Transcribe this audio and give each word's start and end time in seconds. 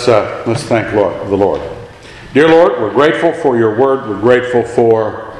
Let's, 0.00 0.08
uh, 0.08 0.44
let's 0.46 0.62
thank 0.62 0.94
Lord, 0.94 1.28
the 1.28 1.36
Lord. 1.36 1.60
Dear 2.32 2.48
Lord, 2.48 2.80
we're 2.80 2.90
grateful 2.90 3.34
for 3.34 3.58
your 3.58 3.78
word. 3.78 4.08
We're 4.08 4.18
grateful 4.18 4.62
for 4.62 5.36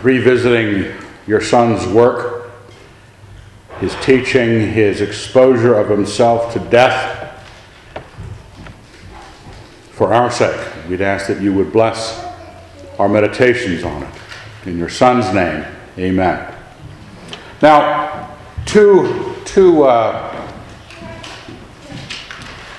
revisiting 0.00 0.94
your 1.26 1.40
son's 1.40 1.84
work, 1.88 2.52
his 3.80 3.92
teaching, 4.02 4.70
his 4.70 5.00
exposure 5.00 5.76
of 5.76 5.88
himself 5.88 6.52
to 6.52 6.60
death 6.60 7.44
for 9.90 10.14
our 10.14 10.30
sake. 10.30 10.60
We'd 10.88 11.00
ask 11.00 11.26
that 11.26 11.42
you 11.42 11.52
would 11.54 11.72
bless 11.72 12.24
our 13.00 13.08
meditations 13.08 13.82
on 13.82 14.04
it. 14.04 14.14
In 14.64 14.78
your 14.78 14.90
son's 14.90 15.34
name, 15.34 15.66
amen. 15.98 16.54
Now, 17.60 18.36
two, 18.64 19.34
two, 19.44 19.82
uh, 19.82 20.29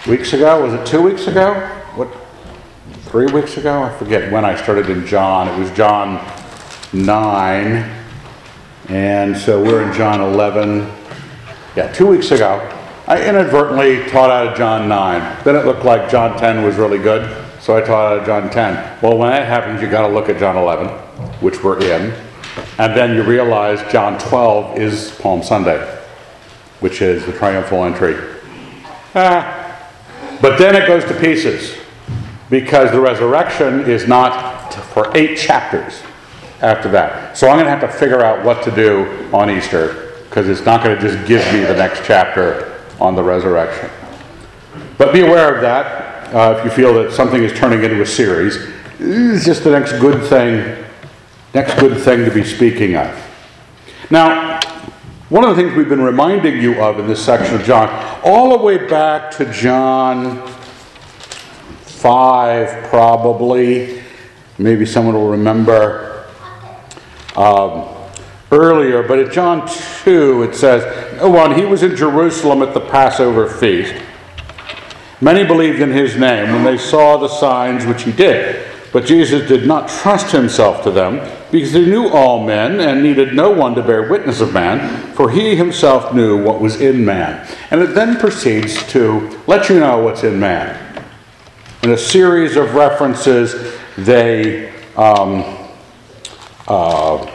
weeks 0.08 0.34
ago. 0.34 0.64
Was 0.64 0.74
it 0.74 0.86
two 0.86 1.02
weeks 1.02 1.28
ago? 1.28 1.54
What? 1.96 2.10
Three 3.06 3.32
weeks 3.32 3.58
ago? 3.58 3.84
I 3.84 3.96
forget 3.98 4.32
when 4.32 4.46
I 4.46 4.56
started 4.56 4.90
in 4.90 5.06
John. 5.06 5.48
It 5.48 5.60
was 5.60 5.70
John 5.72 6.26
9. 6.94 8.04
And 8.90 9.38
so 9.38 9.62
we're 9.62 9.84
in 9.84 9.94
John 9.94 10.22
11. 10.22 10.92
Yeah, 11.76 11.92
two 11.92 12.08
weeks 12.08 12.32
ago. 12.32 12.60
I 13.08 13.24
inadvertently 13.28 14.10
taught 14.10 14.32
out 14.32 14.48
of 14.48 14.58
John 14.58 14.88
9. 14.90 15.44
Then 15.44 15.56
it 15.56 15.66
looked 15.66 15.86
like 15.86 16.10
John 16.10 16.38
10 16.38 16.64
was 16.64 16.78
really 16.78 16.98
good, 16.98 17.30
so 17.60 17.76
I 17.76 17.82
taught 17.82 18.14
out 18.14 18.20
of 18.20 18.26
John 18.26 18.50
10. 18.50 19.02
Well, 19.02 19.18
when 19.18 19.30
that 19.30 19.46
happens, 19.48 19.82
you 19.82 19.90
got 19.90 20.08
to 20.08 20.14
look 20.14 20.30
at 20.30 20.40
John 20.40 20.56
11, 20.56 20.88
which 21.42 21.64
we're 21.64 21.80
in. 21.82 22.14
And 22.78 22.96
then 22.96 23.16
you 23.16 23.24
realize 23.24 23.80
John 23.92 24.18
12 24.20 24.78
is 24.78 25.12
Palm 25.20 25.44
Sunday, 25.44 25.80
which 26.80 27.02
is 27.02 27.26
the 27.26 27.34
triumphal 27.34 27.84
entry. 27.84 28.16
Ah, 29.14 29.61
but 30.42 30.58
then 30.58 30.76
it 30.76 30.88
goes 30.88 31.06
to 31.06 31.20
pieces 31.20 31.78
because 32.50 32.92
the 32.92 33.00
resurrection 33.00 33.82
is 33.82 34.08
not 34.08 34.74
for 34.74 35.16
eight 35.16 35.38
chapters 35.38 36.02
after 36.62 36.90
that. 36.90 37.38
So 37.38 37.48
I'm 37.48 37.56
going 37.56 37.66
to 37.66 37.72
have 37.72 37.82
to 37.82 37.98
figure 38.00 38.22
out 38.22 38.44
what 38.46 38.64
to 38.64 38.72
do 38.72 39.30
on 39.34 39.50
Easter 39.50 40.14
because 40.30 40.48
it's 40.48 40.66
not 40.66 40.84
going 40.84 40.98
to 40.98 41.02
just 41.02 41.28
give 41.28 41.46
me 41.54 41.62
the 41.62 41.76
next 41.76 42.06
chapter 42.06 42.80
on 43.00 43.16
the 43.16 43.24
resurrection. 43.24 43.90
But 44.98 45.14
be 45.14 45.22
aware 45.22 45.54
of 45.54 45.62
that 45.62 46.34
uh, 46.34 46.58
if 46.58 46.64
you 46.64 46.72
feel 46.72 46.94
that 46.96 47.12
something 47.12 47.44
is 47.44 47.58
turning 47.58 47.84
into 47.84 48.02
a 48.02 48.06
series. 48.06 48.58
It's 49.00 49.46
just 49.46 49.64
the 49.64 49.72
next 49.72 49.94
good 49.94 50.24
thing, 50.30 50.86
next 51.54 51.80
good 51.80 52.02
thing 52.02 52.24
to 52.24 52.32
be 52.32 52.44
speaking 52.44 52.96
of. 52.96 53.28
Now, 54.10 54.60
one 55.32 55.46
of 55.46 55.56
the 55.56 55.64
things 55.64 55.74
we've 55.78 55.88
been 55.88 56.02
reminding 56.02 56.62
you 56.62 56.84
of 56.84 57.00
in 57.00 57.08
this 57.08 57.24
section 57.24 57.56
of 57.56 57.64
John, 57.64 57.88
all 58.22 58.50
the 58.50 58.62
way 58.62 58.86
back 58.86 59.32
to 59.38 59.50
John 59.50 60.46
5, 61.86 62.90
probably, 62.90 64.04
maybe 64.58 64.86
someone 64.86 65.16
will 65.16 65.30
remember 65.30 66.28
um, 67.38 67.88
earlier, 68.52 69.04
but 69.04 69.20
at 69.20 69.32
John 69.32 69.66
2, 70.04 70.44
it 70.44 70.54
says, 70.54 71.22
one, 71.22 71.58
he 71.58 71.64
was 71.64 71.82
in 71.82 71.96
Jerusalem 71.96 72.62
at 72.62 72.74
the 72.74 72.82
Passover 72.82 73.48
feast. 73.48 73.96
Many 75.22 75.46
believed 75.46 75.80
in 75.80 75.92
his 75.92 76.18
name 76.18 76.52
when 76.52 76.66
they 76.66 76.78
saw 76.78 77.16
the 77.16 77.30
signs 77.30 77.86
which 77.86 78.04
he 78.04 78.12
did. 78.12 78.70
But 78.92 79.06
Jesus 79.06 79.48
did 79.48 79.66
not 79.66 79.88
trust 79.88 80.32
himself 80.32 80.84
to 80.84 80.92
them, 80.92 81.20
because 81.50 81.72
he 81.72 81.86
knew 81.86 82.10
all 82.10 82.46
men 82.46 82.82
and 82.82 83.02
needed 83.02 83.34
no 83.34 83.50
one 83.50 83.74
to 83.76 83.82
bear 83.82 84.10
witness 84.10 84.42
of 84.42 84.54
man, 84.54 85.14
for 85.14 85.30
he 85.30 85.56
himself 85.56 86.14
knew 86.14 86.42
what 86.44 86.60
was 86.60 86.82
in 86.82 87.06
man. 87.06 87.48
And 87.72 87.82
it 87.82 87.96
then 87.96 88.18
proceeds 88.18 88.86
to 88.92 89.40
let 89.48 89.70
you 89.70 89.80
know 89.80 90.00
what's 90.00 90.24
in 90.24 90.40
man. 90.40 90.78
In 91.84 91.92
a 91.92 91.98
series 91.98 92.58
of 92.58 92.74
references, 92.74 93.78
they 93.98 94.72
um, 94.98 95.58
uh, 96.68 97.30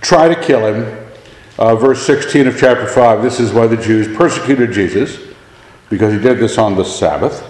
try 0.00 0.28
to 0.28 0.40
kill 0.40 0.74
him. 0.74 0.98
Uh, 1.58 1.76
verse 1.76 2.04
16 2.04 2.48
of 2.48 2.58
chapter 2.58 2.88
5 2.88 3.22
this 3.22 3.38
is 3.38 3.52
why 3.52 3.66
the 3.66 3.76
Jews 3.76 4.14
persecuted 4.16 4.72
Jesus, 4.72 5.18
because 5.90 6.12
he 6.12 6.18
did 6.18 6.38
this 6.38 6.58
on 6.58 6.74
the 6.74 6.84
Sabbath. 6.84 7.48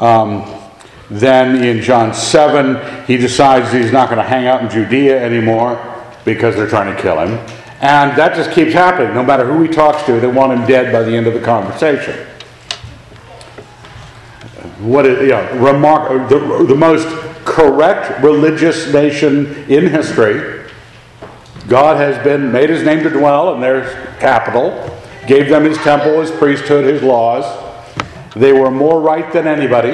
Um, 0.00 0.59
then 1.10 1.64
in 1.64 1.82
John 1.82 2.14
7, 2.14 3.06
he 3.06 3.16
decides 3.16 3.72
he's 3.72 3.92
not 3.92 4.08
going 4.08 4.22
to 4.22 4.28
hang 4.28 4.46
out 4.46 4.62
in 4.62 4.70
Judea 4.70 5.20
anymore 5.20 5.76
because 6.24 6.54
they're 6.54 6.68
trying 6.68 6.94
to 6.94 7.02
kill 7.02 7.18
him. 7.18 7.30
And 7.80 8.16
that 8.16 8.36
just 8.36 8.52
keeps 8.52 8.72
happening. 8.72 9.14
No 9.14 9.24
matter 9.24 9.44
who 9.44 9.62
he 9.62 9.68
talks 9.68 10.04
to, 10.04 10.20
they 10.20 10.28
want 10.28 10.52
him 10.52 10.66
dead 10.66 10.92
by 10.92 11.02
the 11.02 11.16
end 11.16 11.26
of 11.26 11.34
the 11.34 11.40
conversation. 11.40 12.14
What 14.80 15.04
is, 15.04 15.20
you 15.22 15.28
know, 15.28 15.52
remark, 15.58 16.28
the, 16.28 16.64
the 16.68 16.76
most 16.76 17.08
correct 17.44 18.22
religious 18.22 18.92
nation 18.92 19.46
in 19.68 19.88
history. 19.88 20.68
God 21.68 21.96
has 21.96 22.22
been 22.22 22.52
made 22.52 22.70
his 22.70 22.84
name 22.84 23.02
to 23.02 23.10
dwell 23.10 23.54
in 23.54 23.60
their 23.60 24.14
capital, 24.20 25.00
gave 25.26 25.48
them 25.48 25.64
his 25.64 25.78
temple, 25.78 26.20
his 26.20 26.30
priesthood, 26.30 26.84
his 26.84 27.02
laws. 27.02 27.44
They 28.36 28.52
were 28.52 28.70
more 28.70 29.00
right 29.00 29.32
than 29.32 29.46
anybody. 29.46 29.92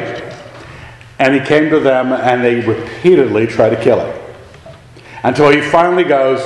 And 1.19 1.35
he 1.35 1.41
came 1.41 1.71
to 1.71 1.81
them 1.81 2.13
and 2.13 2.45
they 2.45 2.61
repeatedly 2.61 3.47
try 3.47 3.71
to 3.71 3.77
kill 3.83 4.01
him. 4.01 4.23
Until 5.23 5.51
he 5.51 5.61
finally 5.61 6.05
goes, 6.05 6.41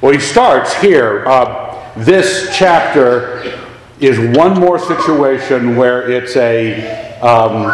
well, 0.00 0.12
he 0.12 0.20
starts 0.20 0.74
here. 0.74 1.26
Uh, 1.26 1.92
this 1.96 2.56
chapter 2.56 3.58
is 3.98 4.18
one 4.36 4.58
more 4.58 4.78
situation 4.78 5.76
where 5.76 6.10
it's 6.10 6.36
a, 6.36 7.18
um, 7.20 7.66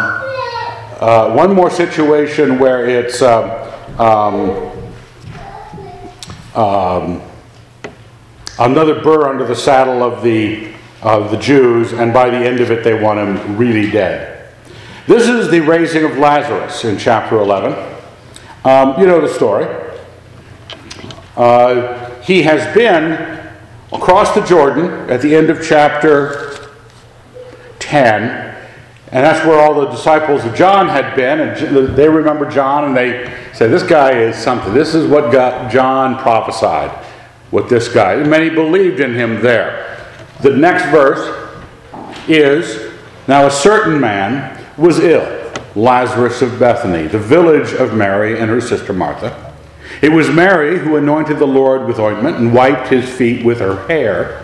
uh, 0.99 1.33
one 1.33 1.53
more 1.53 1.69
situation 1.69 2.59
where 2.59 2.87
it's 2.87 3.21
um, 3.21 3.51
um, 3.99 4.71
um, 6.55 7.21
another 8.59 9.01
burr 9.01 9.29
under 9.29 9.45
the 9.45 9.55
saddle 9.55 10.03
of 10.03 10.23
the, 10.23 10.73
of 11.01 11.31
the 11.31 11.37
Jews, 11.37 11.93
and 11.93 12.11
by 12.11 12.29
the 12.29 12.37
end 12.37 12.59
of 12.59 12.71
it, 12.71 12.83
they 12.83 12.99
want 12.99 13.19
him 13.19 13.55
really 13.55 13.89
dead. 13.89 14.26
This 15.07 15.29
is 15.29 15.49
the 15.49 15.61
raising 15.61 16.03
of 16.03 16.17
Lazarus 16.17 16.83
in 16.83 16.97
chapter 16.97 17.37
11. 17.37 17.71
Um, 18.65 18.99
you 18.99 19.07
know 19.07 19.21
the 19.21 19.33
story. 19.33 19.65
Uh, 21.37 22.19
he 22.19 22.43
has 22.43 22.75
been 22.75 23.13
across 23.93 24.35
the 24.35 24.41
Jordan 24.41 25.09
at 25.09 25.21
the 25.21 25.33
end 25.33 25.49
of 25.49 25.65
chapter 25.65 26.69
10, 27.79 28.21
and 28.21 29.25
that's 29.25 29.47
where 29.47 29.57
all 29.57 29.79
the 29.79 29.87
disciples 29.87 30.43
of 30.43 30.53
John 30.53 30.89
had 30.89 31.15
been, 31.15 31.39
and 31.39 31.95
they 31.95 32.09
remember 32.09 32.49
John, 32.51 32.83
and 32.83 32.97
they 32.97 33.33
say, 33.53 33.69
This 33.69 33.83
guy 33.83 34.11
is 34.11 34.35
something. 34.35 34.73
This 34.73 34.93
is 34.93 35.09
what 35.09 35.31
got 35.31 35.71
John 35.71 36.17
prophesied 36.17 36.91
with 37.51 37.69
this 37.69 37.87
guy. 37.87 38.15
And 38.15 38.29
many 38.29 38.49
believed 38.49 38.99
in 38.99 39.13
him 39.13 39.41
there. 39.41 40.05
The 40.41 40.49
next 40.49 40.83
verse 40.91 41.49
is 42.27 42.91
Now 43.25 43.47
a 43.47 43.51
certain 43.51 44.01
man 44.01 44.56
was 44.77 44.99
ill, 44.99 45.51
Lazarus 45.75 46.41
of 46.41 46.59
Bethany, 46.59 47.07
the 47.07 47.19
village 47.19 47.73
of 47.73 47.93
Mary 47.93 48.39
and 48.39 48.49
her 48.49 48.61
sister 48.61 48.93
Martha. 48.93 49.53
It 50.01 50.09
was 50.09 50.29
Mary 50.29 50.77
who 50.77 50.95
anointed 50.95 51.39
the 51.39 51.47
Lord 51.47 51.87
with 51.87 51.99
ointment 51.99 52.37
and 52.37 52.53
wiped 52.53 52.89
his 52.89 53.09
feet 53.09 53.43
with 53.43 53.59
her 53.59 53.87
hair, 53.87 54.43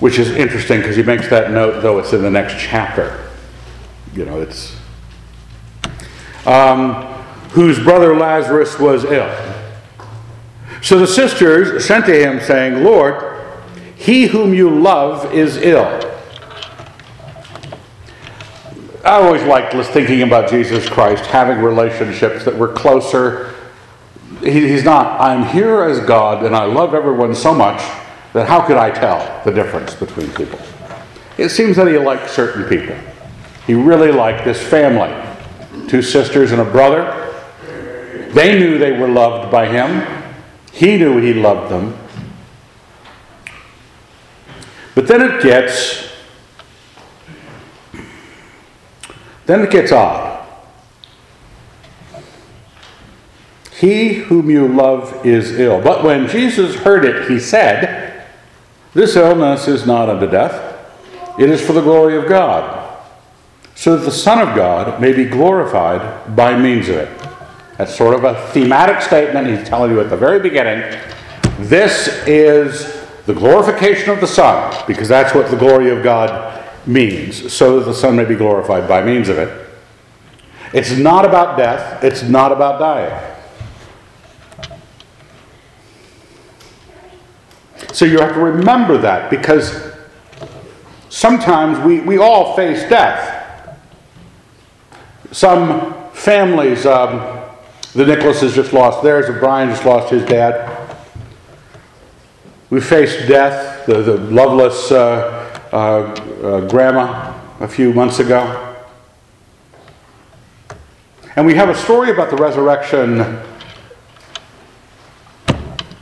which 0.00 0.18
is 0.18 0.30
interesting 0.30 0.80
because 0.80 0.96
he 0.96 1.02
makes 1.02 1.28
that 1.30 1.50
note, 1.50 1.80
though 1.80 1.98
it's 1.98 2.12
in 2.12 2.22
the 2.22 2.30
next 2.30 2.54
chapter. 2.58 3.30
You 4.14 4.26
know, 4.26 4.40
it's. 4.40 4.76
Um, 6.46 7.06
whose 7.50 7.78
brother 7.78 8.16
Lazarus 8.16 8.78
was 8.78 9.04
ill. 9.04 9.32
So 10.82 10.98
the 10.98 11.06
sisters 11.06 11.84
sent 11.84 12.06
to 12.06 12.14
him, 12.14 12.40
saying, 12.40 12.84
Lord, 12.84 13.44
he 13.96 14.26
whom 14.26 14.54
you 14.54 14.70
love 14.70 15.32
is 15.34 15.58
ill. 15.58 16.09
I 19.04 19.22
always 19.22 19.42
liked 19.44 19.72
thinking 19.88 20.22
about 20.22 20.50
Jesus 20.50 20.86
Christ 20.88 21.24
having 21.26 21.64
relationships 21.64 22.44
that 22.44 22.54
were 22.54 22.68
closer. 22.68 23.54
he's 24.40 24.84
not, 24.84 25.18
I'm 25.20 25.46
here 25.46 25.82
as 25.82 26.00
God 26.00 26.44
and 26.44 26.54
I 26.54 26.64
love 26.64 26.94
everyone 26.94 27.34
so 27.34 27.54
much 27.54 27.80
that 28.34 28.46
how 28.46 28.60
could 28.60 28.76
I 28.76 28.90
tell 28.90 29.42
the 29.44 29.52
difference 29.52 29.94
between 29.94 30.30
people? 30.32 30.58
It 31.38 31.48
seems 31.48 31.76
that 31.76 31.86
he 31.86 31.96
liked 31.96 32.28
certain 32.28 32.64
people. 32.64 32.94
He 33.66 33.74
really 33.74 34.12
liked 34.12 34.44
this 34.44 34.60
family 34.60 35.10
two 35.88 36.02
sisters 36.02 36.52
and 36.52 36.60
a 36.60 36.64
brother. 36.64 37.34
They 38.32 38.58
knew 38.58 38.78
they 38.78 38.92
were 38.92 39.08
loved 39.08 39.50
by 39.50 39.66
him, 39.66 40.06
he 40.72 40.96
knew 40.98 41.20
he 41.20 41.34
loved 41.34 41.70
them. 41.70 41.96
But 44.94 45.08
then 45.08 45.22
it 45.22 45.42
gets 45.42 46.09
Then 49.50 49.62
it 49.62 49.72
gets 49.72 49.90
odd. 49.90 50.46
He 53.72 54.14
whom 54.14 54.48
you 54.48 54.68
love 54.68 55.26
is 55.26 55.58
ill. 55.58 55.80
But 55.82 56.04
when 56.04 56.28
Jesus 56.28 56.76
heard 56.76 57.04
it, 57.04 57.28
he 57.28 57.40
said, 57.40 58.28
This 58.94 59.16
illness 59.16 59.66
is 59.66 59.84
not 59.84 60.08
unto 60.08 60.30
death. 60.30 60.78
It 61.36 61.50
is 61.50 61.60
for 61.60 61.72
the 61.72 61.80
glory 61.80 62.16
of 62.16 62.28
God, 62.28 62.96
so 63.74 63.96
that 63.96 64.04
the 64.04 64.12
Son 64.12 64.38
of 64.38 64.54
God 64.54 65.00
may 65.00 65.12
be 65.12 65.24
glorified 65.24 66.36
by 66.36 66.56
means 66.56 66.88
of 66.88 66.98
it. 66.98 67.18
That's 67.76 67.96
sort 67.96 68.14
of 68.14 68.22
a 68.22 68.46
thematic 68.52 69.02
statement. 69.02 69.48
He's 69.48 69.68
telling 69.68 69.90
you 69.90 69.98
at 69.98 70.10
the 70.10 70.16
very 70.16 70.38
beginning 70.38 70.96
this 71.58 72.06
is 72.28 73.04
the 73.26 73.34
glorification 73.34 74.10
of 74.10 74.20
the 74.20 74.28
Son, 74.28 74.84
because 74.86 75.08
that's 75.08 75.34
what 75.34 75.50
the 75.50 75.56
glory 75.56 75.90
of 75.90 76.04
God 76.04 76.59
means, 76.90 77.52
so 77.52 77.78
that 77.78 77.86
the 77.86 77.94
Son 77.94 78.16
may 78.16 78.24
be 78.24 78.34
glorified 78.34 78.88
by 78.88 79.02
means 79.02 79.28
of 79.28 79.38
it. 79.38 79.68
It's 80.72 80.92
not 80.92 81.24
about 81.24 81.56
death, 81.56 82.02
it's 82.04 82.22
not 82.22 82.52
about 82.52 82.78
dying. 82.78 83.36
So 87.92 88.04
you 88.04 88.20
have 88.20 88.34
to 88.34 88.40
remember 88.40 88.98
that 88.98 89.30
because 89.30 89.92
sometimes 91.08 91.78
we, 91.84 92.00
we 92.00 92.18
all 92.18 92.54
face 92.54 92.88
death. 92.88 93.78
Some 95.32 96.10
families, 96.12 96.86
um, 96.86 97.40
the 97.94 98.06
Nicholas 98.06 98.40
has 98.42 98.54
just 98.54 98.72
lost 98.72 99.02
theirs, 99.02 99.28
or 99.28 99.38
Brian 99.40 99.68
just 99.70 99.84
lost 99.84 100.10
his 100.10 100.24
dad. 100.24 100.96
We 102.70 102.80
face 102.80 103.26
death, 103.26 103.86
the, 103.86 104.02
the 104.02 104.16
loveless 104.18 104.92
uh, 104.92 105.39
uh, 105.72 105.76
uh, 105.76 106.68
grandma 106.68 107.38
a 107.60 107.68
few 107.68 107.92
months 107.92 108.18
ago. 108.18 108.76
And 111.36 111.46
we 111.46 111.54
have 111.54 111.68
a 111.68 111.74
story 111.74 112.10
about 112.10 112.30
the 112.30 112.36
resurrection 112.36 113.20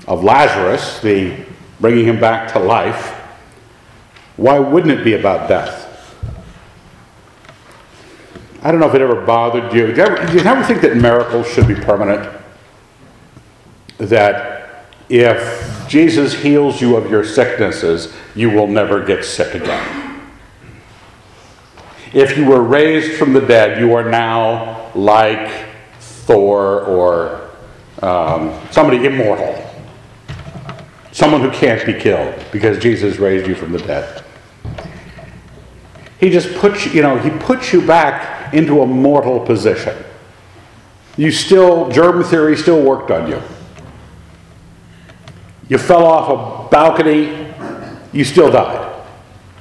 of 0.06 0.24
Lazarus, 0.24 1.00
the 1.00 1.44
bringing 1.80 2.06
him 2.06 2.18
back 2.18 2.52
to 2.54 2.58
life. 2.58 3.14
Why 4.36 4.58
wouldn't 4.58 4.98
it 4.98 5.04
be 5.04 5.14
about 5.14 5.48
death? 5.48 5.84
I 8.62 8.70
don't 8.70 8.80
know 8.80 8.88
if 8.88 8.94
it 8.94 9.00
ever 9.00 9.24
bothered 9.24 9.72
you. 9.72 9.92
Do 9.92 9.94
you 9.94 10.02
ever, 10.02 10.26
do 10.26 10.32
you 10.32 10.40
ever 10.40 10.64
think 10.64 10.80
that 10.80 10.96
miracles 10.96 11.46
should 11.48 11.68
be 11.68 11.74
permanent? 11.74 12.28
That 13.98 14.57
if 15.08 15.86
Jesus 15.88 16.34
heals 16.34 16.80
you 16.80 16.96
of 16.96 17.10
your 17.10 17.24
sicknesses, 17.24 18.14
you 18.34 18.50
will 18.50 18.66
never 18.66 19.04
get 19.04 19.24
sick 19.24 19.54
again. 19.54 20.20
If 22.12 22.36
you 22.36 22.46
were 22.46 22.62
raised 22.62 23.18
from 23.18 23.32
the 23.32 23.40
dead, 23.40 23.80
you 23.80 23.94
are 23.94 24.08
now 24.08 24.90
like 24.94 25.66
Thor 26.00 26.82
or 26.82 27.50
um, 28.02 28.58
somebody 28.70 29.04
immortal. 29.04 29.64
Someone 31.12 31.40
who 31.40 31.50
can't 31.50 31.84
be 31.84 31.94
killed 31.94 32.44
because 32.52 32.78
Jesus 32.78 33.18
raised 33.18 33.46
you 33.46 33.54
from 33.54 33.72
the 33.72 33.78
dead. 33.78 34.24
He 36.20 36.30
just 36.30 36.54
puts 36.56 36.86
you, 36.86 36.92
you 36.92 37.02
know, 37.02 37.18
he 37.18 37.30
puts 37.30 37.72
you 37.72 37.86
back 37.86 38.52
into 38.52 38.82
a 38.82 38.86
mortal 38.86 39.40
position. 39.40 39.96
You 41.16 41.30
still, 41.30 41.88
germ 41.90 42.22
theory 42.24 42.56
still 42.56 42.82
worked 42.82 43.10
on 43.10 43.28
you. 43.28 43.42
You 45.68 45.78
fell 45.78 46.04
off 46.04 46.28
a 46.28 46.70
balcony, 46.70 47.54
you 48.12 48.24
still 48.24 48.50
died. 48.50 49.04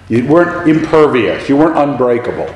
You 0.09 0.25
weren't 0.25 0.69
impervious, 0.69 1.49
you 1.49 1.57
weren't 1.57 1.77
unbreakable. 1.77 2.53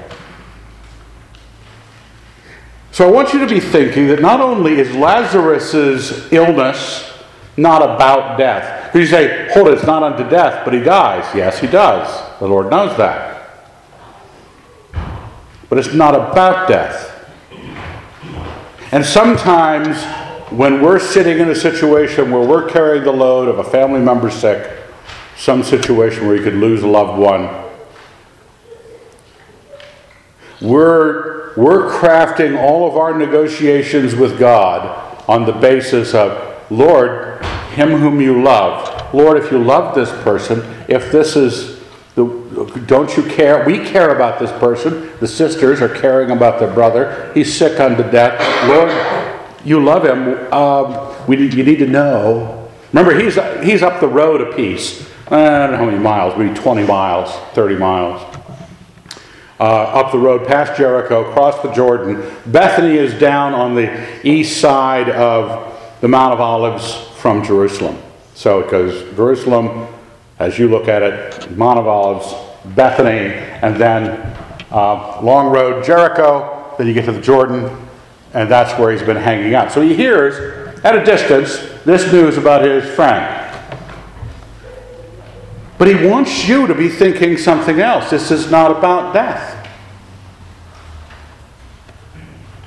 So 2.92 3.07
I 3.07 3.12
want 3.12 3.33
you 3.33 3.39
to 3.39 3.48
be 3.48 3.59
thinking 3.59 4.07
that 4.07 4.21
not 4.21 4.42
only 4.42 4.74
is 4.80 4.94
Lazarus's 4.95 6.31
illness 6.31 7.12
not 7.57 7.81
about 7.81 8.38
death. 8.38 8.94
You 8.95 9.06
say, 9.06 9.50
hold 9.53 9.68
it, 9.68 9.74
it's 9.74 9.86
not 9.86 10.03
unto 10.03 10.30
death, 10.30 10.63
but 10.65 10.74
he 10.74 10.80
dies. 10.80 11.33
Yes, 11.36 11.59
he 11.59 11.68
does. 11.68 12.39
The 12.39 12.48
Lord 12.48 12.69
knows 12.69 12.95
that. 12.98 13.68
But 15.69 15.77
it's 15.77 15.94
not 15.94 16.15
about 16.15 16.68
death. 16.68 17.09
And 18.92 19.06
sometimes 19.06 19.98
when 20.51 20.81
we're 20.81 21.00
sitting 21.00 21.39
in 21.39 21.50
a 21.50 21.56
situation 21.56 22.30
where 22.30 22.45
we're 22.45 22.69
carrying 22.69 23.06
the 23.06 23.12
load 23.12 23.48
of 23.48 23.59
a 23.59 23.63
family 23.63 24.01
member 24.01 24.30
sick, 24.30 24.69
some 25.38 25.63
situation 25.63 26.27
where 26.27 26.36
you 26.36 26.44
could 26.44 26.56
lose 26.56 26.83
a 26.83 26.88
loved 26.88 27.18
one, 27.18 27.50
we're, 30.62 31.56
we're 31.56 31.89
crafting 31.89 32.62
all 32.62 32.86
of 32.88 32.98
our 32.98 33.18
negotiations 33.18 34.13
with 34.13 34.38
God 34.38 35.24
on 35.30 35.45
the 35.45 35.53
basis 35.53 36.13
of, 36.13 36.62
Lord, 36.69 37.44
him 37.74 37.92
whom 37.92 38.19
you 38.19 38.44
love. 38.44 39.13
Lord, 39.13 39.38
if 39.38 39.51
you 39.51 39.63
love 39.63 39.95
this 39.95 40.12
person, 40.24 40.59
if 40.89 41.13
this 41.13 41.38
is 41.38 41.81
the, 42.15 42.25
don't 42.88 43.15
you 43.15 43.24
care? 43.24 43.63
We 43.65 43.80
care 43.86 44.13
about 44.13 44.38
this 44.38 44.51
person. 44.59 45.18
The 45.21 45.27
sisters 45.27 45.81
are 45.81 45.88
caring 45.88 46.31
about 46.31 46.59
their 46.59 46.71
brother. 46.71 47.31
He's 47.33 47.57
sick 47.57 47.80
unto 47.80 48.03
death. 48.12 48.38
Lord, 48.68 48.89
you 49.63 49.83
love 49.83 50.05
him. 50.05 50.51
Um, 50.53 51.27
we, 51.27 51.37
you 51.47 51.63
need 51.63 51.79
to 51.79 51.87
know. 51.87 52.69
Remember, 52.93 53.17
he's, 53.17 53.37
he's 53.63 53.83
up 53.83 53.99
the 53.99 54.07
road 54.07 54.41
a 54.41 54.55
piece. 54.55 55.09
I 55.27 55.59
don't 55.59 55.71
know 55.71 55.77
how 55.77 55.85
many 55.85 55.97
miles, 55.97 56.37
maybe 56.37 56.53
20 56.53 56.85
miles, 56.85 57.31
30 57.53 57.77
miles. 57.77 58.21
Uh, 59.59 59.63
up 59.63 60.11
the 60.11 60.17
road 60.17 60.47
past 60.47 60.75
Jericho, 60.75 61.29
across 61.29 61.61
the 61.61 61.71
Jordan. 61.71 62.21
Bethany 62.47 62.97
is 62.97 63.13
down 63.13 63.53
on 63.53 63.75
the 63.75 64.27
east 64.27 64.59
side 64.59 65.09
of 65.09 65.71
the 66.01 66.07
Mount 66.07 66.33
of 66.33 66.41
Olives 66.41 66.95
from 67.17 67.43
Jerusalem. 67.43 67.97
So 68.33 68.59
it 68.59 68.71
goes 68.71 69.03
Jerusalem, 69.15 69.87
as 70.39 70.57
you 70.57 70.67
look 70.67 70.87
at 70.87 71.03
it, 71.03 71.51
Mount 71.55 71.77
of 71.77 71.87
Olives, 71.87 72.33
Bethany, 72.75 73.35
and 73.61 73.75
then 73.75 74.35
uh, 74.71 75.21
Long 75.21 75.53
Road, 75.53 75.85
Jericho. 75.85 76.73
Then 76.77 76.87
you 76.87 76.93
get 76.93 77.05
to 77.05 77.11
the 77.11 77.21
Jordan, 77.21 77.69
and 78.33 78.49
that's 78.49 78.77
where 78.79 78.91
he's 78.91 79.03
been 79.03 79.17
hanging 79.17 79.53
out. 79.55 79.71
So 79.71 79.81
he 79.81 79.95
hears, 79.95 80.83
at 80.83 80.97
a 80.97 81.03
distance, 81.03 81.57
this 81.83 82.11
news 82.11 82.37
about 82.37 82.63
his 82.63 82.85
friend. 82.95 83.37
But 85.77 85.87
he 85.87 86.07
wants 86.07 86.47
you 86.47 86.67
to 86.67 86.75
be 86.75 86.89
thinking 86.89 87.37
something 87.37 87.79
else. 87.79 88.09
This 88.09 88.31
is 88.31 88.51
not 88.51 88.71
about 88.71 89.13
death. 89.13 89.57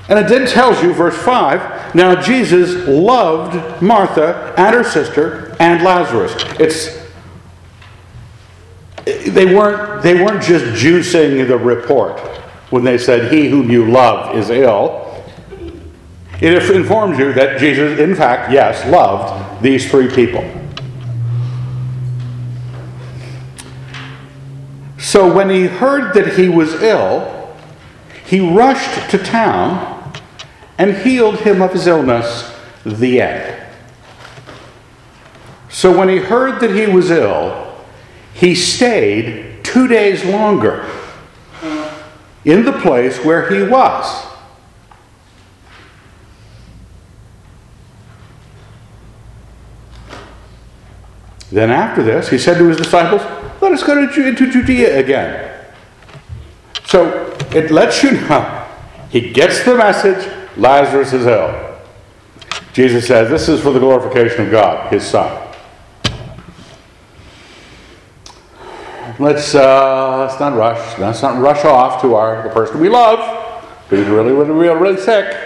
And 0.09 0.19
it 0.19 0.29
then 0.29 0.47
tells 0.47 0.83
you, 0.83 0.93
verse 0.93 1.17
5, 1.17 1.95
now 1.95 2.21
Jesus 2.21 2.87
loved 2.87 3.81
Martha 3.81 4.53
and 4.59 4.75
her 4.75 4.85
sister 4.85 5.57
and 5.59 5.83
Lazarus. 5.83 6.35
It's 6.59 7.05
they 9.05 9.55
weren't, 9.55 10.03
they 10.03 10.15
weren't 10.15 10.43
just 10.43 10.65
juicing 10.83 11.47
the 11.47 11.59
report 11.59 12.19
when 12.71 12.85
they 12.85 12.97
said, 12.97 13.33
He 13.33 13.49
whom 13.49 13.71
you 13.71 13.91
love 13.91 14.35
is 14.35 14.51
ill. 14.51 15.14
It 16.41 16.71
informs 16.71 17.19
you 17.19 17.33
that 17.35 17.59
Jesus, 17.59 17.99
in 17.99 18.15
fact, 18.15 18.53
yes, 18.53 18.87
loved 18.91 19.63
these 19.63 19.89
three 19.91 20.09
people. 20.09 20.43
So 24.99 25.33
when 25.33 25.49
he 25.49 25.67
heard 25.67 26.13
that 26.15 26.35
he 26.35 26.49
was 26.49 26.75
ill, 26.83 27.55
he 28.27 28.41
rushed 28.41 29.11
to 29.11 29.19
town 29.19 30.13
and 30.77 30.97
healed 30.97 31.39
him 31.41 31.63
of 31.63 31.73
his 31.73 31.87
illness. 31.87 32.53
The 32.85 33.21
end. 33.21 33.63
So 35.71 35.97
when 35.97 36.09
he 36.09 36.19
heard 36.19 36.61
that 36.61 36.75
he 36.75 36.87
was 36.87 37.11
ill, 37.11 37.75
he 38.35 38.55
stayed 38.55 39.65
two 39.65 39.89
days 39.89 40.25
longer 40.25 40.89
in 42.45 42.65
the 42.65 42.73
place 42.73 43.25
where 43.25 43.49
he 43.51 43.63
was. 43.63 44.34
Then 51.55 51.71
after 51.71 52.03
this, 52.03 52.29
he 52.31 52.37
said 52.37 52.59
to 52.59 52.67
his 52.67 52.77
disciples, 52.77 53.23
Let 53.63 53.71
us 53.71 53.85
go 53.85 53.95
to, 53.95 54.27
into 54.27 54.51
Judea 54.51 54.99
again. 54.99 55.65
So 56.85 57.33
it 57.53 57.71
lets 57.71 58.03
you 58.03 58.11
know 58.11 58.67
he 59.09 59.31
gets 59.31 59.65
the 59.65 59.77
message 59.77 60.29
Lazarus 60.57 61.13
is 61.13 61.27
ill. 61.27 61.79
Jesus 62.73 63.07
says, 63.07 63.31
This 63.31 63.49
is 63.49 63.63
for 63.63 63.71
the 63.71 63.79
glorification 63.79 64.47
of 64.47 64.51
God, 64.51 64.93
his 64.93 65.05
Son. 65.05 65.49
Let's, 69.21 69.55
uh, 69.55 70.27
let's 70.27 70.41
not 70.41 70.57
rush. 70.57 70.99
Let's 70.99 71.23
not 71.23 71.41
rush 71.41 71.65
off 71.65 72.03
to 72.03 72.17
our 72.17 72.43
the 72.43 72.53
person 72.53 72.81
we 72.81 72.89
love, 72.89 73.63
who's 73.91 74.09
really, 74.09 74.33
really, 74.33 74.51
really, 74.51 74.77
really 74.77 75.01
sick. 75.01 75.39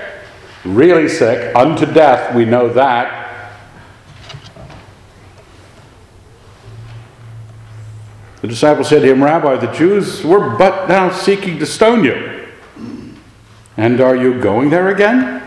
Really 0.64 1.06
sick, 1.06 1.54
unto 1.54 1.84
death, 1.84 2.34
we 2.34 2.46
know 2.46 2.70
that. 2.70 3.17
The 8.48 8.54
disciples 8.54 8.88
said 8.88 9.02
to 9.02 9.12
him, 9.12 9.22
Rabbi, 9.22 9.56
the 9.56 9.70
Jews 9.72 10.24
were 10.24 10.56
but 10.56 10.88
now 10.88 11.10
seeking 11.12 11.58
to 11.58 11.66
stone 11.66 12.02
you. 12.02 12.48
And 13.76 14.00
are 14.00 14.16
you 14.16 14.40
going 14.40 14.70
there 14.70 14.88
again? 14.88 15.42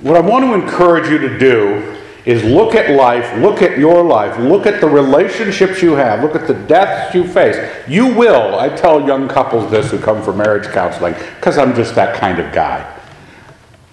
What 0.00 0.16
I 0.16 0.20
want 0.20 0.44
to 0.46 0.54
encourage 0.54 1.08
you 1.08 1.18
to 1.18 1.38
do 1.38 1.96
is 2.24 2.42
look 2.42 2.74
at 2.74 2.96
life, 2.96 3.38
look 3.38 3.62
at 3.62 3.78
your 3.78 4.02
life, 4.02 4.36
look 4.40 4.66
at 4.66 4.80
the 4.80 4.88
relationships 4.88 5.80
you 5.80 5.92
have, 5.92 6.24
look 6.24 6.34
at 6.34 6.48
the 6.48 6.54
deaths 6.54 7.14
you 7.14 7.22
face. 7.22 7.56
You 7.86 8.12
will, 8.12 8.58
I 8.58 8.68
tell 8.68 9.06
young 9.06 9.28
couples 9.28 9.70
this 9.70 9.92
who 9.92 10.00
come 10.00 10.24
for 10.24 10.32
marriage 10.32 10.66
counseling, 10.72 11.14
because 11.36 11.56
I'm 11.56 11.72
just 11.76 11.94
that 11.94 12.18
kind 12.18 12.40
of 12.40 12.52
guy. 12.52 12.82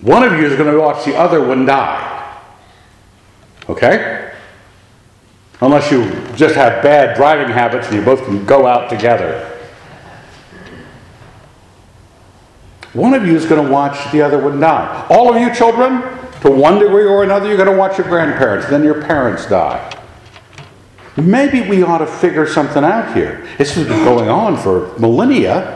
One 0.02 0.24
of 0.24 0.32
you 0.32 0.48
is 0.48 0.58
going 0.58 0.74
to 0.74 0.80
watch 0.80 1.06
the 1.06 1.16
other 1.16 1.48
one 1.48 1.68
die. 1.68 2.42
Okay? 3.70 4.29
Unless 5.62 5.92
you 5.92 6.10
just 6.36 6.56
have 6.56 6.82
bad 6.82 7.16
driving 7.18 7.50
habits 7.50 7.88
and 7.88 7.96
you 7.98 8.02
both 8.02 8.24
can 8.24 8.46
go 8.46 8.66
out 8.66 8.90
together. 8.90 9.46
One 12.94 13.14
of 13.14 13.26
you 13.26 13.36
is 13.36 13.46
going 13.46 13.64
to 13.64 13.72
watch 13.72 14.12
the 14.12 14.22
other 14.22 14.40
one 14.40 14.60
die. 14.60 15.06
All 15.10 15.34
of 15.34 15.40
you 15.40 15.54
children, 15.54 16.02
to 16.42 16.50
one 16.50 16.80
degree 16.80 17.06
or 17.06 17.24
another, 17.24 17.48
you're 17.48 17.58
going 17.58 17.70
to 17.70 17.78
watch 17.78 17.98
your 17.98 18.08
grandparents, 18.08 18.68
then 18.68 18.84
your 18.84 19.02
parents 19.04 19.46
die. 19.46 19.96
Maybe 21.18 21.62
we 21.62 21.84
ought 21.84 21.98
to 21.98 22.08
figure 22.08 22.48
something 22.48 22.84
out 22.84 23.14
here. 23.16 23.46
This 23.58 23.76
has 23.76 23.86
been 23.86 24.04
going 24.06 24.30
on 24.30 24.58
for 24.58 24.98
millennia. 24.98 25.76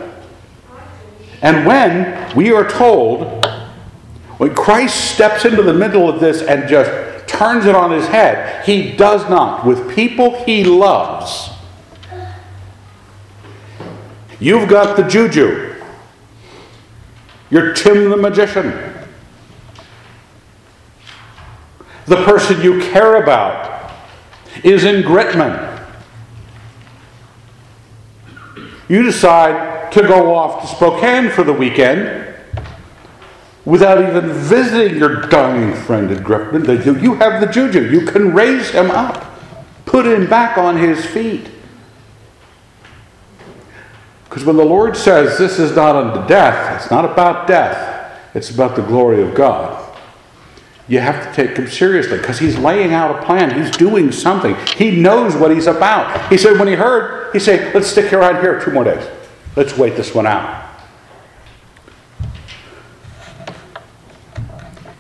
And 1.42 1.66
when 1.66 2.34
we 2.36 2.54
are 2.54 2.68
told, 2.68 3.46
when 4.38 4.56
Christ 4.56 5.14
steps 5.14 5.44
into 5.44 5.62
the 5.62 5.74
middle 5.74 6.10
of 6.10 6.22
this 6.22 6.42
and 6.42 6.68
just 6.70 7.13
turns 7.28 7.66
it 7.66 7.76
on 7.76 7.92
his 7.92 8.08
head, 8.08 8.66
he 8.66 8.96
does 8.96 9.30
not. 9.30 9.66
With 9.66 9.94
people 9.94 10.44
he 10.46 10.64
loves, 10.64 11.50
you've 14.40 14.70
got 14.70 14.98
the 14.98 15.04
juju. 15.04 15.76
You're 17.50 17.74
Tim 17.74 18.10
the 18.10 18.18
magician. 18.18 18.74
The 22.06 22.18
person 22.26 22.62
you 22.62 22.82
care 22.82 23.22
about 23.22 23.92
is 24.64 24.84
in 24.84 25.04
Gritman. 25.04 25.70
You 28.90 29.04
decide 29.04 29.92
to 29.94 30.02
go 30.02 30.36
off 30.36 30.62
to 30.62 30.76
Spokane 30.76 31.30
for 31.30 31.44
the 31.44 31.54
weekend 31.54 32.33
without 33.66 33.98
even 33.98 34.32
visiting 34.34 34.98
your 34.98 35.22
dying 35.22 35.74
friend 35.74 36.12
at 36.12 36.24
Gritman. 36.24 37.02
You 37.02 37.16
have 37.16 37.40
the 37.40 37.48
juju. 37.48 37.90
You 37.90 38.06
can 38.06 38.34
raise 38.34 38.70
him 38.72 38.92
up, 38.92 39.26
put 39.86 40.06
him 40.06 40.30
back 40.30 40.58
on 40.58 40.78
his 40.78 41.06
feet. 41.06 41.50
Because 44.26 44.46
when 44.46 44.58
the 44.58 44.66
Lord 44.66 44.98
says 44.98 45.38
this 45.38 45.60
is 45.60 45.76
not 45.76 45.96
unto 45.96 46.28
death, 46.28 46.82
it's 46.82 46.92
not 46.92 47.06
about 47.06 47.48
death, 47.48 48.20
it's 48.34 48.50
about 48.50 48.76
the 48.76 48.82
glory 48.82 49.22
of 49.22 49.36
God. 49.36 49.80
You 50.88 51.00
have 51.00 51.24
to 51.24 51.34
take 51.34 51.56
him 51.56 51.68
seriously 51.68 52.18
because 52.18 52.40
he's 52.40 52.58
laying 52.58 52.94
out 52.94 53.18
a 53.18 53.26
plan. 53.26 53.58
He's 53.58 53.72
doing 53.72 54.12
something. 54.12 54.56
He 54.76 54.92
knows 54.92 55.36
what 55.36 55.52
he's 55.52 55.68
about. 55.68 56.30
He 56.30 56.38
said, 56.38 56.60
when 56.60 56.68
he 56.68 56.74
heard, 56.74 57.32
he 57.32 57.40
said, 57.40 57.74
let's 57.74 57.88
stick 57.88 58.12
around 58.12 58.42
here 58.42 58.60
two 58.60 58.72
more 58.72 58.84
days. 58.84 59.08
Let's 59.56 59.78
wait 59.78 59.96
this 59.96 60.14
one 60.14 60.28
out. 60.28 60.63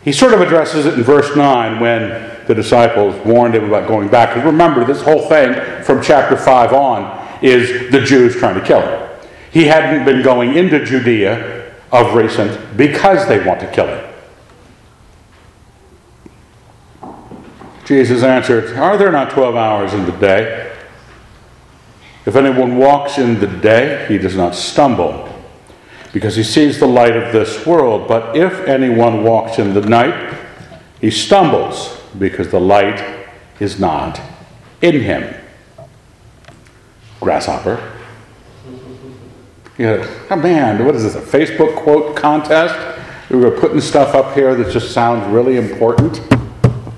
He 0.04 0.12
sort 0.12 0.34
of 0.34 0.42
addresses 0.42 0.86
it 0.86 0.96
in 0.96 1.04
verse 1.04 1.36
9 1.36 1.80
when 1.80 2.46
the 2.48 2.54
disciples 2.54 3.16
warned 3.26 3.56
him 3.56 3.66
about 3.66 3.88
going 3.88 4.10
back. 4.10 4.36
And 4.36 4.46
remember, 4.46 4.84
this 4.84 5.02
whole 5.02 5.30
thing 5.30 5.54
from 5.84 6.02
chapter 6.02 6.36
5 6.36 6.74
on 6.74 7.44
is 7.44 7.92
the 7.92 8.02
Jews 8.02 8.36
trying 8.36 8.56
to 8.56 8.66
kill 8.66 8.82
him. 8.82 9.10
He 9.52 9.66
hadn't 9.66 10.06
been 10.06 10.24
going 10.24 10.56
into 10.58 10.84
Judea 10.84 11.72
of 11.92 12.16
recent 12.16 12.76
because 12.76 13.28
they 13.28 13.46
want 13.46 13.60
to 13.62 13.72
kill 13.72 13.88
him. 13.88 14.10
Jesus 17.86 18.24
answered, 18.24 18.76
Are 18.78 18.98
there 18.98 19.12
not 19.12 19.32
12 19.32 19.56
hours 19.56 19.94
in 19.94 20.06
the 20.06 20.12
day? 20.14 20.72
If 22.26 22.36
anyone 22.36 22.78
walks 22.78 23.18
in 23.18 23.40
the 23.40 23.48
day, 23.48 24.06
he 24.08 24.18
does 24.18 24.36
not 24.36 24.56
stumble, 24.56 25.33
because 26.14 26.36
he 26.36 26.44
sees 26.44 26.80
the 26.80 26.88
light 26.88 27.18
of 27.18 27.34
this 27.34 27.66
world. 27.66 28.08
But 28.08 28.38
if 28.38 28.68
anyone 28.68 29.24
walks 29.24 29.60
in 29.60 29.74
the 29.74 29.82
night, 29.82 30.38
he 31.02 31.10
stumbles, 31.10 32.00
because 32.18 32.50
the 32.50 32.60
light 32.62 33.26
is 33.60 33.80
not 33.80 34.22
in 34.82 35.02
him. 35.02 35.36
Grasshopper. 37.20 37.92
You 39.78 39.88
know, 39.88 40.18
oh 40.30 40.36
man, 40.36 40.86
what 40.86 40.96
is 40.96 41.04
this, 41.04 41.16
a 41.16 41.22
Facebook 41.22 41.76
quote 41.78 42.16
contest? 42.16 42.76
We 43.30 43.38
were 43.38 43.52
putting 43.52 43.82
stuff 43.82 44.14
up 44.14 44.36
here 44.36 44.54
that 44.54 44.72
just 44.72 44.92
sounds 44.92 45.26
really 45.34 45.58
important, 45.58 46.22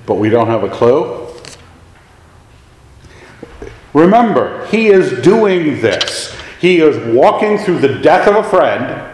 but 0.04 0.16
we 0.16 0.28
don't 0.28 0.48
have 0.48 0.62
a 0.62 0.68
clue. 0.68 1.26
Remember, 3.94 4.66
he 4.66 4.88
is 4.88 5.22
doing 5.22 5.80
this. 5.80 6.35
He 6.66 6.80
is 6.80 6.96
walking 7.14 7.58
through 7.58 7.78
the 7.78 8.00
death 8.00 8.26
of 8.26 8.34
a 8.34 8.42
friend 8.42 9.08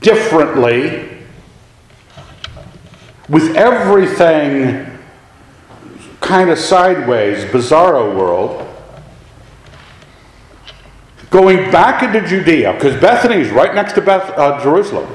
differently, 0.00 1.06
with 3.28 3.54
everything 3.54 4.90
kind 6.22 6.48
of 6.48 6.58
sideways, 6.58 7.44
bizarro 7.44 8.16
world 8.16 8.66
going 11.28 11.70
back 11.70 12.02
into 12.02 12.26
Judea, 12.26 12.72
because 12.72 12.98
Bethany 12.98 13.42
is 13.42 13.50
right 13.50 13.74
next 13.74 13.92
to 13.96 14.00
Beth, 14.00 14.30
uh, 14.30 14.62
Jerusalem. 14.62 15.14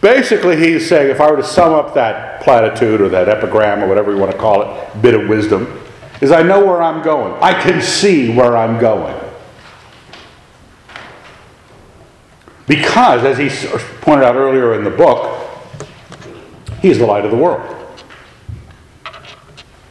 Basically, 0.00 0.56
he's 0.56 0.88
saying 0.88 1.10
if 1.10 1.20
I 1.20 1.30
were 1.30 1.38
to 1.38 1.44
sum 1.44 1.72
up 1.72 1.94
that 1.94 2.40
platitude 2.42 3.00
or 3.00 3.08
that 3.08 3.28
epigram 3.28 3.82
or 3.82 3.88
whatever 3.88 4.12
you 4.12 4.18
want 4.18 4.30
to 4.30 4.38
call 4.38 4.62
it, 4.62 5.02
bit 5.02 5.14
of 5.14 5.28
wisdom, 5.28 5.82
is 6.20 6.30
I 6.30 6.42
know 6.42 6.64
where 6.64 6.82
I'm 6.82 7.02
going. 7.02 7.40
I 7.42 7.60
can 7.60 7.82
see 7.82 8.34
where 8.34 8.56
I'm 8.56 8.80
going. 8.80 9.18
Because, 12.66 13.24
as 13.24 13.38
he 13.38 13.48
pointed 14.00 14.24
out 14.24 14.36
earlier 14.36 14.74
in 14.74 14.84
the 14.84 14.90
book, 14.90 15.48
he 16.80 16.90
is 16.90 16.98
the 16.98 17.06
light 17.06 17.24
of 17.24 17.30
the 17.30 17.36
world. 17.36 17.74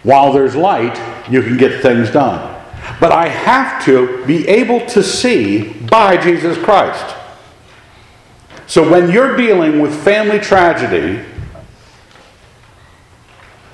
While 0.03 0.31
there's 0.31 0.55
light, 0.55 0.95
you 1.29 1.41
can 1.41 1.57
get 1.57 1.81
things 1.81 2.11
done. 2.11 2.55
But 2.99 3.11
I 3.11 3.27
have 3.27 3.83
to 3.85 4.25
be 4.25 4.47
able 4.47 4.85
to 4.87 5.03
see 5.03 5.73
by 5.73 6.17
Jesus 6.17 6.57
Christ. 6.57 7.16
So 8.67 8.89
when 8.89 9.09
you're 9.09 9.37
dealing 9.37 9.79
with 9.79 9.95
family 10.03 10.39
tragedy, 10.39 11.23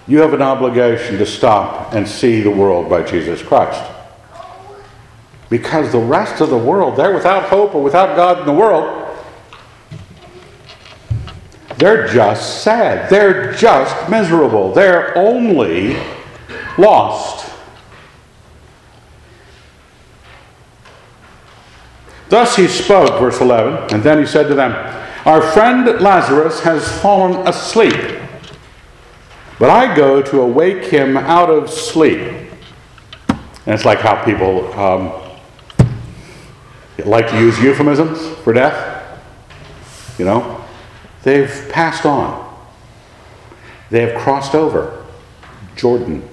you 0.08 0.20
have 0.20 0.34
an 0.34 0.42
obligation 0.42 1.18
to 1.18 1.26
stop 1.26 1.94
and 1.94 2.08
see 2.08 2.42
the 2.42 2.52
world 2.52 2.90
by 2.90 3.04
Jesus 3.04 3.42
Christ. 3.42 3.92
Because 5.50 5.92
the 5.92 6.00
rest 6.00 6.42
of 6.42 6.50
the 6.50 6.58
world, 6.58 6.96
they're 6.96 7.14
without 7.14 7.50
hope 7.50 7.74
or 7.74 7.82
without 7.84 8.16
God 8.16 8.40
in 8.40 8.46
the 8.46 8.54
world, 8.54 9.00
they're 11.78 12.08
just 12.08 12.64
sad. 12.64 13.10
They're 13.10 13.54
just 13.54 14.10
miserable. 14.10 14.74
They're 14.74 15.18
only 15.18 15.98
lost. 16.78 17.53
Thus 22.30 22.56
he 22.56 22.68
spoke, 22.68 23.20
verse 23.20 23.40
11, 23.42 23.94
and 23.94 24.04
then 24.04 24.20
he 24.20 24.26
said 24.26 24.48
to 24.48 24.56
them, 24.56 24.72
Our 25.26 25.42
friend 25.42 25.86
Lazarus 26.02 26.62
has 26.62 26.88
fallen 27.02 27.48
asleep, 27.48 28.20
but 29.60 29.70
I 29.70 29.96
go 29.96 30.22
to 30.22 30.42
awake 30.42 30.86
him 30.86 31.18
out 31.18 31.50
of 31.50 31.70
sleep. 31.70 32.20
And 33.66 33.74
it's 33.74 33.86
like 33.86 34.00
how 34.00 34.24
people 34.26 34.74
um, 34.74 35.14
like 37.06 37.30
to 37.30 37.40
use 37.40 37.60
euphemisms 37.60 38.20
for 38.40 38.54
death. 38.54 38.90
You 40.18 40.26
know, 40.26 40.64
they've 41.24 41.70
passed 41.72 42.06
on, 42.06 42.44
they 43.90 44.02
have 44.02 44.20
crossed 44.20 44.56
over 44.56 45.06
Jordan. 45.76 46.28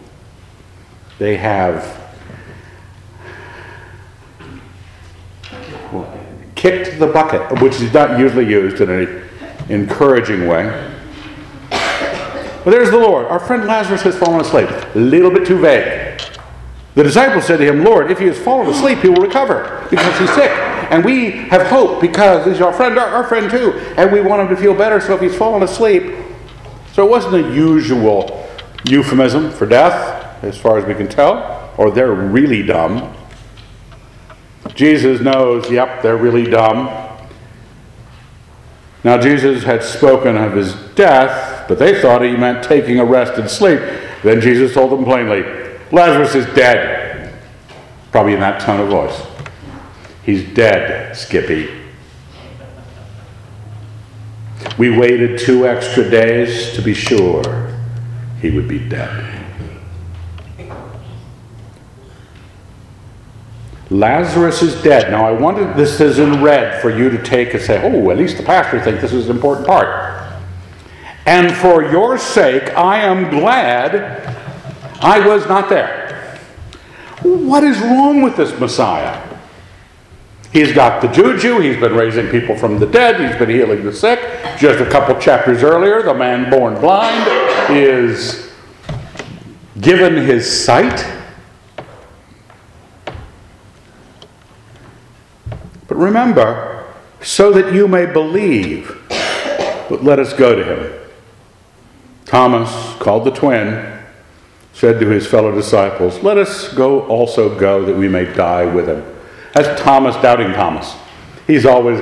They 1.19 1.37
have 1.37 2.00
kicked 6.61 6.99
the 6.99 7.07
bucket, 7.07 7.62
which 7.62 7.81
is 7.81 7.90
not 7.95 8.19
usually 8.19 8.47
used 8.47 8.83
in 8.83 8.90
an 8.90 9.23
encouraging 9.71 10.47
way. 10.47 10.67
But 11.71 12.73
there's 12.73 12.90
the 12.90 12.99
Lord. 12.99 13.25
Our 13.26 13.40
friend 13.40 13.64
Lazarus 13.64 14.02
has 14.02 14.19
fallen 14.19 14.43
asleep. 14.43 14.69
A 14.95 14.99
little 14.99 15.31
bit 15.31 15.47
too 15.47 15.59
vague. 15.59 16.21
The 16.97 17.02
disciples 17.02 17.47
said 17.47 17.57
to 17.57 17.64
him, 17.64 17.83
Lord, 17.83 18.11
if 18.11 18.19
he 18.19 18.26
has 18.26 18.38
fallen 18.38 18.69
asleep, 18.69 18.99
he 18.99 19.09
will 19.09 19.23
recover 19.23 19.87
because 19.90 20.19
he's 20.19 20.31
sick. 20.35 20.50
And 20.90 21.02
we 21.02 21.31
have 21.49 21.67
hope 21.69 22.02
because 22.02 22.45
he's 22.45 22.61
our 22.61 22.75
friend, 22.75 22.99
our, 22.99 23.07
our 23.07 23.25
friend 23.25 23.50
too. 23.50 23.73
And 23.97 24.12
we 24.12 24.21
want 24.21 24.43
him 24.43 24.55
to 24.55 24.61
feel 24.61 24.75
better, 24.75 25.00
so 25.00 25.14
if 25.14 25.23
he's 25.23 25.35
fallen 25.35 25.62
asleep. 25.62 26.14
So 26.93 27.07
it 27.07 27.11
wasn't 27.11 27.37
a 27.37 27.55
usual 27.55 28.47
euphemism 28.85 29.50
for 29.50 29.64
death 29.64 30.45
as 30.45 30.59
far 30.59 30.76
as 30.76 30.85
we 30.85 30.95
can 30.95 31.09
tell, 31.09 31.73
or 31.79 31.90
they're 31.90 32.12
really 32.12 32.62
dumb. 32.62 33.17
Jesus 34.75 35.21
knows, 35.21 35.71
yep, 35.71 36.02
they're 36.02 36.17
really 36.17 36.45
dumb. 36.45 36.88
Now, 39.02 39.19
Jesus 39.19 39.64
had 39.64 39.83
spoken 39.83 40.37
of 40.37 40.52
his 40.52 40.75
death, 40.95 41.67
but 41.69 41.79
they 41.79 42.00
thought 42.00 42.23
he 42.23 42.37
meant 42.37 42.62
taking 42.62 42.99
a 42.99 43.05
rest 43.05 43.38
and 43.38 43.49
sleep. 43.49 43.81
Then 44.23 44.40
Jesus 44.40 44.75
told 44.75 44.93
them 44.93 45.05
plainly, 45.05 45.43
Lazarus 45.90 46.35
is 46.35 46.47
dead. 46.55 47.35
Probably 48.12 48.35
in 48.35 48.40
that 48.40 48.61
tone 48.61 48.81
of 48.81 48.88
voice. 48.88 49.23
He's 50.25 50.45
dead, 50.55 51.17
Skippy. 51.17 51.71
We 54.76 54.97
waited 54.97 55.38
two 55.38 55.67
extra 55.67 56.09
days 56.09 56.75
to 56.75 56.83
be 56.83 56.95
sure 56.95 57.73
he 58.40 58.50
would 58.50 58.69
be 58.69 58.79
dead. 58.79 59.40
Lazarus 63.91 64.63
is 64.63 64.81
dead. 64.83 65.11
Now, 65.11 65.27
I 65.27 65.33
wanted 65.33 65.77
this 65.77 66.01
is 66.01 66.21
in 66.21 66.43
red 66.43 66.81
for 66.81 66.91
you 66.91 67.11
to 67.11 67.21
take 67.23 67.55
and 67.55 67.63
say, 67.63 67.81
oh, 67.83 68.11
at 68.11 68.19
least 68.19 68.37
the 68.37 68.45
pastor 68.45 68.81
thinks 68.81 69.03
this 69.03 69.13
is 69.13 69.29
an 69.29 69.35
important 69.35 69.67
part. 69.67 70.11
And 71.27 71.55
for 71.57 71.83
your 71.83 72.17
sake, 72.17 72.77
I 72.77 72.99
am 72.99 73.31
glad 73.31 74.37
I 75.01 75.27
was 75.27 75.47
not 75.47 75.69
there. 75.69 76.39
What 77.23 77.65
is 77.65 77.79
wrong 77.81 78.23
with 78.23 78.37
this 78.37 78.59
Messiah? 78.59 79.27
He's 80.53 80.73
got 80.73 81.03
the 81.03 81.09
juju, 81.09 81.61
he's 81.61 81.77
been 81.77 81.95
raising 81.95 82.29
people 82.29 82.57
from 82.57 82.79
the 82.79 82.87
dead, 82.87 83.21
he's 83.21 83.39
been 83.39 83.51
healing 83.51 83.85
the 83.85 83.93
sick. 83.93 84.19
Just 84.59 84.81
a 84.81 84.91
couple 84.91 85.15
chapters 85.21 85.63
earlier, 85.63 86.03
the 86.03 86.15
man 86.15 86.51
born 86.51 86.81
blind 86.81 87.29
is 87.71 88.53
given 89.81 90.17
his 90.17 90.65
sight. 90.65 91.20
But 95.91 95.99
remember, 95.99 96.87
so 97.21 97.51
that 97.51 97.75
you 97.75 97.89
may 97.89 98.07
believe, 98.07 98.97
but 99.89 100.05
let 100.05 100.21
us 100.21 100.33
go 100.33 100.55
to 100.55 100.65
him. 100.65 101.11
Thomas, 102.27 102.71
called 103.01 103.25
the 103.25 103.33
twin, 103.33 103.99
said 104.73 105.01
to 105.01 105.09
his 105.09 105.27
fellow 105.27 105.53
disciples, 105.53 106.23
Let 106.23 106.39
us 106.39 106.73
go 106.75 107.05
also 107.09 107.59
go 107.59 107.85
that 107.85 107.97
we 107.97 108.07
may 108.07 108.33
die 108.33 108.73
with 108.73 108.89
him. 108.89 109.05
That's 109.53 109.83
Thomas, 109.83 110.15
doubting 110.23 110.53
Thomas. 110.53 110.95
He's 111.49 111.67
always, 111.67 111.99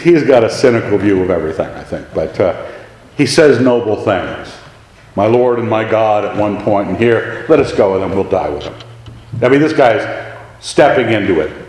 he's 0.00 0.22
got 0.22 0.44
a 0.44 0.50
cynical 0.50 0.96
view 0.96 1.22
of 1.22 1.28
everything, 1.28 1.68
I 1.68 1.84
think, 1.84 2.06
but 2.14 2.40
uh, 2.40 2.70
he 3.18 3.26
says 3.26 3.60
noble 3.60 4.02
things. 4.02 4.50
My 5.14 5.26
Lord 5.26 5.58
and 5.58 5.68
my 5.68 5.84
God 5.84 6.24
at 6.24 6.38
one 6.38 6.62
point, 6.62 6.88
and 6.88 6.96
here, 6.96 7.44
let 7.50 7.60
us 7.60 7.70
go 7.74 7.92
and 7.92 8.02
then 8.02 8.18
we'll 8.18 8.30
die 8.30 8.48
with 8.48 8.62
him. 8.62 8.74
I 9.42 9.50
mean, 9.50 9.60
this 9.60 9.74
guy's 9.74 10.34
stepping 10.58 11.12
into 11.12 11.40
it. 11.40 11.67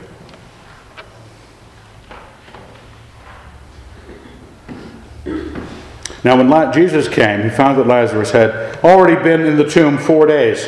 Now, 6.24 6.38
when 6.38 6.74
Jesus 6.74 7.08
came, 7.08 7.44
he 7.44 7.50
found 7.50 7.78
that 7.78 7.88
Lazarus 7.88 8.32
had 8.32 8.78
already 8.84 9.22
been 9.24 9.42
in 9.42 9.56
the 9.56 9.70
tomb 9.70 9.98
four 9.98 10.26
days. 10.26 10.68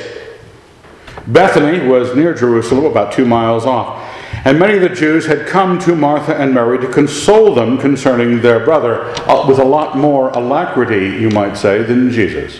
Bethany 1.27 1.85
was 1.87 2.15
near 2.15 2.33
Jerusalem, 2.33 2.85
about 2.85 3.11
two 3.11 3.25
miles 3.25 3.65
off. 3.65 4.01
And 4.45 4.57
many 4.57 4.75
of 4.75 4.81
the 4.81 4.89
Jews 4.89 5.25
had 5.25 5.45
come 5.45 5.77
to 5.79 5.95
Martha 5.95 6.35
and 6.35 6.53
Mary 6.53 6.79
to 6.79 6.87
console 6.87 7.53
them 7.53 7.77
concerning 7.77 8.41
their 8.41 8.63
brother 8.63 9.03
uh, 9.29 9.45
with 9.47 9.59
a 9.59 9.63
lot 9.63 9.97
more 9.97 10.29
alacrity, 10.29 11.21
you 11.21 11.29
might 11.29 11.57
say, 11.57 11.83
than 11.83 12.11
Jesus. 12.11 12.59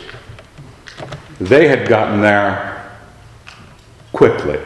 They 1.39 1.67
had 1.69 1.87
gotten 1.87 2.21
there 2.21 2.91
quickly. 4.13 4.59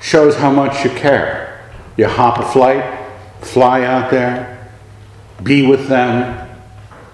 Shows 0.00 0.36
how 0.36 0.50
much 0.50 0.84
you 0.84 0.90
care. 0.90 1.70
You 1.96 2.08
hop 2.08 2.38
a 2.38 2.46
flight, 2.46 3.08
fly 3.40 3.82
out 3.82 4.10
there, 4.10 4.70
be 5.42 5.66
with 5.66 5.88
them, 5.88 6.43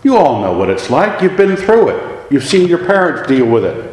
you 0.03 0.17
all 0.17 0.41
know 0.41 0.57
what 0.57 0.71
it's 0.71 0.91
like. 0.91 1.23
You've 1.23 1.37
been 1.37 1.57
through 1.57 1.91
it. 1.91 2.33
You've 2.33 2.45
seen 2.45 2.69
your 2.69 2.85
parents 2.85 3.29
deal 3.29 3.47
with 3.47 3.65
it. 3.65 3.91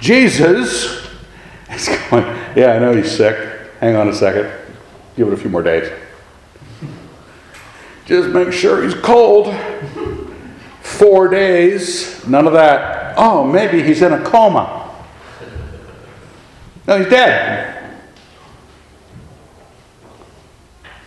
Jesus 0.00 1.06
is 1.70 1.88
going, 2.10 2.24
yeah, 2.56 2.72
I 2.72 2.78
know 2.78 2.92
he's 2.94 3.10
sick. 3.10 3.70
Hang 3.80 3.96
on 3.96 4.08
a 4.08 4.14
second. 4.14 4.50
Give 5.16 5.28
it 5.28 5.34
a 5.34 5.36
few 5.36 5.50
more 5.50 5.62
days. 5.62 5.90
Just 8.06 8.28
make 8.30 8.52
sure 8.52 8.82
he's 8.82 8.94
cold. 8.94 9.54
Four 10.80 11.28
days, 11.28 12.26
none 12.26 12.46
of 12.46 12.52
that. 12.54 13.14
Oh, 13.16 13.46
maybe 13.46 13.82
he's 13.82 14.02
in 14.02 14.12
a 14.12 14.22
coma. 14.22 14.90
No, 16.86 16.98
he's 16.98 17.08
dead. 17.08 17.71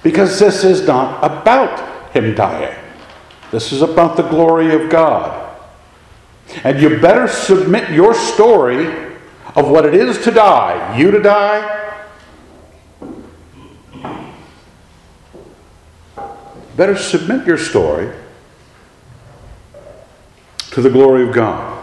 Because 0.05 0.39
this 0.39 0.63
is 0.63 0.85
not 0.85 1.17
about 1.23 2.13
him 2.13 2.35
dying. 2.35 2.77
This 3.49 3.71
is 3.71 3.81
about 3.81 4.15
the 4.15 4.21
glory 4.21 4.71
of 4.75 4.87
God. 4.87 5.57
And 6.63 6.79
you 6.79 6.99
better 6.99 7.27
submit 7.27 7.89
your 7.89 8.13
story 8.13 8.85
of 9.55 9.67
what 9.67 9.83
it 9.83 9.95
is 9.95 10.23
to 10.25 10.29
die, 10.29 10.95
you 10.95 11.09
to 11.09 11.19
die. 11.19 11.95
Better 16.77 16.95
submit 16.95 17.47
your 17.47 17.57
story 17.57 18.13
to 20.69 20.81
the 20.83 20.89
glory 20.91 21.27
of 21.27 21.33
God. 21.33 21.74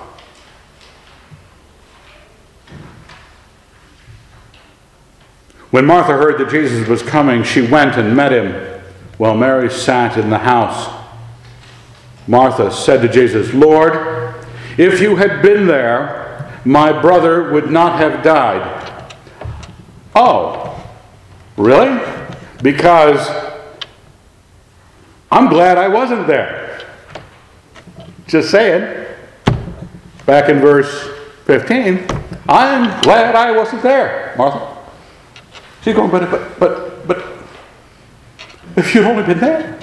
When 5.72 5.86
Martha 5.86 6.12
heard 6.12 6.38
that 6.38 6.50
Jesus 6.50 6.86
was 6.86 7.02
coming, 7.02 7.42
she 7.42 7.62
went 7.62 7.96
and 7.96 8.14
met 8.14 8.30
him 8.30 8.82
while 9.16 9.34
Mary 9.34 9.70
sat 9.70 10.18
in 10.18 10.28
the 10.28 10.38
house. 10.38 11.02
Martha 12.28 12.70
said 12.70 13.00
to 13.00 13.08
Jesus, 13.08 13.54
Lord, 13.54 14.34
if 14.76 15.00
you 15.00 15.16
had 15.16 15.40
been 15.40 15.66
there, 15.66 16.52
my 16.66 16.92
brother 17.00 17.50
would 17.52 17.70
not 17.70 17.96
have 17.96 18.22
died. 18.22 19.14
Oh, 20.14 20.78
really? 21.56 21.98
Because 22.62 23.26
I'm 25.30 25.48
glad 25.48 25.78
I 25.78 25.88
wasn't 25.88 26.26
there. 26.26 26.82
Just 28.26 28.50
saying. 28.50 29.06
Back 30.26 30.50
in 30.50 30.58
verse 30.58 31.08
15, 31.46 32.06
I'm 32.46 33.00
glad 33.00 33.34
I 33.34 33.52
wasn't 33.52 33.82
there, 33.82 34.34
Martha. 34.36 34.71
She's 35.82 35.94
going, 35.96 36.10
but, 36.10 36.30
but, 36.30 36.60
but, 36.60 37.06
but, 37.08 37.24
if 38.76 38.94
you'd 38.94 39.04
only 39.04 39.24
been 39.24 39.40
there. 39.40 39.78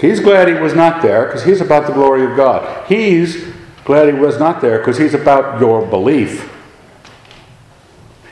He's 0.00 0.20
glad 0.20 0.48
he 0.48 0.54
was 0.54 0.74
not 0.74 1.02
there 1.02 1.26
because 1.26 1.44
he's 1.44 1.60
about 1.60 1.86
the 1.86 1.92
glory 1.92 2.24
of 2.24 2.36
God. 2.36 2.86
He's 2.86 3.44
glad 3.84 4.06
he 4.06 4.18
was 4.18 4.38
not 4.38 4.60
there 4.60 4.78
because 4.78 4.96
he's 4.96 5.12
about 5.12 5.60
your 5.60 5.84
belief. 5.84 6.50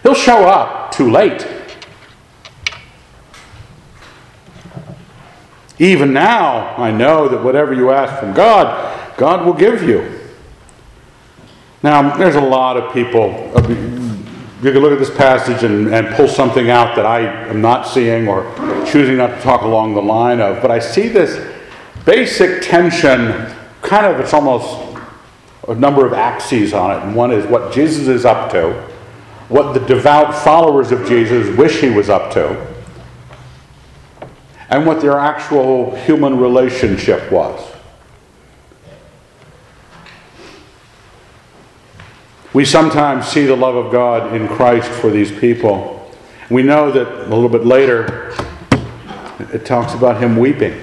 He'll 0.03 0.15
show 0.15 0.45
up 0.45 0.93
too 0.93 1.11
late. 1.11 1.47
Even 5.79 6.13
now, 6.13 6.75
I 6.77 6.91
know 6.91 7.29
that 7.29 7.43
whatever 7.43 7.75
you 7.75 7.91
ask 7.91 8.19
from 8.21 8.33
God, 8.33 9.17
God 9.19 9.45
will 9.45 9.53
give 9.53 9.83
you. 9.83 10.16
Now, 11.83 12.17
there's 12.17 12.37
a 12.37 12.41
lot 12.41 12.77
of 12.77 12.93
people, 12.93 13.53
uh, 13.55 13.61
you 13.69 14.73
can 14.73 14.81
look 14.81 14.93
at 14.93 14.99
this 14.99 15.15
passage 15.15 15.63
and, 15.63 15.95
and 15.95 16.09
pull 16.15 16.27
something 16.27 16.71
out 16.71 16.97
that 16.97 17.05
I 17.05 17.21
am 17.49 17.61
not 17.61 17.87
seeing 17.87 18.27
or 18.27 18.51
choosing 18.87 19.19
not 19.19 19.29
to 19.29 19.41
talk 19.43 19.63
along 19.63 19.95
the 19.95 20.03
line 20.03 20.41
of, 20.41 20.63
but 20.63 20.71
I 20.71 20.79
see 20.79 21.09
this 21.09 21.55
basic 22.07 22.63
tension, 22.63 23.55
kind 23.83 24.07
of, 24.07 24.19
it's 24.21 24.33
almost 24.33 24.99
a 25.69 25.75
number 25.75 26.07
of 26.07 26.15
axes 26.15 26.73
on 26.73 26.97
it. 26.97 27.03
And 27.05 27.15
one 27.15 27.31
is 27.31 27.45
what 27.47 27.73
Jesus 27.73 28.09
is 28.09 28.25
up 28.25 28.51
to, 28.53 28.73
what 29.49 29.75
the 29.75 29.81
devout 29.81 30.35
followers 30.35 30.93
of 30.93 31.07
Jesus 31.07 31.55
wish 31.57 31.81
he 31.81 31.91
was 31.91 32.09
up 32.09 32.33
to, 32.33 32.75
and 34.71 34.87
what 34.87 35.01
their 35.01 35.19
actual 35.19 35.95
human 35.97 36.39
relationship 36.39 37.31
was. 37.31 37.76
We 42.57 42.65
sometimes 42.65 43.27
see 43.27 43.45
the 43.45 43.55
love 43.55 43.77
of 43.77 43.93
God 43.93 44.35
in 44.35 44.49
Christ 44.49 44.89
for 44.89 45.11
these 45.11 45.31
people. 45.31 46.11
We 46.49 46.63
know 46.63 46.91
that 46.91 47.07
a 47.07 47.29
little 47.29 47.51
bit 47.51 47.67
later 47.67 48.35
it 49.53 49.67
talks 49.67 49.93
about 49.93 50.23
him 50.23 50.39
weeping. 50.39 50.83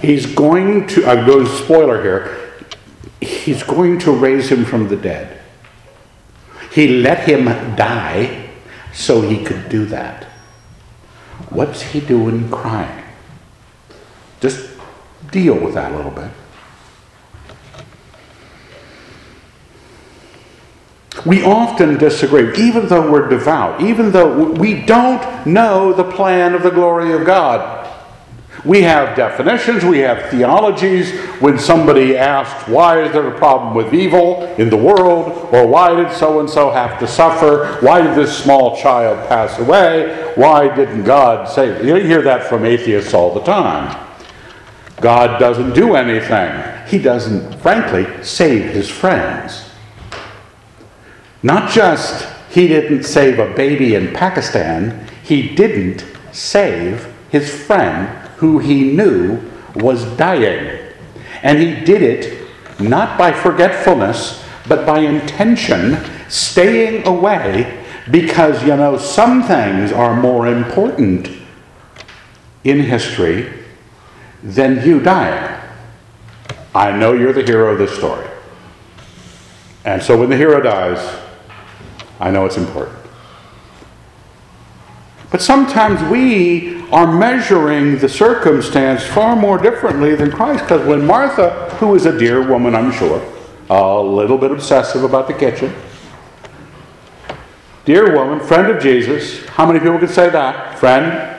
He's 0.00 0.24
going 0.24 0.86
to, 0.86 1.04
I'm 1.04 1.26
going 1.26 1.44
to 1.44 1.52
spoiler 1.54 2.02
here, 2.02 2.54
he's 3.20 3.62
going 3.62 3.98
to 3.98 4.10
raise 4.10 4.50
him 4.50 4.64
from 4.64 4.88
the 4.88 4.96
dead. 4.96 5.38
He 6.72 6.88
let 6.88 7.28
him 7.28 7.44
die 7.76 8.48
so 8.94 9.20
he 9.20 9.44
could 9.44 9.68
do 9.68 9.84
that. 9.84 10.24
What's 11.50 11.82
he 11.82 12.00
doing 12.00 12.50
crying? 12.50 13.04
Just 14.40 14.66
deal 15.30 15.62
with 15.62 15.74
that 15.74 15.92
a 15.92 15.96
little 15.96 16.10
bit. 16.10 16.30
We 21.26 21.44
often 21.44 21.98
disagree, 21.98 22.56
even 22.56 22.88
though 22.88 23.10
we're 23.10 23.28
devout, 23.28 23.82
even 23.82 24.10
though 24.10 24.52
we 24.52 24.82
don't 24.86 25.46
know 25.46 25.92
the 25.92 26.04
plan 26.04 26.54
of 26.54 26.62
the 26.62 26.70
glory 26.70 27.12
of 27.12 27.26
God. 27.26 27.80
We 28.64 28.82
have 28.82 29.16
definitions, 29.16 29.84
we 29.84 29.98
have 30.00 30.30
theologies. 30.30 31.18
When 31.40 31.58
somebody 31.58 32.16
asks, 32.16 32.68
why 32.68 33.02
is 33.02 33.12
there 33.12 33.26
a 33.26 33.38
problem 33.38 33.74
with 33.74 33.94
evil 33.94 34.42
in 34.56 34.68
the 34.68 34.76
world? 34.76 35.48
Or 35.52 35.66
why 35.66 35.94
did 35.94 36.12
so 36.12 36.40
and 36.40 36.50
so 36.50 36.70
have 36.70 36.98
to 37.00 37.06
suffer? 37.06 37.78
Why 37.80 38.02
did 38.02 38.14
this 38.14 38.36
small 38.36 38.76
child 38.76 39.26
pass 39.28 39.58
away? 39.58 40.32
Why 40.34 40.74
didn't 40.74 41.04
God 41.04 41.48
save? 41.48 41.84
You 41.84 41.94
hear 41.96 42.22
that 42.22 42.48
from 42.48 42.66
atheists 42.66 43.14
all 43.14 43.32
the 43.32 43.42
time. 43.42 44.06
God 45.00 45.38
doesn't 45.38 45.74
do 45.74 45.94
anything. 45.94 46.86
He 46.86 46.98
doesn't, 46.98 47.58
frankly, 47.60 48.22
save 48.22 48.72
his 48.72 48.90
friends. 48.90 49.69
Not 51.42 51.70
just 51.70 52.28
he 52.50 52.68
didn't 52.68 53.04
save 53.04 53.38
a 53.38 53.54
baby 53.54 53.94
in 53.94 54.12
Pakistan, 54.12 55.06
he 55.22 55.54
didn't 55.54 56.04
save 56.32 57.12
his 57.30 57.48
friend 57.48 58.08
who 58.36 58.58
he 58.58 58.92
knew 58.92 59.40
was 59.76 60.04
dying. 60.16 60.78
And 61.42 61.58
he 61.58 61.84
did 61.84 62.02
it 62.02 62.48
not 62.80 63.18
by 63.18 63.32
forgetfulness, 63.32 64.44
but 64.66 64.86
by 64.86 65.00
intention, 65.00 65.98
staying 66.28 67.06
away 67.06 67.84
because, 68.10 68.62
you 68.62 68.76
know, 68.76 68.98
some 68.98 69.42
things 69.42 69.92
are 69.92 70.20
more 70.20 70.48
important 70.48 71.30
in 72.64 72.80
history 72.80 73.52
than 74.42 74.86
you 74.86 75.00
dying. 75.00 75.60
I 76.74 76.92
know 76.92 77.12
you're 77.12 77.32
the 77.32 77.42
hero 77.42 77.72
of 77.72 77.78
this 77.78 77.96
story. 77.96 78.26
And 79.84 80.02
so 80.02 80.18
when 80.18 80.30
the 80.30 80.36
hero 80.36 80.60
dies, 80.60 80.98
I 82.20 82.30
know 82.30 82.44
it's 82.46 82.58
important. 82.58 82.96
But 85.30 85.40
sometimes 85.40 86.02
we 86.10 86.82
are 86.90 87.10
measuring 87.10 87.98
the 87.98 88.08
circumstance 88.08 89.04
far 89.04 89.36
more 89.36 89.58
differently 89.58 90.14
than 90.14 90.30
Christ. 90.30 90.64
Because 90.64 90.86
when 90.86 91.06
Martha, 91.06 91.70
who 91.78 91.94
is 91.94 92.04
a 92.04 92.18
dear 92.18 92.46
woman, 92.46 92.74
I'm 92.74 92.92
sure, 92.92 93.24
a 93.70 94.00
little 94.00 94.36
bit 94.36 94.50
obsessive 94.50 95.04
about 95.04 95.28
the 95.28 95.34
kitchen, 95.34 95.72
dear 97.84 98.14
woman, 98.14 98.44
friend 98.46 98.70
of 98.70 98.82
Jesus, 98.82 99.46
how 99.46 99.66
many 99.66 99.78
people 99.78 99.98
could 99.98 100.10
say 100.10 100.28
that? 100.30 100.78
Friend, 100.78 101.38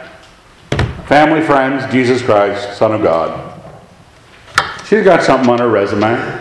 family, 1.05 1.41
friends, 1.41 1.91
Jesus 1.91 2.21
Christ, 2.21 2.77
Son 2.77 2.93
of 2.93 3.03
God. 3.03 3.49
She's 4.87 5.03
got 5.03 5.21
something 5.21 5.49
on 5.49 5.59
her 5.59 5.69
resume. 5.69 6.39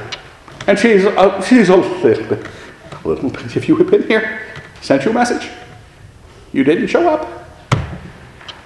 And 0.67 0.79
she's, 0.79 1.05
uh, 1.05 1.43
she's 1.43 1.69
a 1.69 1.77
little 1.77 2.03
bit, 2.03 2.47
a 2.47 2.60
little 3.09 3.31
bit, 3.31 3.57
if 3.57 3.69
you 3.69 3.77
had 3.77 3.91
been 3.91 4.07
here, 4.07 4.47
sent 4.81 5.05
you 5.05 5.11
a 5.11 5.15
message. 5.15 5.51
You 6.53 6.65
didn't 6.65 6.89
show 6.89 7.09
up. 7.09 7.49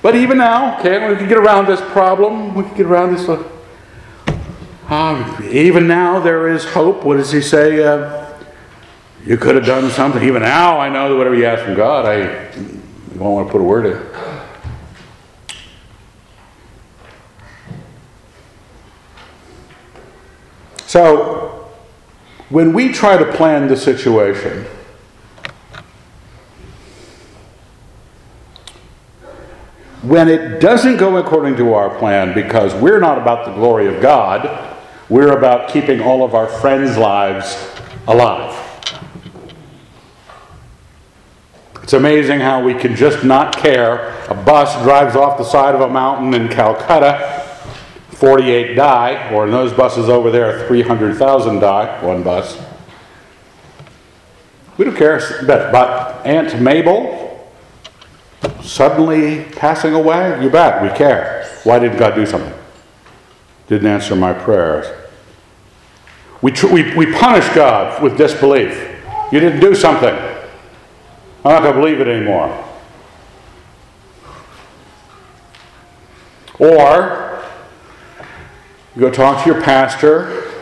But 0.03 0.15
even 0.17 0.39
now, 0.39 0.79
okay, 0.79 1.09
we 1.09 1.17
can 1.17 1.29
get 1.29 1.39
around 1.39 1.67
this 1.67 1.81
problem. 1.81 2.55
We 2.55 2.65
can 2.65 2.77
get 2.77 2.87
around 2.87 3.15
this. 3.17 3.29
Uh, 3.29 3.49
uh, 4.89 5.41
even 5.51 5.87
now, 5.87 6.21
there 6.21 6.49
is 6.49 6.65
hope. 6.65 7.05
What 7.05 7.17
does 7.17 7.33
he 7.33 7.41
say? 7.41 7.83
Uh, 7.83 8.27
you 9.25 9.39
could 9.39 9.55
have 9.55 9.65
done 9.65 9.91
something. 9.91 10.23
Even 10.23 10.43
now, 10.43 10.79
I 10.79 10.91
know 10.91 11.09
that 11.09 11.17
whatever 11.17 11.35
you 11.35 11.47
ask 11.47 11.65
from 11.65 11.75
God, 11.75 12.05
I 12.05 12.51
won't 13.17 13.35
want 13.35 13.49
to 13.49 13.53
put 13.53 13.61
a 13.61 13.65
word 13.65 13.87
in. 13.87 14.15
So, 20.87 21.44
when 22.55 22.73
we 22.73 22.93
try 22.93 23.17
to 23.17 23.33
plan 23.33 23.67
the 23.67 23.77
situation, 23.77 24.65
when 30.03 30.29
it 30.29 30.61
doesn't 30.61 30.99
go 30.99 31.17
according 31.17 31.57
to 31.57 31.75
our 31.75 31.99
plan 31.99 32.33
because 32.33 32.73
we're 32.81 33.01
not 33.01 33.19
about 33.19 33.45
the 33.45 33.53
glory 33.55 33.93
of 33.93 34.01
God, 34.01 34.79
we're 35.09 35.37
about 35.37 35.69
keeping 35.69 36.01
all 36.01 36.25
of 36.25 36.37
our 36.37 36.47
friends' 36.47 36.97
lives 36.97 37.69
alive. 38.07 38.57
It's 41.83 41.93
amazing 41.93 42.39
how 42.39 42.63
we 42.63 42.75
can 42.75 42.95
just 42.95 43.25
not 43.25 43.57
care. 43.57 44.17
A 44.29 44.35
bus 44.35 44.81
drives 44.85 45.17
off 45.17 45.39
the 45.39 45.45
side 45.45 45.75
of 45.75 45.81
a 45.81 45.89
mountain 45.89 46.33
in 46.41 46.49
Calcutta, 46.49 47.44
48 48.25 48.75
die, 48.75 49.31
or 49.35 49.45
in 49.45 49.51
those 49.51 49.71
buses 49.75 50.09
over 50.09 50.31
there, 50.31 50.67
300,000 50.67 51.61
die, 51.61 52.03
one 52.03 52.23
bus. 52.23 52.59
We 54.79 54.87
don't 54.87 54.97
care, 54.97 55.21
but, 55.47 56.25
Aunt 56.25 56.59
Mabel, 56.59 57.53
suddenly 58.63 59.45
passing 59.57 59.93
away? 59.93 60.43
You 60.43 60.49
bet, 60.49 60.83
we 60.83 60.89
care. 60.97 61.47
Why 61.65 61.79
didn't 61.79 61.99
God 61.99 62.15
do 62.15 62.25
something? 62.25 62.55
Didn't 63.67 63.89
answer 63.89 64.17
my 64.17 64.33
prayers. 64.33 64.87
We, 66.41 66.51
tr- 66.51 66.73
we, 66.73 66.97
we 66.97 67.13
punish 67.13 67.47
God 67.55 68.03
with 68.03 68.17
disbelief. 68.17 68.73
You 69.33 69.41
didn't 69.41 69.61
do 69.61 69.75
something. 69.75 70.15
I'm 71.45 71.53
not 71.53 71.63
going 71.63 71.75
to 71.75 71.79
believe 71.79 72.01
it 72.01 72.09
anymore. 72.09 72.65
Or 76.59 77.24
you 78.95 79.01
go 79.01 79.11
talk 79.11 79.45
to 79.45 79.53
your 79.53 79.61
pastor, 79.63 80.53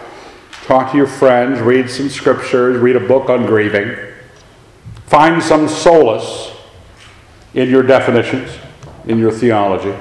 talk 0.64 0.90
to 0.92 0.97
your 0.97 1.07
friends, 1.07 1.61
read 1.61 1.90
some 1.90 2.09
scriptures, 2.09 2.79
read 2.79 2.97
a 2.97 3.01
book 3.01 3.29
on 3.29 3.45
grieving, 3.45 3.95
find 5.07 5.42
some 5.42 5.68
solace 5.68 6.51
in 7.53 7.68
your 7.68 7.83
definitions, 7.83 8.51
in 9.07 9.18
your 9.18 9.33
theology. 9.33 9.95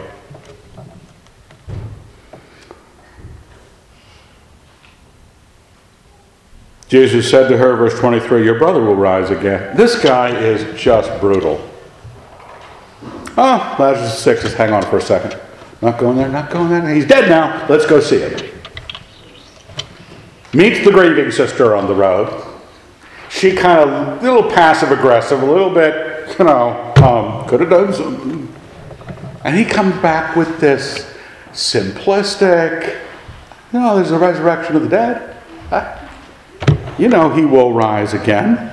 Jesus 6.88 7.30
said 7.30 7.48
to 7.48 7.58
her, 7.58 7.78
verse 7.78 7.98
23, 7.98 8.44
Your 8.44 8.60
brother 8.60 8.82
will 8.82 8.96
rise 8.96 9.30
again. 9.30 9.78
This 9.78 10.02
guy 10.02 10.38
is 10.38 10.78
just 10.78 11.22
brutal. 11.22 11.66
Oh, 13.38 13.76
Lazarus 13.80 14.14
is 14.14 14.20
sick. 14.20 14.42
Just 14.42 14.58
hang 14.58 14.74
on 14.74 14.84
for 14.84 14.98
a 14.98 15.02
second. 15.02 15.40
Not 15.82 15.98
going 15.98 16.18
there, 16.18 16.30
not 16.30 16.52
going 16.52 16.70
there. 16.70 16.94
He's 16.94 17.08
dead 17.08 17.28
now. 17.28 17.66
Let's 17.68 17.86
go 17.86 18.00
see 18.00 18.20
him. 18.20 18.52
Meets 20.54 20.86
the 20.86 20.92
grieving 20.92 21.32
sister 21.32 21.76
on 21.76 21.88
the 21.88 21.96
road. 21.96 22.46
She 23.30 23.56
kind 23.56 23.90
of, 23.90 24.20
a 24.20 24.22
little 24.22 24.52
passive 24.52 24.92
aggressive, 24.92 25.42
a 25.42 25.46
little 25.46 25.74
bit, 25.74 26.38
you 26.38 26.46
know, 26.46 26.94
um, 26.98 27.48
could 27.48 27.62
have 27.62 27.70
done 27.70 27.94
something. 27.94 28.54
And 29.44 29.58
he 29.58 29.66
comes 29.66 30.00
back 30.02 30.36
with 30.36 30.60
this 30.60 31.12
simplistic, 31.52 33.00
you 33.74 33.80
know, 33.80 33.96
there's 33.96 34.12
a 34.12 34.20
resurrection 34.20 34.76
of 34.76 34.84
the 34.84 34.90
dead. 34.90 35.38
You 37.00 37.08
know, 37.08 37.34
he 37.34 37.46
will 37.46 37.74
rise 37.74 38.14
again. 38.14 38.68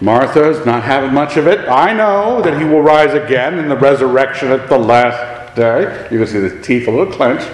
Martha's 0.00 0.64
not 0.66 0.82
having 0.82 1.12
much 1.14 1.36
of 1.36 1.46
it. 1.46 1.68
I 1.68 1.92
know 1.92 2.42
that 2.42 2.58
he 2.58 2.64
will 2.64 2.80
rise 2.82 3.14
again 3.14 3.58
in 3.58 3.68
the 3.68 3.76
resurrection 3.76 4.50
at 4.50 4.68
the 4.68 4.78
last 4.78 5.41
day. 5.54 6.08
You 6.10 6.18
can 6.18 6.26
see 6.26 6.40
the 6.40 6.62
teeth 6.62 6.88
a 6.88 6.90
little 6.90 7.12
clenched. 7.12 7.50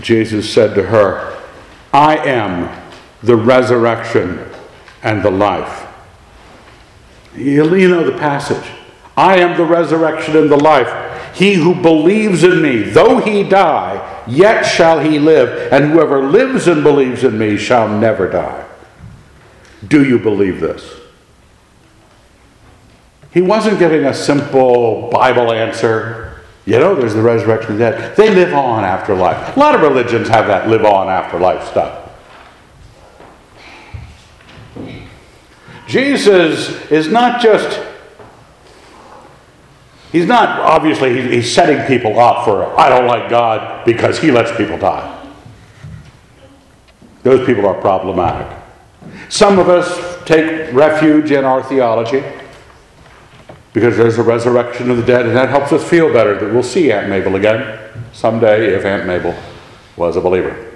Jesus 0.00 0.52
said 0.52 0.74
to 0.74 0.82
her, 0.82 1.40
I 1.92 2.16
am 2.16 2.68
the 3.22 3.36
resurrection 3.36 4.44
and 5.02 5.22
the 5.22 5.30
life. 5.30 5.86
You 7.36 7.64
know 7.88 8.04
the 8.04 8.18
passage. 8.18 8.68
I 9.16 9.38
am 9.38 9.56
the 9.56 9.64
resurrection 9.64 10.36
and 10.36 10.50
the 10.50 10.56
life. 10.56 11.36
He 11.36 11.54
who 11.54 11.74
believes 11.74 12.44
in 12.44 12.60
me, 12.60 12.82
though 12.82 13.18
he 13.18 13.42
die, 13.42 14.24
yet 14.26 14.64
shall 14.64 15.00
he 15.00 15.18
live, 15.18 15.72
and 15.72 15.90
whoever 15.90 16.22
lives 16.22 16.66
and 16.66 16.82
believes 16.82 17.24
in 17.24 17.38
me 17.38 17.56
shall 17.56 17.88
never 17.88 18.28
die. 18.28 18.66
Do 19.86 20.04
you 20.04 20.18
believe 20.18 20.60
this? 20.60 21.00
He 23.32 23.40
wasn't 23.40 23.78
giving 23.78 24.04
a 24.04 24.14
simple 24.14 25.08
Bible 25.10 25.52
answer. 25.52 26.42
You 26.66 26.78
know, 26.78 26.94
there's 26.94 27.14
the 27.14 27.22
resurrection 27.22 27.72
of 27.72 27.78
the 27.78 27.90
dead. 27.90 28.16
They 28.16 28.32
live 28.32 28.52
on 28.52 28.84
after 28.84 29.14
life. 29.14 29.56
A 29.56 29.58
lot 29.58 29.74
of 29.74 29.80
religions 29.80 30.28
have 30.28 30.46
that 30.46 30.68
live 30.68 30.84
on 30.84 31.08
after 31.08 31.38
life 31.38 31.66
stuff. 31.68 32.10
Jesus 35.88 36.90
is 36.90 37.08
not 37.08 37.42
just, 37.42 37.82
he's 40.12 40.26
not, 40.26 40.60
obviously, 40.60 41.20
he's 41.28 41.52
setting 41.52 41.84
people 41.86 42.18
up 42.18 42.44
for, 42.44 42.78
I 42.78 42.88
don't 42.88 43.06
like 43.06 43.28
God 43.28 43.84
because 43.84 44.18
he 44.18 44.30
lets 44.30 44.56
people 44.56 44.78
die. 44.78 45.18
Those 47.24 47.44
people 47.44 47.66
are 47.66 47.78
problematic. 47.80 48.61
Some 49.32 49.58
of 49.58 49.70
us 49.70 50.22
take 50.26 50.70
refuge 50.74 51.30
in 51.30 51.46
our 51.46 51.62
theology. 51.62 52.22
Because 53.72 53.96
there's 53.96 54.18
a 54.18 54.22
resurrection 54.22 54.90
of 54.90 54.98
the 54.98 55.02
dead, 55.02 55.24
and 55.24 55.34
that 55.34 55.48
helps 55.48 55.72
us 55.72 55.82
feel 55.82 56.12
better 56.12 56.38
that 56.38 56.52
we'll 56.52 56.62
see 56.62 56.92
Aunt 56.92 57.08
Mabel 57.08 57.36
again 57.36 57.80
someday 58.12 58.74
if 58.74 58.84
Aunt 58.84 59.06
Mabel 59.06 59.34
was 59.96 60.16
a 60.16 60.20
believer. 60.20 60.70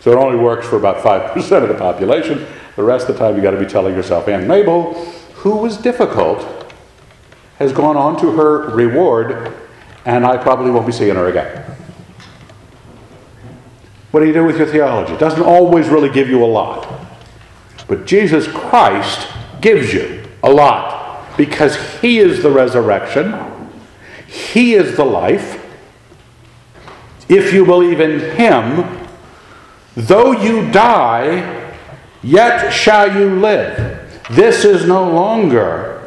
So 0.00 0.10
it 0.10 0.16
only 0.16 0.36
works 0.36 0.66
for 0.66 0.78
about 0.78 0.96
5% 0.96 1.36
of 1.62 1.68
the 1.68 1.76
population. 1.76 2.44
The 2.74 2.82
rest 2.82 3.08
of 3.08 3.14
the 3.14 3.20
time, 3.20 3.34
you've 3.36 3.44
got 3.44 3.52
to 3.52 3.60
be 3.60 3.66
telling 3.66 3.94
yourself, 3.94 4.26
Aunt 4.26 4.48
Mabel, 4.48 4.94
who 5.34 5.58
was 5.58 5.76
difficult, 5.76 6.74
has 7.60 7.72
gone 7.72 7.96
on 7.96 8.20
to 8.20 8.32
her 8.32 8.68
reward, 8.70 9.54
and 10.04 10.26
I 10.26 10.38
probably 10.38 10.72
won't 10.72 10.86
be 10.86 10.92
seeing 10.92 11.14
her 11.14 11.28
again. 11.28 11.64
What 14.10 14.20
do 14.22 14.26
you 14.26 14.32
do 14.32 14.44
with 14.44 14.58
your 14.58 14.66
theology? 14.66 15.12
It 15.12 15.20
doesn't 15.20 15.44
always 15.44 15.88
really 15.88 16.10
give 16.10 16.28
you 16.28 16.42
a 16.42 16.46
lot. 16.46 16.97
But 17.88 18.04
Jesus 18.06 18.46
Christ 18.46 19.26
gives 19.60 19.92
you 19.92 20.22
a 20.42 20.50
lot 20.50 21.36
because 21.36 21.76
He 22.00 22.18
is 22.18 22.42
the 22.42 22.50
resurrection, 22.50 23.34
He 24.26 24.74
is 24.74 24.96
the 24.96 25.04
life. 25.04 25.64
If 27.28 27.52
you 27.52 27.64
believe 27.64 28.00
in 28.00 28.36
Him, 28.36 29.08
though 29.94 30.32
you 30.32 30.70
die, 30.70 31.74
yet 32.22 32.70
shall 32.70 33.14
you 33.18 33.40
live. 33.40 34.22
This 34.30 34.64
is 34.64 34.86
no 34.86 35.10
longer 35.10 35.98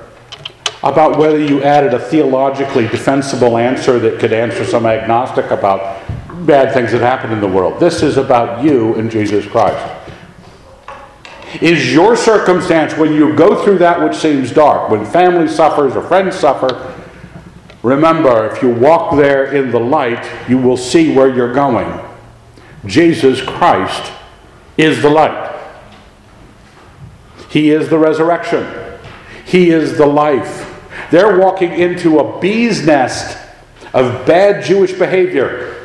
about 0.84 1.18
whether 1.18 1.40
you 1.40 1.62
added 1.64 1.94
a 1.94 2.00
theologically 2.00 2.88
defensible 2.88 3.58
answer 3.58 4.00
that 4.00 4.20
could 4.20 4.34
answer 4.34 4.66
some 4.66 4.86
agnostic 4.86 5.52
about 5.52 6.02
bad 6.46 6.74
things 6.74 6.92
that 6.92 7.02
happen 7.02 7.32
in 7.32 7.40
the 7.40 7.48
world. 7.48 7.80
This 7.80 8.02
is 8.02 8.18
about 8.18 8.64
you 8.64 8.96
and 8.96 9.10
Jesus 9.10 9.46
Christ. 9.46 10.01
Is 11.60 11.92
your 11.94 12.16
circumstance 12.16 12.96
when 12.96 13.14
you 13.14 13.36
go 13.36 13.64
through 13.64 13.80
that 13.80 14.02
which 14.02 14.16
seems 14.16 14.52
dark, 14.52 14.90
when 14.90 15.06
family 15.06 15.48
suffers 15.48 15.96
or 15.96 16.02
friends 16.02 16.36
suffer, 16.36 16.96
remember, 17.84 18.46
if 18.48 18.62
you 18.62 18.70
walk 18.70 19.18
there 19.18 19.54
in 19.54 19.72
the 19.72 19.80
light, 19.80 20.26
you 20.48 20.58
will 20.58 20.78
see 20.78 21.14
where 21.14 21.34
you're 21.34 21.54
going. 21.54 22.00
Jesus 22.86 23.42
Christ 23.42 24.12
is 24.78 25.02
the 25.02 25.10
light. 25.10 25.50
He 27.50 27.72
is 27.72 27.90
the 27.90 27.98
resurrection. 28.00 28.66
He 29.46 29.72
is 29.72 29.98
the 29.98 30.06
life. 30.06 30.68
They're 31.12 31.38
walking 31.38 31.74
into 31.74 32.20
a 32.20 32.40
bee's 32.40 32.86
nest 32.86 33.38
of 33.94 34.26
bad 34.26 34.64
Jewish 34.64 34.94
behavior. 34.94 35.81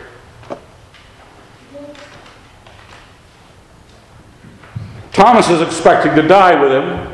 Thomas 5.17 5.49
is 5.49 5.63
expecting 5.63 6.15
to 6.15 6.29
die 6.29 6.61
with 6.61 6.71
him. 6.71 7.11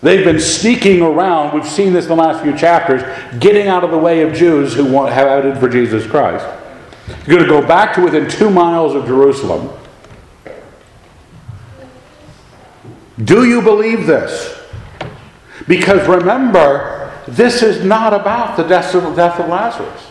They've 0.00 0.24
been 0.24 0.40
sneaking 0.40 1.02
around, 1.02 1.54
we've 1.54 1.68
seen 1.68 1.92
this 1.92 2.06
in 2.06 2.08
the 2.08 2.16
last 2.16 2.42
few 2.42 2.56
chapters, 2.56 3.02
getting 3.38 3.68
out 3.68 3.84
of 3.84 3.90
the 3.90 3.98
way 3.98 4.22
of 4.22 4.32
Jews 4.32 4.72
who 4.72 4.90
want, 4.90 5.12
have 5.12 5.26
outed 5.26 5.58
for 5.58 5.68
Jesus 5.68 6.06
Christ. 6.06 6.46
You're 7.26 7.36
going 7.36 7.42
to 7.42 7.46
go 7.46 7.60
back 7.60 7.94
to 7.96 8.00
within 8.00 8.26
two 8.26 8.48
miles 8.48 8.94
of 8.94 9.04
Jerusalem. 9.04 9.68
Do 13.22 13.44
you 13.44 13.60
believe 13.60 14.06
this? 14.06 14.58
Because 15.68 16.08
remember, 16.08 17.12
this 17.28 17.62
is 17.62 17.84
not 17.84 18.14
about 18.14 18.56
the 18.56 18.62
death 18.62 18.94
of, 18.94 19.14
death 19.14 19.38
of 19.38 19.50
Lazarus. 19.50 20.10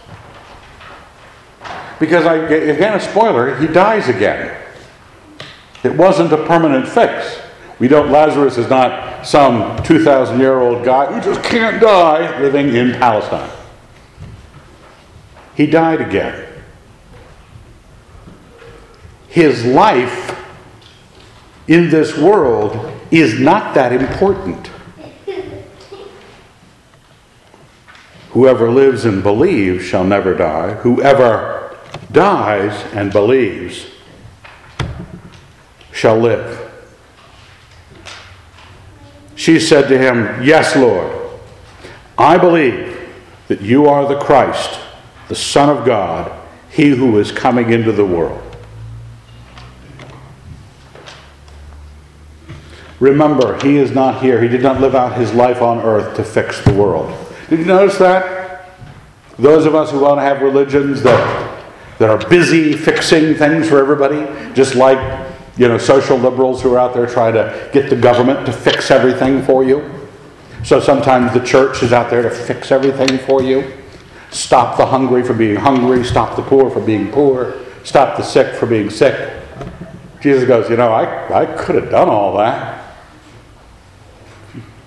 Because, 1.99 2.27
I, 2.27 2.35
again, 2.35 2.93
a 2.93 2.99
spoiler, 2.99 3.57
he 3.57 3.65
dies 3.65 4.09
again. 4.09 4.62
It 5.83 5.95
wasn't 5.95 6.31
a 6.31 6.45
permanent 6.45 6.87
fix. 6.87 7.39
We 7.79 7.87
don't, 7.87 8.11
Lazarus 8.11 8.57
is 8.57 8.69
not 8.69 9.25
some 9.25 9.81
2,000 9.83 10.39
year 10.39 10.59
old 10.59 10.85
guy 10.85 11.11
who 11.11 11.21
just 11.21 11.43
can't 11.43 11.81
die 11.81 12.39
living 12.39 12.75
in 12.75 12.93
Palestine. 12.93 13.49
He 15.55 15.67
died 15.67 16.01
again. 16.01 16.47
His 19.27 19.65
life 19.65 20.39
in 21.67 21.89
this 21.89 22.17
world 22.17 22.91
is 23.11 23.39
not 23.39 23.73
that 23.75 23.91
important. 23.91 24.69
Whoever 28.29 28.71
lives 28.71 29.05
and 29.05 29.21
believes 29.21 29.85
shall 29.85 30.03
never 30.03 30.33
die. 30.33 30.73
Whoever 30.75 31.77
dies 32.11 32.83
and 32.93 33.11
believes 33.11 33.85
shall 35.93 36.17
live. 36.17 36.71
She 39.35 39.59
said 39.59 39.87
to 39.87 39.97
him, 39.97 40.43
Yes, 40.43 40.75
Lord, 40.75 41.11
I 42.17 42.37
believe 42.37 42.99
that 43.47 43.61
you 43.61 43.87
are 43.87 44.07
the 44.07 44.19
Christ, 44.19 44.79
the 45.27 45.35
Son 45.35 45.69
of 45.69 45.85
God, 45.85 46.31
he 46.69 46.89
who 46.89 47.19
is 47.19 47.31
coming 47.31 47.71
into 47.71 47.91
the 47.91 48.05
world. 48.05 48.41
Remember, 52.99 53.59
he 53.61 53.77
is 53.77 53.91
not 53.91 54.21
here. 54.21 54.41
He 54.41 54.47
did 54.47 54.63
not 54.63 54.79
live 54.79 54.95
out 54.95 55.17
his 55.17 55.33
life 55.33 55.61
on 55.61 55.79
earth 55.81 56.15
to 56.15 56.23
fix 56.23 56.63
the 56.63 56.73
world. 56.73 57.13
Did 57.49 57.59
you 57.59 57.65
notice 57.65 57.97
that? 57.97 58.69
Those 59.37 59.65
of 59.65 59.75
us 59.75 59.91
who 59.91 59.99
want 59.99 60.19
to 60.19 60.21
have 60.21 60.41
religions 60.41 61.03
that, 61.03 61.65
that 61.99 62.09
are 62.09 62.29
busy 62.29 62.73
fixing 62.73 63.35
things 63.35 63.67
for 63.67 63.79
everybody, 63.79 64.53
just 64.53 64.75
like 64.75 64.97
you 65.57 65.67
know, 65.67 65.77
social 65.77 66.17
liberals 66.17 66.61
who 66.61 66.73
are 66.73 66.79
out 66.79 66.93
there 66.93 67.05
trying 67.05 67.33
to 67.33 67.69
get 67.71 67.89
the 67.89 67.95
government 67.95 68.45
to 68.45 68.51
fix 68.51 68.89
everything 68.89 69.43
for 69.43 69.63
you. 69.63 69.89
So 70.63 70.79
sometimes 70.79 71.33
the 71.33 71.45
church 71.45 71.83
is 71.83 71.93
out 71.93 72.09
there 72.09 72.23
to 72.23 72.29
fix 72.29 72.71
everything 72.71 73.19
for 73.19 73.43
you. 73.43 73.71
Stop 74.31 74.77
the 74.77 74.85
hungry 74.85 75.23
from 75.23 75.37
being 75.37 75.55
hungry, 75.55 76.03
stop 76.03 76.35
the 76.35 76.41
poor 76.41 76.69
from 76.69 76.85
being 76.85 77.11
poor, 77.11 77.53
stop 77.83 78.17
the 78.17 78.23
sick 78.23 78.55
from 78.55 78.69
being 78.69 78.89
sick. 78.89 79.41
Jesus 80.21 80.47
goes, 80.47 80.69
You 80.69 80.77
know, 80.77 80.91
I, 80.91 81.41
I 81.41 81.45
could 81.45 81.75
have 81.75 81.91
done 81.91 82.09
all 82.09 82.37
that. 82.37 82.95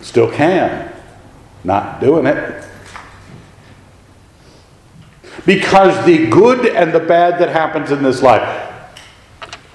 Still 0.00 0.32
can. 0.32 0.92
Not 1.62 2.00
doing 2.00 2.26
it. 2.26 2.64
Because 5.44 6.04
the 6.06 6.26
good 6.26 6.66
and 6.66 6.92
the 6.92 7.00
bad 7.00 7.40
that 7.40 7.50
happens 7.50 7.90
in 7.90 8.02
this 8.02 8.22
life, 8.22 8.75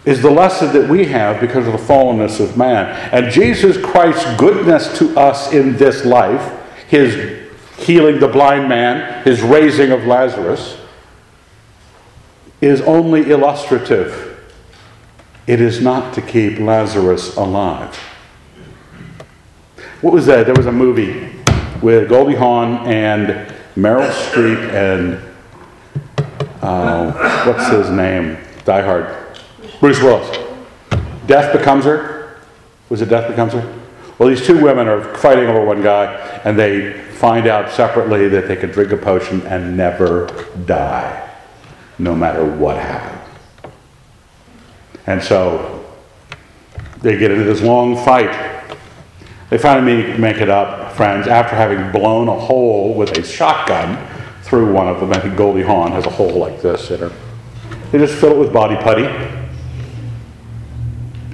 is 0.06 0.22
the 0.22 0.32
lesson 0.32 0.74
that 0.74 0.90
we 0.90 1.06
have 1.06 1.40
because 1.40 1.68
of 1.68 1.74
the 1.74 1.80
fallenness 1.80 2.40
of 2.40 2.58
man. 2.58 2.88
And 3.12 3.32
Jesus 3.32 3.78
Christ's 3.78 4.26
goodness 4.40 4.98
to 4.98 5.18
us 5.18 5.54
in 5.54 5.78
this 5.78 6.06
life, 6.06 6.60
his 6.88 7.40
healing 7.78 8.20
the 8.20 8.28
blind 8.28 8.68
man, 8.68 9.24
his 9.24 9.42
raising 9.42 9.92
of 9.92 10.06
Lazarus, 10.06 10.78
is 12.62 12.82
only 12.82 13.30
illustrative. 13.30 14.28
It 15.48 15.62
is 15.62 15.82
not 15.82 16.14
to 16.16 16.22
keep 16.22 16.60
Lazarus 16.60 17.36
alive. 17.38 17.96
What 20.02 20.14
was 20.14 20.26
that? 20.26 20.46
There 20.48 20.56
was 20.56 20.66
a 20.66 20.72
movie 20.72 21.30
with 21.82 22.10
Goldie 22.10 22.36
Hawn 22.36 22.88
and 22.88 23.54
Meryl 23.76 24.10
Streep 24.10 24.72
and 24.74 25.20
uh, 26.62 27.12
what's 27.46 27.68
his 27.70 27.90
name? 27.90 28.38
Die 28.66 28.82
Hard. 28.82 29.21
Bruce 29.82 30.00
Willis. 30.00 30.38
Death 31.26 31.58
becomes 31.58 31.86
her. 31.86 32.40
Was 32.90 33.02
it 33.02 33.10
Death 33.10 33.28
becomes 33.28 33.54
her? 33.54 33.80
Well, 34.20 34.30
these 34.30 34.46
two 34.46 34.62
women 34.62 34.88
are 34.88 35.16
fighting 35.16 35.46
over 35.46 35.66
one 35.66 35.82
guy, 35.82 36.14
and 36.46 36.58
they 36.58 36.94
find 37.14 37.48
out 37.48 37.72
separately 37.72 38.28
that 38.28 38.48
they 38.48 38.56
can 38.56 38.70
drink 38.70 38.92
a 38.92 38.98
potion 38.98 39.42
and 39.48 39.76
never 39.76 40.28
die, 40.68 41.32
no 41.98 42.16
matter 42.16 42.46
what 42.46 42.78
happened. 42.78 43.74
And 45.08 45.24
so 45.24 45.84
they 47.02 47.18
get 47.18 47.32
into 47.32 47.44
this 47.44 47.64
long 47.64 47.96
fight. 48.06 48.76
They 49.50 49.58
finally 49.58 50.16
make 50.20 50.38
it 50.38 50.50
up, 50.50 50.94
friends, 50.94 51.28
after 51.28 51.56
having 51.56 51.92
blown 51.92 52.28
a 52.28 52.40
hole 52.40 52.94
with 52.94 53.18
a 53.18 53.24
shotgun 53.24 53.98
through 54.44 54.72
one 54.72 54.88
of 54.88 55.00
them. 55.00 55.12
I 55.12 55.20
think 55.20 55.36
Goldie 55.36 55.64
Hawn 55.64 55.92
has 55.94 56.06
a 56.06 56.12
hole 56.12 56.38
like 56.38 56.62
this 56.62 56.92
in 56.92 57.00
her. 57.00 57.12
They 57.92 57.98
just 57.98 58.14
fill 58.14 58.34
it 58.34 58.38
with 58.38 58.54
body 58.54 58.76
putty 58.76 59.41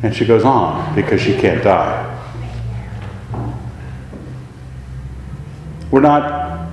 and 0.04 0.16
she 0.16 0.26
goes 0.26 0.44
on 0.44 0.96
because 0.96 1.22
she 1.22 1.38
can't 1.38 1.64
die. 1.64 2.14
We're 5.92 6.02
not, 6.02 6.68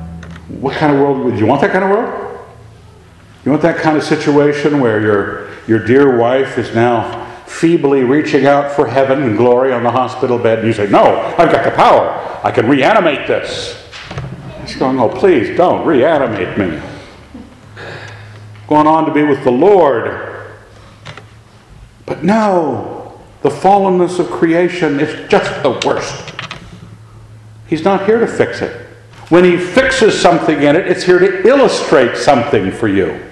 what 0.48 0.76
kind 0.76 0.94
of 0.94 1.00
world 1.00 1.24
would 1.24 1.38
you 1.38 1.46
want 1.46 1.60
that 1.60 1.72
kind 1.72 1.84
of 1.84 1.90
world? 1.90 2.38
You 3.44 3.50
want 3.50 3.62
that 3.62 3.76
kind 3.76 3.96
of 3.96 4.02
situation 4.02 4.80
where 4.80 5.00
your, 5.00 5.50
your 5.66 5.78
dear 5.84 6.16
wife 6.18 6.58
is 6.58 6.74
now 6.74 7.24
feebly 7.46 8.02
reaching 8.02 8.46
out 8.46 8.72
for 8.72 8.87
heaven 8.87 9.22
and 9.22 9.37
glory 9.37 9.72
on 9.72 9.82
the 9.82 9.90
hospital 9.90 10.38
bed, 10.38 10.58
and 10.58 10.66
you 10.66 10.72
say, 10.72 10.88
No, 10.88 11.16
I've 11.38 11.52
got 11.52 11.64
the 11.64 11.70
power. 11.70 12.08
I 12.42 12.50
can 12.50 12.68
reanimate 12.68 13.26
this. 13.26 13.80
She's 14.66 14.76
going, 14.76 14.98
Oh, 14.98 15.08
please 15.08 15.56
don't 15.56 15.87
reanimate 15.87 16.58
me. 16.58 16.82
Going 18.66 18.87
on 18.87 19.04
to 19.06 19.12
be 19.12 19.22
with 19.22 19.44
the 19.44 19.52
Lord. 19.52 20.54
But 22.06 22.24
no, 22.24 22.93
the 23.44 23.50
fallenness 23.50 24.18
of 24.18 24.30
creation 24.30 24.98
is 24.98 25.28
just 25.28 25.62
the 25.62 25.78
worst. 25.87 26.33
He's 27.66 27.85
not 27.85 28.07
here 28.07 28.18
to 28.18 28.26
fix 28.26 28.62
it. 28.62 28.74
When 29.28 29.44
he 29.44 29.59
fixes 29.59 30.18
something 30.18 30.62
in 30.62 30.74
it, 30.76 30.88
it's 30.88 31.02
here 31.02 31.18
to 31.18 31.46
illustrate 31.46 32.16
something 32.16 32.72
for 32.72 32.88
you. 32.88 33.22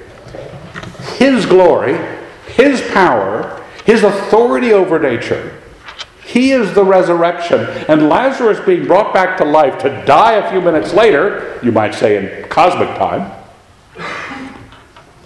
His 1.16 1.46
glory, 1.46 1.98
his 2.46 2.82
power, 2.92 3.64
his 3.86 4.02
authority 4.02 4.74
over 4.74 4.98
nature. 4.98 5.58
He 6.22 6.52
is 6.52 6.74
the 6.74 6.84
resurrection. 6.84 7.60
And 7.88 8.10
Lazarus 8.10 8.60
being 8.60 8.86
brought 8.86 9.14
back 9.14 9.38
to 9.38 9.46
life 9.46 9.78
to 9.78 10.04
die 10.04 10.34
a 10.34 10.50
few 10.50 10.60
minutes 10.60 10.92
later, 10.92 11.58
you 11.62 11.72
might 11.72 11.94
say 11.94 12.42
in 12.42 12.48
cosmic 12.50 12.88
time, 12.98 13.32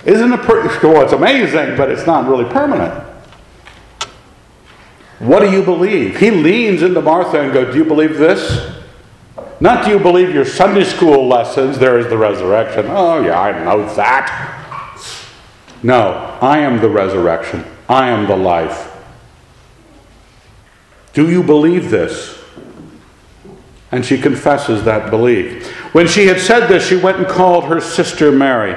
isn't 0.04 0.32
a 0.32 0.38
per- 0.38 0.78
well, 0.84 1.02
it's 1.02 1.12
amazing, 1.12 1.76
but 1.76 1.90
it's 1.90 2.06
not 2.06 2.28
really 2.28 2.48
permanent. 2.52 3.05
What 5.18 5.40
do 5.40 5.50
you 5.50 5.62
believe? 5.62 6.18
He 6.18 6.30
leans 6.30 6.82
into 6.82 7.00
Martha 7.00 7.40
and 7.40 7.52
goes, 7.52 7.72
Do 7.72 7.78
you 7.78 7.84
believe 7.84 8.18
this? 8.18 8.74
Not 9.58 9.86
do 9.86 9.90
you 9.90 9.98
believe 9.98 10.34
your 10.34 10.44
Sunday 10.44 10.84
school 10.84 11.26
lessons, 11.26 11.78
there 11.78 11.98
is 11.98 12.08
the 12.08 12.18
resurrection. 12.18 12.86
Oh, 12.88 13.22
yeah, 13.22 13.40
I 13.40 13.64
know 13.64 13.86
that. 13.94 14.52
No, 15.82 16.36
I 16.42 16.58
am 16.58 16.80
the 16.80 16.90
resurrection. 16.90 17.64
I 17.88 18.08
am 18.08 18.26
the 18.26 18.36
life. 18.36 18.92
Do 21.14 21.30
you 21.30 21.42
believe 21.42 21.90
this? 21.90 22.38
And 23.90 24.04
she 24.04 24.18
confesses 24.20 24.84
that 24.84 25.10
belief. 25.10 25.66
When 25.94 26.06
she 26.06 26.26
had 26.26 26.40
said 26.40 26.66
this, 26.66 26.86
she 26.86 26.96
went 26.96 27.18
and 27.18 27.26
called 27.26 27.64
her 27.64 27.80
sister 27.80 28.30
Mary, 28.30 28.74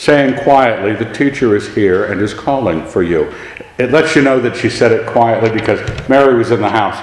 saying 0.00 0.42
quietly, 0.42 0.94
The 0.94 1.12
teacher 1.12 1.54
is 1.54 1.74
here 1.74 2.06
and 2.06 2.22
is 2.22 2.32
calling 2.32 2.86
for 2.86 3.02
you. 3.02 3.34
It 3.76 3.92
lets 3.92 4.16
you 4.16 4.22
know 4.22 4.40
that 4.40 4.56
she 4.56 4.70
said 4.70 4.92
it 4.92 5.06
quietly 5.06 5.50
because 5.50 5.78
Mary 6.08 6.38
was 6.38 6.50
in 6.50 6.60
the 6.62 6.70
house 6.70 6.98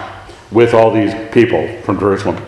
with 0.52 0.74
all 0.74 0.90
these 0.90 1.14
people 1.32 1.80
from 1.84 2.00
Jerusalem. 2.00 2.44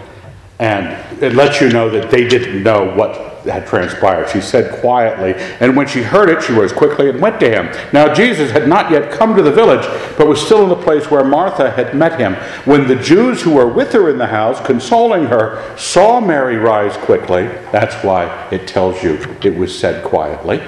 And 0.57 0.87
it 1.21 1.35
lets 1.35 1.61
you 1.61 1.69
know 1.69 1.91
that 1.91 2.09
they 2.09 2.27
didn't 2.27 2.63
know 2.63 2.95
what 2.95 3.28
had 3.43 3.67
transpired. 3.67 4.29
She 4.29 4.41
said 4.41 4.79
quietly, 4.79 5.33
and 5.59 5.75
when 5.75 5.87
she 5.87 6.01
heard 6.01 6.29
it, 6.29 6.43
she 6.43 6.53
rose 6.53 6.73
quickly 6.73 7.09
and 7.09 7.19
went 7.19 7.39
to 7.39 7.49
him. 7.49 7.69
Now, 7.93 8.13
Jesus 8.13 8.51
had 8.51 8.67
not 8.67 8.91
yet 8.91 9.11
come 9.11 9.35
to 9.35 9.41
the 9.41 9.51
village, 9.51 9.85
but 10.17 10.27
was 10.27 10.43
still 10.43 10.63
in 10.63 10.69
the 10.69 10.75
place 10.75 11.09
where 11.09 11.23
Martha 11.23 11.71
had 11.71 11.95
met 11.95 12.19
him. 12.19 12.35
When 12.65 12.87
the 12.87 12.95
Jews 12.95 13.41
who 13.41 13.53
were 13.53 13.67
with 13.67 13.91
her 13.93 14.09
in 14.09 14.17
the 14.17 14.27
house, 14.27 14.59
consoling 14.65 15.25
her, 15.25 15.77
saw 15.77 16.19
Mary 16.19 16.57
rise 16.57 16.97
quickly, 16.97 17.47
that's 17.71 17.95
why 18.03 18.49
it 18.49 18.67
tells 18.67 19.03
you 19.03 19.15
it 19.43 19.55
was 19.55 19.77
said 19.77 20.03
quietly, 20.03 20.61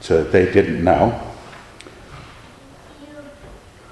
so 0.00 0.22
that 0.22 0.32
they 0.32 0.50
didn't 0.52 0.82
know. 0.82 1.20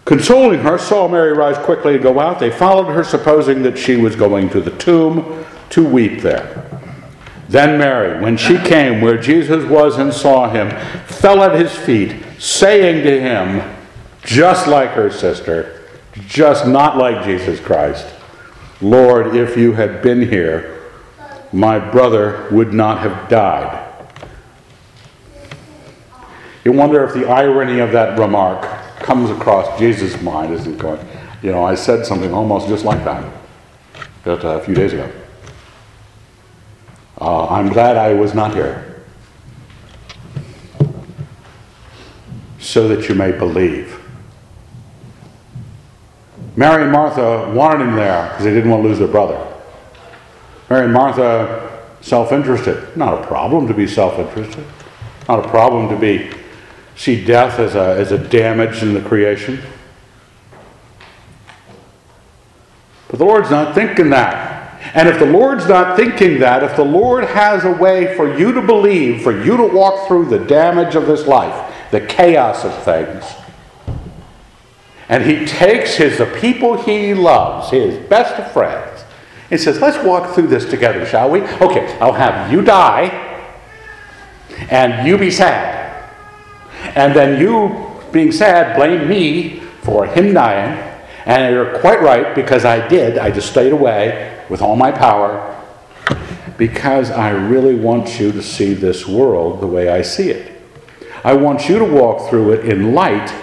Consoling 0.04 0.60
her, 0.60 0.78
saw 0.78 1.06
Mary 1.06 1.32
rise 1.32 1.56
quickly 1.58 1.94
and 1.94 2.02
go 2.02 2.18
out. 2.18 2.40
They 2.40 2.50
followed 2.50 2.92
her, 2.92 3.04
supposing 3.04 3.62
that 3.62 3.78
she 3.78 3.96
was 3.96 4.16
going 4.16 4.50
to 4.50 4.60
the 4.60 4.76
tomb 4.78 5.44
to 5.70 5.84
weep 5.84 6.20
there. 6.20 6.71
Then 7.52 7.78
Mary, 7.78 8.18
when 8.18 8.38
she 8.38 8.56
came 8.56 9.02
where 9.02 9.18
Jesus 9.18 9.62
was 9.66 9.98
and 9.98 10.10
saw 10.10 10.48
him, 10.48 10.70
fell 11.04 11.42
at 11.42 11.54
his 11.54 11.70
feet, 11.70 12.24
saying 12.38 13.04
to 13.04 13.20
him, 13.20 13.76
just 14.24 14.66
like 14.66 14.92
her 14.92 15.10
sister, 15.10 15.82
just 16.26 16.66
not 16.66 16.96
like 16.96 17.26
Jesus 17.26 17.60
Christ, 17.60 18.06
Lord, 18.80 19.36
if 19.36 19.54
you 19.54 19.74
had 19.74 20.00
been 20.00 20.22
here, 20.30 20.80
my 21.52 21.78
brother 21.78 22.48
would 22.50 22.72
not 22.72 23.00
have 23.00 23.28
died. 23.28 23.86
You 26.64 26.72
wonder 26.72 27.04
if 27.04 27.12
the 27.12 27.28
irony 27.28 27.80
of 27.80 27.92
that 27.92 28.18
remark 28.18 28.62
comes 29.00 29.28
across 29.28 29.78
Jesus' 29.78 30.18
mind 30.22 30.58
he's 30.58 30.66
going, 30.78 31.06
you 31.42 31.52
know, 31.52 31.64
I 31.64 31.74
said 31.74 32.06
something 32.06 32.32
almost 32.32 32.68
just 32.68 32.86
like 32.86 33.04
that 33.04 33.24
uh, 34.26 34.38
a 34.38 34.60
few 34.64 34.74
days 34.74 34.94
ago. 34.94 35.12
Uh, 37.22 37.46
I'm 37.46 37.68
glad 37.68 37.96
I 37.96 38.14
was 38.14 38.34
not 38.34 38.52
here. 38.52 39.04
So 42.58 42.88
that 42.88 43.08
you 43.08 43.14
may 43.14 43.30
believe. 43.30 43.96
Mary 46.56 46.82
and 46.82 46.90
Martha 46.90 47.48
wanted 47.54 47.84
him 47.84 47.94
there 47.94 48.28
because 48.30 48.42
they 48.42 48.52
didn't 48.52 48.70
want 48.70 48.82
to 48.82 48.88
lose 48.88 48.98
their 48.98 49.06
brother. 49.06 49.38
Mary 50.68 50.86
and 50.86 50.92
Martha, 50.92 51.84
self 52.00 52.32
interested. 52.32 52.96
Not 52.96 53.22
a 53.22 53.24
problem 53.24 53.68
to 53.68 53.74
be 53.74 53.86
self 53.86 54.18
interested. 54.18 54.64
Not 55.28 55.46
a 55.46 55.48
problem 55.48 55.90
to 55.90 55.96
be 55.96 56.28
see 56.96 57.24
death 57.24 57.60
as 57.60 57.76
a, 57.76 58.00
as 58.00 58.10
a 58.10 58.18
damage 58.18 58.82
in 58.82 58.94
the 58.94 59.00
creation. 59.00 59.62
But 63.06 63.18
the 63.20 63.24
Lord's 63.24 63.50
not 63.52 63.76
thinking 63.76 64.10
that. 64.10 64.51
And 64.94 65.08
if 65.08 65.18
the 65.18 65.26
Lord's 65.26 65.68
not 65.68 65.96
thinking 65.96 66.40
that, 66.40 66.62
if 66.62 66.76
the 66.76 66.84
Lord 66.84 67.24
has 67.24 67.64
a 67.64 67.70
way 67.70 68.16
for 68.16 68.36
you 68.36 68.52
to 68.52 68.60
believe, 68.60 69.22
for 69.22 69.32
you 69.32 69.56
to 69.56 69.64
walk 69.64 70.06
through 70.08 70.26
the 70.26 70.40
damage 70.40 70.94
of 70.94 71.06
this 71.06 71.26
life, 71.26 71.74
the 71.90 72.00
chaos 72.00 72.64
of 72.64 72.76
things, 72.82 73.24
and 75.08 75.24
he 75.24 75.44
takes 75.46 75.96
his 75.96 76.18
the 76.18 76.26
people 76.26 76.76
he 76.82 77.14
loves, 77.14 77.70
his 77.70 77.98
best 78.08 78.34
of 78.34 78.50
friends, 78.52 79.04
and 79.50 79.60
says, 79.60 79.80
Let's 79.80 80.02
walk 80.04 80.34
through 80.34 80.48
this 80.48 80.68
together, 80.68 81.04
shall 81.06 81.30
we? 81.30 81.42
Okay, 81.42 81.96
I'll 82.00 82.12
have 82.12 82.50
you 82.50 82.62
die, 82.62 83.08
and 84.70 85.06
you 85.06 85.16
be 85.16 85.30
sad. 85.30 86.10
And 86.94 87.14
then 87.14 87.40
you, 87.40 88.00
being 88.10 88.32
sad, 88.32 88.76
blame 88.76 89.08
me 89.08 89.60
for 89.82 90.06
him 90.06 90.34
dying. 90.34 90.78
And 91.24 91.54
you're 91.54 91.78
quite 91.78 92.02
right 92.02 92.34
because 92.34 92.64
I 92.64 92.86
did. 92.88 93.18
I 93.18 93.30
just 93.30 93.50
stayed 93.50 93.72
away 93.72 94.41
with 94.52 94.60
all 94.60 94.76
my 94.76 94.92
power 94.92 95.58
because 96.58 97.10
I 97.10 97.30
really 97.30 97.74
want 97.74 98.20
you 98.20 98.32
to 98.32 98.42
see 98.42 98.74
this 98.74 99.08
world 99.08 99.62
the 99.62 99.66
way 99.66 99.88
I 99.88 100.02
see 100.02 100.28
it. 100.28 100.60
I 101.24 101.32
want 101.32 101.70
you 101.70 101.78
to 101.78 101.86
walk 101.86 102.28
through 102.28 102.52
it 102.52 102.66
in 102.66 102.92
light 102.92 103.34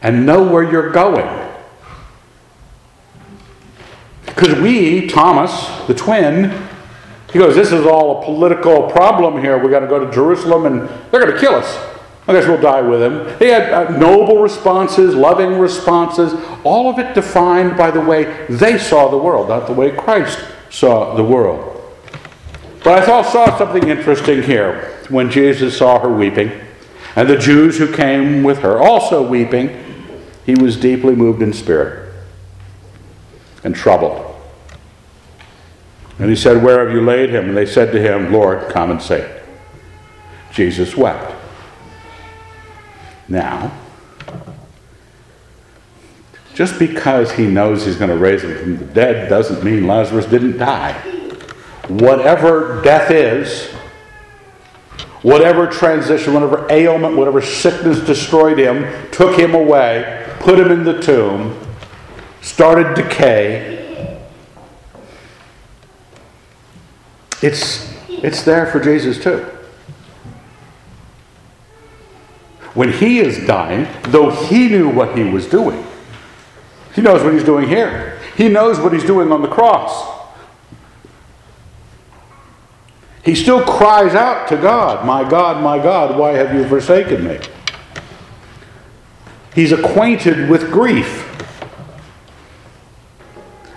and 0.00 0.24
know 0.24 0.50
where 0.50 0.62
you're 0.62 0.90
going. 0.90 1.52
Because 4.24 4.58
we, 4.58 5.06
Thomas, 5.06 5.52
the 5.86 5.92
twin, 5.92 6.66
he 7.30 7.38
goes, 7.38 7.54
This 7.54 7.70
is 7.70 7.84
all 7.84 8.22
a 8.22 8.24
political 8.24 8.88
problem 8.90 9.42
here. 9.42 9.58
We've 9.58 9.70
got 9.70 9.80
to 9.80 9.86
go 9.86 10.02
to 10.02 10.10
Jerusalem 10.10 10.64
and 10.64 10.88
they're 11.10 11.20
going 11.20 11.34
to 11.34 11.38
kill 11.38 11.56
us. 11.56 11.97
I 12.28 12.34
guess 12.34 12.46
we'll 12.46 12.60
die 12.60 12.82
with 12.82 13.02
him. 13.02 13.38
He 13.38 13.46
had 13.46 13.72
uh, 13.72 13.96
noble 13.96 14.42
responses, 14.42 15.14
loving 15.14 15.58
responses, 15.58 16.34
all 16.62 16.90
of 16.90 16.98
it 16.98 17.14
defined 17.14 17.78
by 17.78 17.90
the 17.90 18.02
way 18.02 18.46
they 18.50 18.76
saw 18.76 19.08
the 19.08 19.16
world, 19.16 19.48
not 19.48 19.66
the 19.66 19.72
way 19.72 19.90
Christ 19.92 20.38
saw 20.68 21.14
the 21.14 21.24
world. 21.24 21.74
But 22.84 22.98
I 22.98 23.06
thought, 23.06 23.24
saw 23.24 23.56
something 23.56 23.88
interesting 23.88 24.42
here 24.42 24.94
when 25.08 25.30
Jesus 25.30 25.78
saw 25.78 25.98
her 26.00 26.12
weeping, 26.12 26.52
and 27.16 27.30
the 27.30 27.38
Jews 27.38 27.78
who 27.78 27.90
came 27.90 28.42
with 28.42 28.58
her 28.58 28.78
also 28.78 29.26
weeping. 29.26 29.86
He 30.44 30.54
was 30.54 30.76
deeply 30.78 31.14
moved 31.14 31.42
in 31.42 31.52
spirit 31.52 32.12
and 33.64 33.74
troubled. 33.74 34.34
And 36.18 36.30
he 36.30 36.36
said, 36.36 36.62
Where 36.62 36.84
have 36.84 36.94
you 36.94 37.02
laid 37.02 37.30
him? 37.30 37.48
And 37.48 37.56
they 37.56 37.66
said 37.66 37.92
to 37.92 38.00
him, 38.00 38.32
Lord, 38.32 38.70
come 38.70 38.90
and 38.90 39.00
it. 39.10 39.44
Jesus 40.52 40.96
wept. 40.96 41.37
Now, 43.28 43.70
just 46.54 46.78
because 46.78 47.30
he 47.32 47.46
knows 47.46 47.84
he's 47.84 47.96
going 47.96 48.10
to 48.10 48.16
raise 48.16 48.42
him 48.42 48.56
from 48.58 48.78
the 48.78 48.84
dead 48.86 49.28
doesn't 49.28 49.62
mean 49.62 49.86
Lazarus 49.86 50.26
didn't 50.26 50.58
die. 50.58 50.92
Whatever 51.88 52.82
death 52.82 53.10
is, 53.10 53.70
whatever 55.22 55.66
transition, 55.66 56.34
whatever 56.34 56.66
ailment, 56.70 57.16
whatever 57.16 57.40
sickness 57.40 58.00
destroyed 58.00 58.58
him, 58.58 58.86
took 59.12 59.38
him 59.38 59.54
away, 59.54 60.26
put 60.40 60.58
him 60.58 60.70
in 60.70 60.84
the 60.84 61.00
tomb, 61.00 61.58
started 62.40 62.94
decay. 62.94 64.18
It's, 67.40 67.94
it's 68.08 68.42
there 68.42 68.66
for 68.66 68.80
Jesus 68.80 69.22
too. 69.22 69.57
When 72.78 72.92
he 72.92 73.18
is 73.18 73.44
dying, 73.44 73.88
though 74.12 74.30
he 74.30 74.68
knew 74.68 74.88
what 74.88 75.18
he 75.18 75.24
was 75.24 75.48
doing. 75.48 75.84
He 76.94 77.02
knows 77.02 77.24
what 77.24 77.32
he's 77.32 77.42
doing 77.42 77.66
here. 77.66 78.20
He 78.36 78.48
knows 78.48 78.78
what 78.78 78.92
he's 78.92 79.02
doing 79.02 79.32
on 79.32 79.42
the 79.42 79.48
cross. 79.48 80.28
He 83.24 83.34
still 83.34 83.64
cries 83.64 84.14
out 84.14 84.46
to 84.50 84.56
God, 84.56 85.04
My 85.04 85.28
God, 85.28 85.60
my 85.60 85.82
God, 85.82 86.16
why 86.16 86.34
have 86.34 86.54
you 86.54 86.68
forsaken 86.68 87.26
me? 87.26 87.40
He's 89.56 89.72
acquainted 89.72 90.48
with 90.48 90.70
grief 90.70 91.24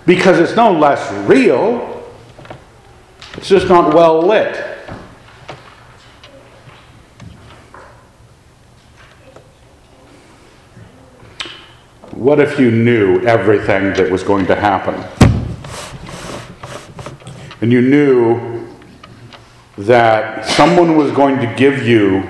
because 0.06 0.38
it's 0.38 0.54
no 0.54 0.72
less 0.72 1.12
real, 1.28 2.08
it's 3.34 3.48
just 3.48 3.68
not 3.68 3.92
well 3.92 4.24
lit. 4.24 4.71
What 12.22 12.38
if 12.38 12.56
you 12.56 12.70
knew 12.70 13.20
everything 13.22 13.94
that 13.94 14.08
was 14.08 14.22
going 14.22 14.46
to 14.46 14.54
happen? 14.54 14.94
and 17.60 17.72
you 17.72 17.80
knew 17.80 18.68
that 19.76 20.46
someone 20.46 20.96
was 20.96 21.10
going 21.10 21.40
to 21.40 21.52
give 21.56 21.84
you 21.84 22.28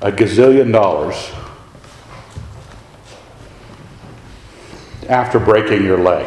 a 0.00 0.12
gazillion 0.12 0.72
dollars 0.72 1.16
after 5.08 5.40
breaking 5.40 5.82
your 5.82 5.98
leg. 5.98 6.24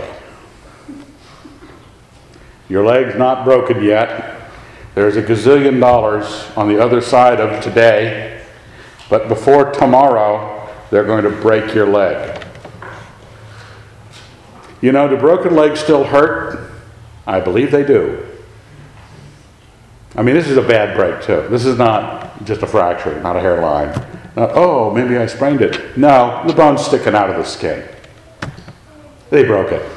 Your 2.68 2.86
leg's 2.86 3.18
not 3.18 3.46
broken 3.46 3.82
yet. 3.82 4.42
There's 4.94 5.16
a 5.16 5.24
gazillion 5.24 5.80
dollars 5.80 6.50
on 6.58 6.68
the 6.68 6.84
other 6.84 7.00
side 7.00 7.40
of 7.40 7.64
today, 7.64 8.46
but 9.10 9.30
before 9.30 9.72
tomorrow, 9.72 10.70
they're 10.92 11.06
going 11.06 11.24
to 11.24 11.42
break 11.42 11.74
your 11.74 11.88
leg. 11.88 12.39
You 14.82 14.92
know, 14.92 15.08
do 15.08 15.18
broken 15.18 15.56
legs 15.56 15.80
still 15.80 16.04
hurt? 16.04 16.72
I 17.28 17.40
believe 17.40 17.72
they 17.72 17.84
do. 17.84 18.26
I 20.16 20.24
mean, 20.24 20.36
this 20.36 20.48
is 20.48 20.58
a 20.58 20.62
bad 20.62 20.96
break, 20.96 21.22
too. 21.22 21.48
This 21.50 21.66
is 21.66 21.78
not 21.78 22.44
just 22.46 22.62
a 22.62 22.68
fracture, 22.68 23.22
not 23.22 23.36
a 23.36 23.40
hairline. 23.40 23.90
Not, 24.36 24.52
oh, 24.54 24.92
maybe 24.94 25.18
I 25.18 25.26
sprained 25.26 25.62
it. 25.62 25.98
No, 25.98 26.44
the 26.48 26.54
bone's 26.54 26.86
sticking 26.86 27.14
out 27.14 27.30
of 27.30 27.36
the 27.36 27.44
skin. 27.44 27.88
They 29.30 29.44
broke 29.44 29.72
it. 29.72 29.88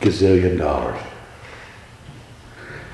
Gazillion 0.00 0.58
dollars. 0.58 1.00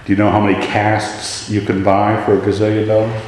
Do 0.04 0.12
you 0.12 0.16
know 0.16 0.30
how 0.30 0.40
many 0.40 0.64
casts 0.64 1.50
you 1.50 1.60
can 1.60 1.82
buy 1.82 2.22
for 2.24 2.38
a 2.38 2.40
gazillion 2.40 2.86
dollars? 2.86 3.22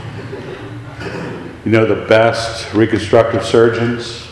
You 1.65 1.73
know 1.73 1.85
the 1.85 2.07
best 2.07 2.73
reconstructive 2.73 3.45
surgeons, 3.45 4.28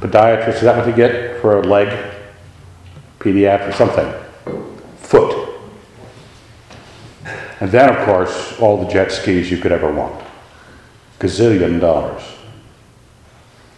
podiatrists, 0.00 0.56
is 0.56 0.60
that 0.62 0.76
what 0.76 0.86
you 0.86 0.94
get 0.94 1.40
for 1.40 1.60
a 1.60 1.62
leg? 1.62 2.12
Pediatric, 3.18 3.74
something. 3.74 4.12
Foot. 4.98 5.48
And 7.60 7.70
then, 7.70 7.94
of 7.94 8.06
course, 8.06 8.58
all 8.58 8.82
the 8.82 8.90
jet 8.90 9.12
skis 9.12 9.50
you 9.50 9.58
could 9.58 9.72
ever 9.72 9.92
want. 9.92 10.24
Gazillion 11.18 11.80
dollars. 11.80 12.22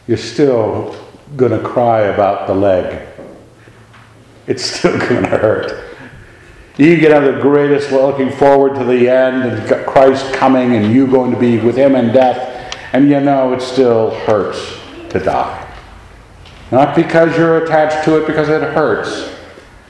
You're 0.07 0.17
still 0.17 0.97
going 1.37 1.53
to 1.53 1.67
cry 1.67 2.03
about 2.03 2.47
the 2.47 2.55
leg. 2.55 3.09
It's 4.47 4.63
still 4.63 4.99
going 5.09 5.23
to 5.23 5.29
hurt. 5.29 5.93
You 6.79 6.97
get 6.97 7.13
on 7.13 7.25
the 7.25 7.41
greatest 7.41 7.93
looking 7.93 8.31
forward 8.31 8.75
to 8.77 8.85
the 8.85 9.09
end 9.09 9.43
and 9.43 9.87
Christ 9.87 10.33
coming 10.33 10.75
and 10.75 10.93
you 10.93 11.07
going 11.07 11.31
to 11.31 11.39
be 11.39 11.59
with 11.59 11.77
him 11.77 11.95
in 11.95 12.13
death, 12.13 12.75
and 12.93 13.11
you 13.11 13.21
know 13.21 13.53
it 13.53 13.61
still 13.61 14.11
hurts 14.21 14.79
to 15.11 15.19
die. 15.19 15.62
Not 16.73 16.97
because 16.97 17.37
you're 17.37 17.63
attached 17.65 18.03
to 18.07 18.17
it, 18.17 18.27
because 18.27 18.49
it 18.49 18.63
hurts 18.63 19.31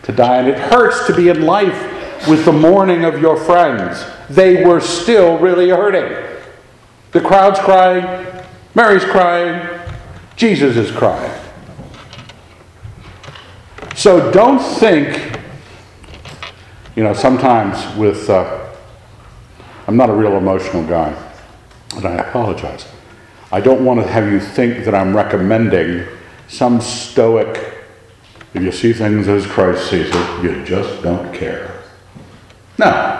to 0.03 0.13
die. 0.13 0.39
And 0.39 0.49
it 0.49 0.59
hurts 0.59 1.07
to 1.07 1.15
be 1.15 1.29
in 1.29 1.43
life 1.43 2.27
with 2.27 2.45
the 2.45 2.53
mourning 2.53 3.05
of 3.05 3.21
your 3.21 3.37
friends. 3.37 4.05
They 4.29 4.65
were 4.65 4.81
still 4.81 5.39
really 5.39 5.69
hurting. 5.69 6.41
The 7.13 7.21
crowd's 7.21 7.61
crying, 7.61 8.27
Mary's 8.75 9.05
crying, 9.05 9.81
Jesus 10.35 10.77
is 10.77 10.91
crying. 10.91 11.33
So 13.95 14.33
don't 14.33 14.59
think, 14.59 15.39
you 16.97 17.05
know, 17.05 17.13
sometimes 17.13 17.97
with, 17.97 18.29
uh, 18.29 18.75
I'm 19.87 19.97
not 19.97 20.11
a 20.11 20.15
real 20.15 20.37
emotional 20.37 20.85
guy, 20.85 21.15
and 21.95 22.07
I 22.07 22.15
apologize. 22.15 22.89
I 23.53 23.61
don't 23.61 23.85
want 23.85 24.01
to 24.01 24.07
have 24.09 24.33
you 24.33 24.41
think 24.41 24.85
that 24.85 24.95
I'm 24.97 25.15
recommending 25.15 26.09
some 26.53 26.81
stoic, 26.81 27.75
if 28.55 28.63
you 28.63 28.71
see 28.71 28.93
things 28.93 29.27
as 29.29 29.47
Christ 29.47 29.91
sees 29.91 30.09
it, 30.09 30.43
you 30.43 30.65
just 30.65 31.03
don't 31.03 31.33
care. 31.35 31.83
No. 32.79 33.19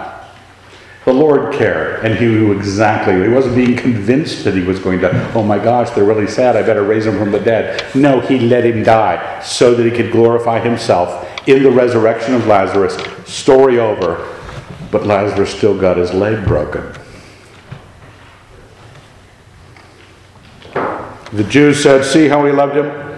The 1.05 1.13
Lord 1.13 1.53
cared, 1.53 2.05
and 2.05 2.17
He 2.17 2.25
knew 2.25 2.53
exactly. 2.53 3.21
He 3.21 3.27
wasn't 3.27 3.55
being 3.55 3.75
convinced 3.75 4.43
that 4.45 4.53
He 4.53 4.61
was 4.61 4.79
going 4.79 4.99
to, 5.01 5.33
oh 5.33 5.43
my 5.43 5.57
gosh, 5.57 5.89
they're 5.89 6.05
really 6.05 6.27
sad, 6.27 6.55
I 6.55 6.61
better 6.61 6.83
raise 6.83 7.05
them 7.05 7.17
from 7.17 7.31
the 7.31 7.39
dead. 7.39 7.83
No, 7.95 8.19
He 8.21 8.39
let 8.39 8.65
Him 8.65 8.83
die 8.83 9.41
so 9.41 9.73
that 9.73 9.83
He 9.83 9.91
could 9.91 10.11
glorify 10.11 10.59
Himself 10.59 11.27
in 11.47 11.63
the 11.63 11.71
resurrection 11.71 12.35
of 12.35 12.47
Lazarus. 12.47 12.95
Story 13.25 13.79
over. 13.79 14.29
But 14.91 15.07
Lazarus 15.07 15.51
still 15.51 15.75
got 15.75 15.97
his 15.97 16.13
leg 16.13 16.45
broken. 16.45 16.83
The 21.33 21.43
Jews 21.45 21.81
said, 21.81 22.05
See 22.05 22.27
how 22.27 22.45
he 22.45 22.51
loved 22.51 22.75
him? 22.75 23.12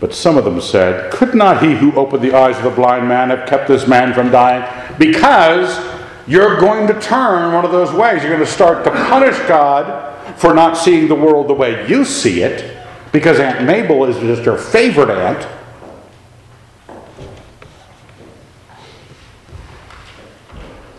But 0.00 0.14
some 0.14 0.36
of 0.36 0.44
them 0.44 0.60
said, 0.60 1.12
Could 1.12 1.34
not 1.34 1.62
he 1.62 1.74
who 1.74 1.92
opened 1.94 2.22
the 2.22 2.34
eyes 2.34 2.56
of 2.56 2.62
the 2.62 2.70
blind 2.70 3.08
man 3.08 3.30
have 3.30 3.48
kept 3.48 3.66
this 3.66 3.86
man 3.86 4.14
from 4.14 4.30
dying? 4.30 4.64
Because 4.98 5.84
you're 6.28 6.60
going 6.60 6.86
to 6.86 7.00
turn 7.00 7.52
one 7.52 7.64
of 7.64 7.72
those 7.72 7.90
ways. 7.92 8.22
You're 8.22 8.32
going 8.32 8.44
to 8.44 8.50
start 8.50 8.84
to 8.84 8.90
punish 8.90 9.36
God 9.48 10.36
for 10.38 10.54
not 10.54 10.76
seeing 10.76 11.08
the 11.08 11.14
world 11.14 11.48
the 11.48 11.54
way 11.54 11.88
you 11.88 12.04
see 12.04 12.42
it, 12.42 12.76
because 13.12 13.40
Aunt 13.40 13.64
Mabel 13.64 14.04
is 14.04 14.16
just 14.18 14.44
your 14.44 14.58
favorite 14.58 15.10
aunt. 15.10 15.48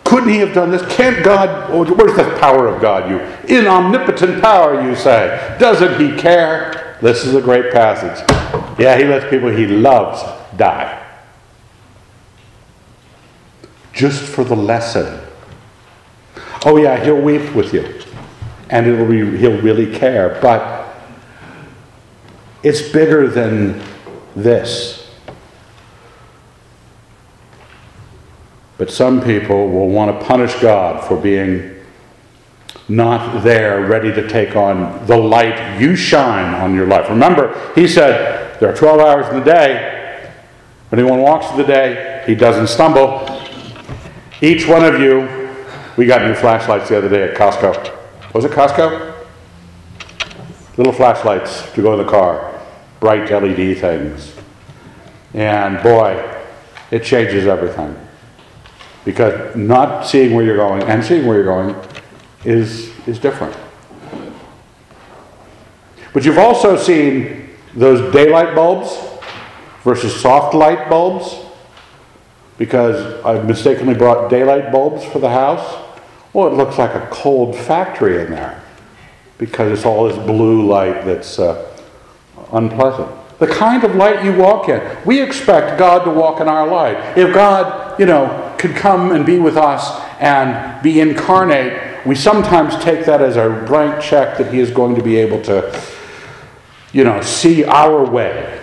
Couldn't 0.04 0.30
he 0.30 0.38
have 0.38 0.52
done 0.52 0.72
this? 0.72 0.82
Can't 0.96 1.24
God, 1.24 1.70
oh, 1.70 1.84
where's 1.94 2.16
the 2.16 2.36
power 2.40 2.66
of 2.66 2.82
God, 2.82 3.08
you? 3.08 3.20
In 3.56 3.68
omnipotent 3.68 4.42
power, 4.42 4.82
you 4.82 4.96
say. 4.96 5.56
Doesn't 5.60 6.00
he 6.00 6.20
care? 6.20 6.98
This 7.00 7.24
is 7.24 7.36
a 7.36 7.40
great 7.40 7.72
passage. 7.72 8.39
Yeah, 8.80 8.96
he 8.96 9.04
lets 9.04 9.28
people 9.28 9.50
he 9.50 9.66
loves 9.66 10.22
die 10.56 10.96
just 13.92 14.22
for 14.22 14.42
the 14.42 14.56
lesson. 14.56 15.20
Oh, 16.64 16.78
yeah, 16.78 17.04
he'll 17.04 17.20
weep 17.20 17.54
with 17.54 17.74
you, 17.74 18.00
and 18.70 18.86
it'll 18.86 19.06
be, 19.06 19.36
he'll 19.36 19.60
really 19.60 19.94
care, 19.94 20.38
but 20.40 20.96
it's 22.62 22.80
bigger 22.80 23.28
than 23.28 23.82
this. 24.34 25.10
But 28.78 28.90
some 28.90 29.22
people 29.22 29.68
will 29.68 29.90
want 29.90 30.18
to 30.18 30.26
punish 30.26 30.54
God 30.54 31.06
for 31.06 31.18
being 31.18 31.76
not 32.88 33.42
there, 33.42 33.82
ready 33.82 34.10
to 34.10 34.26
take 34.26 34.56
on 34.56 35.06
the 35.06 35.18
light 35.18 35.78
you 35.78 35.94
shine 35.94 36.54
on 36.54 36.74
your 36.74 36.86
life. 36.86 37.10
Remember, 37.10 37.74
he 37.74 37.86
said 37.86 38.39
there 38.60 38.70
are 38.70 38.76
12 38.76 39.00
hours 39.00 39.26
in 39.30 39.38
the 39.38 39.44
day. 39.44 40.30
Anyone 40.92 41.22
walks 41.22 41.46
through 41.46 41.64
the 41.64 41.72
day, 41.72 42.22
he 42.26 42.34
doesn't 42.34 42.66
stumble. 42.66 43.26
Each 44.42 44.66
one 44.66 44.84
of 44.84 45.00
you, 45.00 45.56
we 45.96 46.04
got 46.04 46.22
new 46.22 46.34
flashlights 46.34 46.90
the 46.90 46.98
other 46.98 47.08
day 47.08 47.22
at 47.22 47.34
Costco. 47.34 48.34
Was 48.34 48.44
it 48.44 48.52
Costco? 48.52 49.14
Little 50.76 50.92
flashlights 50.92 51.72
to 51.72 51.80
go 51.80 51.98
in 51.98 52.04
the 52.04 52.10
car, 52.10 52.60
bright 53.00 53.30
LED 53.30 53.78
things. 53.78 54.34
And 55.32 55.82
boy, 55.82 56.38
it 56.90 57.02
changes 57.02 57.46
everything. 57.46 57.96
Because 59.06 59.56
not 59.56 60.06
seeing 60.06 60.34
where 60.34 60.44
you're 60.44 60.56
going 60.56 60.82
and 60.82 61.02
seeing 61.02 61.26
where 61.26 61.36
you're 61.36 61.46
going 61.46 61.74
is, 62.44 62.92
is 63.08 63.18
different. 63.18 63.56
But 66.12 66.26
you've 66.26 66.38
also 66.38 66.76
seen 66.76 67.39
those 67.74 68.12
daylight 68.12 68.54
bulbs 68.54 68.98
versus 69.84 70.18
soft 70.20 70.54
light 70.54 70.88
bulbs 70.88 71.36
because 72.58 73.24
I've 73.24 73.46
mistakenly 73.46 73.94
brought 73.94 74.28
daylight 74.28 74.70
bulbs 74.70 75.04
for 75.04 75.18
the 75.18 75.30
house. 75.30 75.82
Well, 76.32 76.48
it 76.48 76.54
looks 76.54 76.78
like 76.78 76.94
a 76.94 77.08
cold 77.10 77.56
factory 77.56 78.22
in 78.22 78.30
there 78.30 78.62
because 79.38 79.72
it's 79.72 79.86
all 79.86 80.06
this 80.06 80.18
blue 80.18 80.66
light 80.66 81.06
that's 81.06 81.38
uh, 81.38 81.66
unpleasant. 82.52 83.10
The 83.38 83.46
kind 83.46 83.82
of 83.84 83.94
light 83.94 84.22
you 84.22 84.34
walk 84.36 84.68
in. 84.68 84.82
We 85.06 85.22
expect 85.22 85.78
God 85.78 86.04
to 86.04 86.10
walk 86.10 86.42
in 86.42 86.48
our 86.48 86.66
light. 86.66 87.16
If 87.16 87.32
God, 87.32 87.98
you 87.98 88.04
know, 88.04 88.54
could 88.58 88.76
come 88.76 89.12
and 89.12 89.24
be 89.24 89.38
with 89.38 89.56
us 89.56 89.98
and 90.20 90.82
be 90.82 91.00
incarnate, 91.00 92.06
we 92.06 92.14
sometimes 92.14 92.76
take 92.84 93.06
that 93.06 93.22
as 93.22 93.36
a 93.36 93.64
blank 93.66 94.02
check 94.02 94.36
that 94.36 94.52
He 94.52 94.60
is 94.60 94.70
going 94.70 94.94
to 94.96 95.02
be 95.02 95.16
able 95.16 95.40
to, 95.44 95.72
you 96.92 97.04
know, 97.04 97.20
see 97.22 97.64
our 97.64 98.04
way 98.04 98.60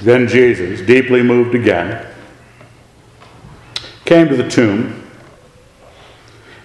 then 0.00 0.28
Jesus, 0.28 0.80
deeply 0.86 1.22
moved 1.22 1.54
again, 1.54 2.06
came 4.04 4.28
to 4.28 4.36
the 4.36 4.48
tomb. 4.48 5.02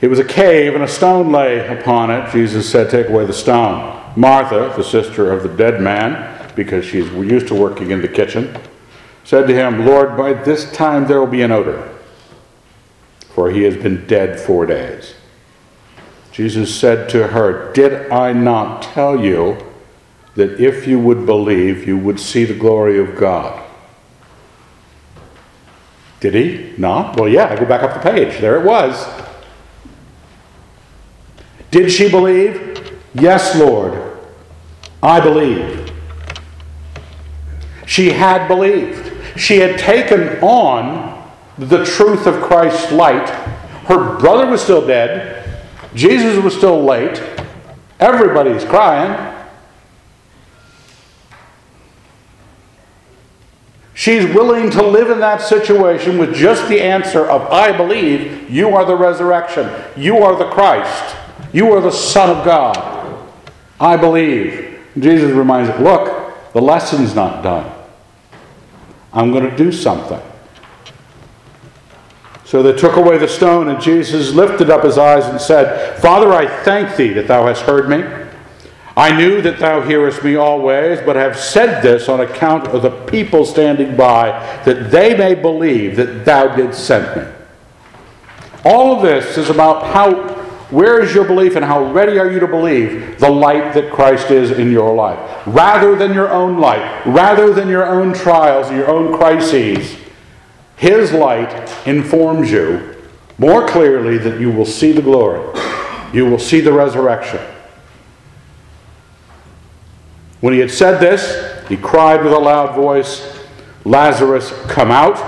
It 0.01 0.09
was 0.09 0.19
a 0.19 0.23
cave, 0.23 0.75
and 0.75 0.83
a 0.83 0.87
stone 0.87 1.31
lay 1.31 1.65
upon 1.67 2.11
it. 2.11 2.31
Jesus 2.31 2.69
said, 2.69 2.89
Take 2.89 3.07
away 3.07 3.25
the 3.25 3.33
stone. 3.33 3.99
Martha, 4.15 4.73
the 4.75 4.83
sister 4.83 5.31
of 5.31 5.43
the 5.43 5.49
dead 5.49 5.81
man, 5.81 6.51
because 6.55 6.83
she's 6.83 7.09
used 7.13 7.47
to 7.47 7.55
working 7.55 7.91
in 7.91 8.01
the 8.01 8.07
kitchen, 8.07 8.55
said 9.23 9.47
to 9.47 9.53
him, 9.53 9.85
Lord, 9.85 10.17
by 10.17 10.33
this 10.33 10.71
time 10.73 11.07
there 11.07 11.19
will 11.19 11.27
be 11.27 11.43
an 11.43 11.51
odor, 11.51 11.97
for 13.33 13.49
he 13.49 13.63
has 13.63 13.77
been 13.77 14.05
dead 14.07 14.39
four 14.39 14.65
days. 14.65 15.13
Jesus 16.31 16.73
said 16.73 17.09
to 17.09 17.27
her, 17.27 17.71
Did 17.73 18.09
I 18.11 18.33
not 18.33 18.81
tell 18.81 19.23
you? 19.23 19.57
that 20.35 20.59
if 20.59 20.87
you 20.87 20.99
would 20.99 21.25
believe, 21.25 21.87
you 21.87 21.97
would 21.97 22.19
see 22.19 22.45
the 22.45 22.53
glory 22.53 22.99
of 22.99 23.17
God. 23.17 23.67
Did 26.19 26.35
he? 26.35 26.73
No? 26.77 27.13
Well, 27.17 27.27
yeah, 27.27 27.47
I 27.51 27.59
go 27.59 27.65
back 27.65 27.83
up 27.83 27.93
the 27.93 28.11
page. 28.11 28.39
There 28.39 28.59
it 28.59 28.65
was. 28.65 29.07
Did 31.71 31.91
she 31.91 32.09
believe? 32.09 32.99
Yes, 33.13 33.55
Lord. 33.57 34.17
I 35.01 35.19
believe. 35.19 35.91
She 37.85 38.11
had 38.11 38.47
believed. 38.47 39.39
She 39.39 39.57
had 39.57 39.79
taken 39.79 40.39
on 40.41 41.29
the 41.57 41.83
truth 41.83 42.27
of 42.27 42.41
Christ's 42.41 42.91
light. 42.91 43.27
Her 43.87 44.17
brother 44.19 44.45
was 44.45 44.61
still 44.61 44.85
dead. 44.85 45.40
Jesus 45.93 46.41
was 46.41 46.55
still 46.55 46.83
late. 46.83 47.21
Everybody's 47.99 48.63
crying. 48.63 49.37
She's 53.93 54.25
willing 54.33 54.71
to 54.71 54.81
live 54.81 55.11
in 55.11 55.19
that 55.19 55.41
situation 55.41 56.17
with 56.17 56.33
just 56.33 56.67
the 56.67 56.81
answer 56.81 57.29
of, 57.29 57.43
I 57.51 57.75
believe 57.75 58.49
you 58.49 58.69
are 58.69 58.85
the 58.85 58.95
resurrection. 58.95 59.69
You 59.95 60.17
are 60.19 60.35
the 60.35 60.49
Christ. 60.49 61.15
You 61.53 61.73
are 61.73 61.81
the 61.81 61.91
Son 61.91 62.35
of 62.35 62.43
God. 62.43 63.29
I 63.79 63.97
believe. 63.97 64.79
Jesus 64.97 65.31
reminds 65.31 65.77
look, 65.79 66.53
the 66.53 66.61
lesson's 66.61 67.13
not 67.13 67.43
done. 67.43 67.71
I'm 69.13 69.31
going 69.31 69.49
to 69.49 69.55
do 69.55 69.71
something. 69.71 70.21
So 72.51 72.61
they 72.61 72.73
took 72.73 72.97
away 72.97 73.17
the 73.17 73.29
stone, 73.29 73.69
and 73.69 73.81
Jesus 73.81 74.33
lifted 74.33 74.69
up 74.69 74.83
his 74.83 74.97
eyes 74.97 75.23
and 75.23 75.39
said, 75.39 75.97
Father, 76.01 76.33
I 76.33 76.47
thank 76.65 76.97
thee 76.97 77.13
that 77.13 77.25
thou 77.25 77.47
hast 77.47 77.61
heard 77.61 77.87
me. 77.87 78.03
I 78.97 79.15
knew 79.15 79.41
that 79.41 79.57
thou 79.57 79.79
hearest 79.79 80.21
me 80.21 80.35
always, 80.35 80.99
but 80.99 81.15
have 81.15 81.39
said 81.39 81.79
this 81.79 82.09
on 82.09 82.19
account 82.19 82.67
of 82.67 82.81
the 82.81 82.89
people 83.05 83.45
standing 83.45 83.95
by, 83.95 84.31
that 84.65 84.91
they 84.91 85.17
may 85.17 85.33
believe 85.33 85.95
that 85.95 86.25
thou 86.25 86.53
didst 86.53 86.85
send 86.85 87.15
me. 87.15 87.33
All 88.65 88.97
of 88.97 89.01
this 89.01 89.37
is 89.37 89.49
about 89.49 89.85
how, 89.85 90.33
where 90.71 91.01
is 91.01 91.15
your 91.15 91.23
belief 91.23 91.55
and 91.55 91.63
how 91.63 91.93
ready 91.93 92.19
are 92.19 92.29
you 92.29 92.41
to 92.41 92.49
believe 92.49 93.17
the 93.17 93.29
light 93.29 93.73
that 93.75 93.93
Christ 93.93 94.29
is 94.29 94.51
in 94.51 94.73
your 94.73 94.93
life, 94.93 95.47
rather 95.47 95.95
than 95.95 96.13
your 96.13 96.29
own 96.29 96.59
light, 96.59 97.05
rather 97.05 97.53
than 97.53 97.69
your 97.69 97.85
own 97.85 98.13
trials 98.13 98.69
your 98.69 98.89
own 98.89 99.17
crises. 99.17 100.00
His 100.81 101.13
light 101.13 101.71
informs 101.85 102.49
you 102.49 102.95
more 103.37 103.67
clearly 103.67 104.17
that 104.17 104.41
you 104.41 104.49
will 104.49 104.65
see 104.65 104.91
the 104.91 105.01
glory, 105.03 105.39
you 106.11 106.25
will 106.25 106.39
see 106.39 106.59
the 106.59 106.73
resurrection. 106.73 107.39
When 110.39 110.53
he 110.53 110.59
had 110.59 110.71
said 110.71 110.99
this, 110.99 111.69
he 111.69 111.77
cried 111.77 112.23
with 112.23 112.33
a 112.33 112.39
loud 112.39 112.73
voice, 112.73 113.45
Lazarus, 113.85 114.51
come 114.69 114.89
out. 114.89 115.21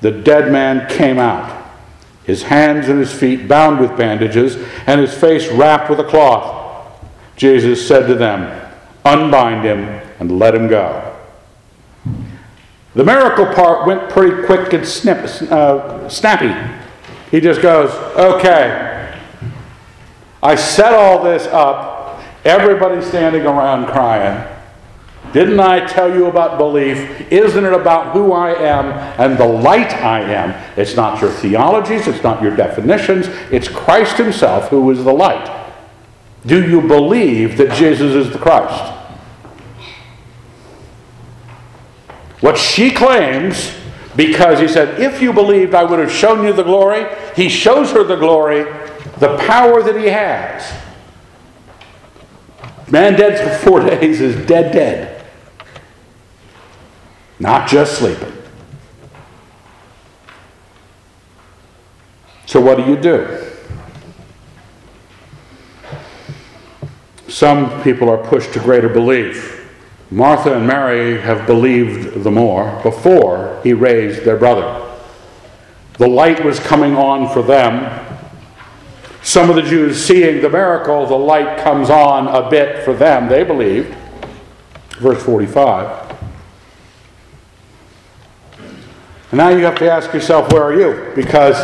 The 0.00 0.10
dead 0.10 0.50
man 0.50 0.88
came 0.88 1.18
out, 1.18 1.70
his 2.24 2.44
hands 2.44 2.88
and 2.88 2.98
his 2.98 3.12
feet 3.12 3.46
bound 3.46 3.80
with 3.80 3.94
bandages, 3.94 4.56
and 4.86 5.02
his 5.02 5.12
face 5.12 5.52
wrapped 5.52 5.90
with 5.90 6.00
a 6.00 6.04
cloth. 6.04 6.98
Jesus 7.36 7.86
said 7.86 8.06
to 8.06 8.14
them, 8.14 8.72
Unbind 9.04 9.66
him 9.66 9.84
and 10.18 10.38
let 10.38 10.54
him 10.54 10.66
go. 10.66 11.07
The 12.98 13.04
miracle 13.04 13.46
part 13.46 13.86
went 13.86 14.10
pretty 14.10 14.42
quick 14.42 14.72
and 14.72 14.84
snip, 14.84 15.18
uh, 15.52 16.08
snappy. 16.08 16.52
He 17.30 17.38
just 17.38 17.62
goes, 17.62 17.90
Okay, 18.16 19.16
I 20.42 20.56
set 20.56 20.92
all 20.92 21.22
this 21.22 21.46
up 21.46 21.98
Everybody 22.44 23.02
standing 23.02 23.42
around 23.42 23.86
crying. 23.88 24.42
Didn't 25.34 25.60
I 25.60 25.84
tell 25.86 26.12
you 26.14 26.26
about 26.26 26.56
belief? 26.56 27.30
Isn't 27.30 27.64
it 27.64 27.72
about 27.74 28.14
who 28.14 28.32
I 28.32 28.54
am 28.54 28.86
and 29.20 29.36
the 29.36 29.46
light 29.46 29.92
I 29.92 30.20
am? 30.20 30.50
It's 30.78 30.96
not 30.96 31.20
your 31.20 31.30
theologies, 31.30 32.08
it's 32.08 32.22
not 32.22 32.42
your 32.42 32.56
definitions, 32.56 33.26
it's 33.50 33.68
Christ 33.68 34.16
Himself 34.16 34.68
who 34.68 34.90
is 34.90 35.04
the 35.04 35.12
light. 35.12 35.54
Do 36.46 36.66
you 36.66 36.80
believe 36.80 37.58
that 37.58 37.76
Jesus 37.76 38.14
is 38.14 38.32
the 38.32 38.38
Christ? 38.38 38.97
What 42.40 42.56
she 42.56 42.90
claims, 42.90 43.74
because 44.14 44.60
he 44.60 44.68
said, 44.68 45.00
If 45.00 45.20
you 45.20 45.32
believed, 45.32 45.74
I 45.74 45.84
would 45.84 45.98
have 45.98 46.12
shown 46.12 46.44
you 46.44 46.52
the 46.52 46.62
glory, 46.62 47.06
he 47.34 47.48
shows 47.48 47.90
her 47.92 48.04
the 48.04 48.16
glory, 48.16 48.64
the 49.18 49.36
power 49.46 49.82
that 49.82 49.96
he 49.96 50.06
has. 50.06 50.72
Man 52.90 53.14
dead 53.14 53.38
for 53.38 53.70
four 53.70 53.80
days 53.90 54.20
is 54.20 54.46
dead, 54.46 54.72
dead. 54.72 55.26
Not 57.38 57.68
just 57.68 57.98
sleeping. 57.98 58.32
So, 62.46 62.60
what 62.60 62.78
do 62.78 62.84
you 62.84 62.96
do? 62.96 63.44
Some 67.28 67.82
people 67.82 68.08
are 68.08 68.16
pushed 68.16 68.54
to 68.54 68.58
greater 68.58 68.88
belief. 68.88 69.57
Martha 70.10 70.56
and 70.56 70.66
Mary 70.66 71.20
have 71.20 71.46
believed 71.46 72.24
the 72.24 72.30
more 72.30 72.80
before 72.82 73.60
he 73.62 73.72
raised 73.74 74.24
their 74.24 74.36
brother. 74.36 74.84
The 75.98 76.08
light 76.08 76.44
was 76.44 76.58
coming 76.60 76.94
on 76.94 77.32
for 77.32 77.42
them, 77.42 78.06
some 79.22 79.50
of 79.50 79.56
the 79.56 79.62
Jews, 79.62 80.02
seeing 80.02 80.40
the 80.40 80.48
miracle, 80.48 81.04
the 81.06 81.18
light 81.18 81.58
comes 81.58 81.90
on 81.90 82.28
a 82.28 82.48
bit 82.48 82.84
for 82.84 82.94
them, 82.94 83.28
they 83.28 83.44
believed. 83.44 83.94
Verse 84.98 85.22
45. 85.22 86.16
And 89.30 89.38
now 89.38 89.50
you 89.50 89.64
have 89.64 89.76
to 89.78 89.90
ask 89.90 90.14
yourself, 90.14 90.50
where 90.52 90.62
are 90.62 90.80
you? 90.80 91.12
Because 91.14 91.56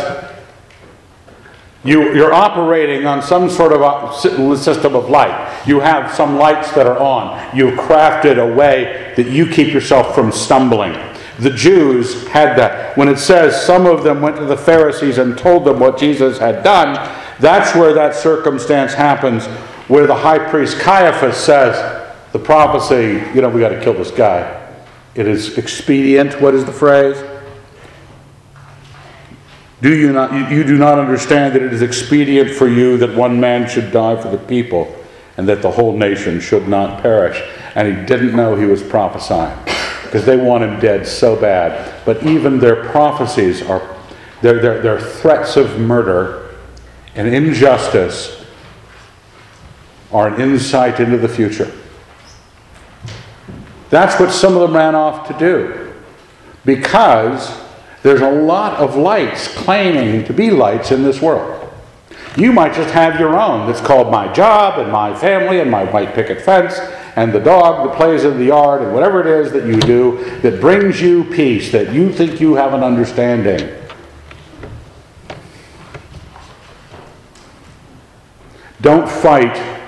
you, 1.85 2.15
you're 2.15 2.33
operating 2.33 3.05
on 3.05 3.21
some 3.21 3.47
sort 3.47 3.71
of 3.71 3.83
uh, 3.83 4.11
a 4.11 4.57
system 4.57 4.95
of 4.95 5.07
light. 5.07 5.63
You 5.67 5.79
have 5.81 6.11
some 6.15 6.35
lights 6.35 6.71
that 6.71 6.87
are 6.87 6.97
on. 6.97 7.55
You've 7.55 7.77
crafted 7.77 8.39
a 8.39 8.55
way 8.55 9.13
that 9.15 9.27
you 9.27 9.47
keep 9.47 9.71
yourself 9.71 10.15
from 10.15 10.31
stumbling. 10.31 10.93
The 11.37 11.51
Jews 11.51 12.27
had 12.29 12.57
that. 12.57 12.97
When 12.97 13.07
it 13.07 13.17
says 13.17 13.63
some 13.63 13.85
of 13.85 14.03
them 14.03 14.19
went 14.19 14.37
to 14.37 14.45
the 14.45 14.57
Pharisees 14.57 15.19
and 15.19 15.37
told 15.37 15.63
them 15.63 15.79
what 15.79 15.99
Jesus 15.99 16.39
had 16.39 16.63
done, 16.63 16.95
that's 17.39 17.75
where 17.75 17.93
that 17.93 18.15
circumstance 18.15 18.95
happens, 18.95 19.45
where 19.87 20.07
the 20.07 20.15
high 20.15 20.39
priest 20.39 20.79
Caiaphas 20.79 21.37
says, 21.37 22.03
the 22.31 22.39
prophecy, 22.39 23.23
you 23.35 23.41
know, 23.41 23.49
we 23.49 23.59
got 23.59 23.69
to 23.69 23.81
kill 23.81 23.93
this 23.93 24.11
guy. 24.11 24.73
It 25.13 25.27
is 25.27 25.59
expedient. 25.59 26.41
What 26.41 26.55
is 26.55 26.65
the 26.65 26.73
phrase? 26.73 27.23
Do 29.85 29.95
you 29.95 30.11
not 30.11 30.49
you, 30.49 30.63
do 30.63 30.79
not 30.79 30.97
understand 30.97 31.53
that 31.53 31.61
it 31.61 31.71
is 31.71 31.83
expedient 31.83 32.49
for 32.49 32.67
you 32.67 32.97
that 32.97 33.15
one 33.15 33.39
man 33.39 33.69
should 33.69 33.91
die 33.91 34.19
for 34.19 34.29
the 34.29 34.37
people 34.39 34.91
and 35.37 35.47
that 35.47 35.61
the 35.61 35.69
whole 35.69 35.95
nation 35.95 36.39
should 36.39 36.67
not 36.67 37.03
perish? 37.03 37.39
And 37.75 37.87
he 37.87 38.05
didn't 38.07 38.35
know 38.35 38.55
he 38.55 38.65
was 38.65 38.81
prophesying 38.81 39.55
because 40.01 40.25
they 40.25 40.37
want 40.37 40.63
him 40.63 40.79
dead 40.79 41.05
so 41.05 41.39
bad. 41.39 42.03
But 42.03 42.23
even 42.23 42.57
their 42.57 42.85
prophecies 42.85 43.61
are 43.61 43.95
their, 44.41 44.59
their, 44.59 44.81
their 44.81 44.99
threats 44.99 45.55
of 45.55 45.79
murder 45.79 46.55
and 47.13 47.27
injustice 47.27 48.43
are 50.11 50.29
an 50.29 50.41
insight 50.41 50.99
into 50.99 51.19
the 51.19 51.29
future. 51.29 51.71
That's 53.91 54.19
what 54.19 54.31
some 54.31 54.55
of 54.55 54.61
them 54.61 54.75
ran 54.75 54.95
off 54.95 55.27
to 55.27 55.37
do. 55.37 55.93
Because 56.65 57.64
there's 58.05 58.21
a 58.21 58.29
lot 58.29 58.77
of 58.77 58.95
lights 58.95 59.47
claiming 59.47 60.23
to 60.25 60.31
be 60.31 60.51
lights 60.51 60.91
in 60.91 61.01
this 61.01 61.19
world. 61.19 61.67
You 62.37 62.53
might 62.53 62.75
just 62.75 62.93
have 62.93 63.19
your 63.19 63.35
own 63.35 63.65
that's 63.65 63.81
called 63.81 64.11
my 64.11 64.31
job 64.31 64.77
and 64.77 64.91
my 64.91 65.15
family 65.15 65.59
and 65.59 65.71
my 65.71 65.85
white 65.85 66.13
picket 66.13 66.39
fence 66.39 66.77
and 67.15 67.33
the 67.33 67.39
dog 67.39 67.89
that 67.89 67.97
plays 67.97 68.23
in 68.23 68.37
the 68.37 68.45
yard 68.45 68.83
and 68.83 68.93
whatever 68.93 69.21
it 69.21 69.25
is 69.25 69.51
that 69.53 69.65
you 69.65 69.77
do 69.77 70.23
that 70.41 70.61
brings 70.61 71.01
you 71.01 71.23
peace, 71.23 71.71
that 71.71 71.95
you 71.95 72.13
think 72.13 72.39
you 72.39 72.53
have 72.53 72.75
an 72.75 72.83
understanding. 72.83 73.73
Don't 78.81 79.09
fight. 79.09 79.81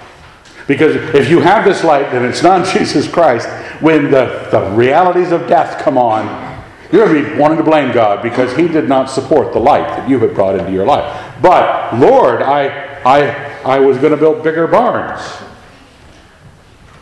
Because 0.66 0.96
if 1.14 1.30
you 1.30 1.40
have 1.40 1.66
this 1.66 1.84
light 1.84 2.08
and 2.16 2.26
it's 2.26 2.42
not 2.42 2.66
Jesus 2.74 3.08
Christ, 3.08 3.48
when 3.80 4.10
the, 4.10 4.48
the 4.50 4.72
realities 4.72 5.32
of 5.32 5.48
death 5.48 5.80
come 5.84 6.00
on, 6.00 6.47
you're 6.92 7.06
going 7.06 7.24
to 7.24 7.32
be 7.32 7.40
wanting 7.40 7.58
to 7.58 7.64
blame 7.64 7.92
God 7.92 8.24
because 8.24 8.56
He 8.56 8.68
did 8.68 8.88
not 8.88 9.10
support 9.10 9.54
the 9.54 9.60
light 9.60 9.88
that 9.88 10.10
you 10.10 10.20
had 10.20 10.34
brought 10.34 10.58
into 10.58 10.72
your 10.72 10.86
life. 10.86 11.36
But, 11.42 12.00
Lord, 12.00 12.42
I, 12.42 12.68
I, 13.04 13.58
I 13.64 13.80
was 13.80 13.98
going 13.98 14.12
to 14.12 14.18
build 14.18 14.44
bigger 14.44 14.68
barns. 14.68 15.22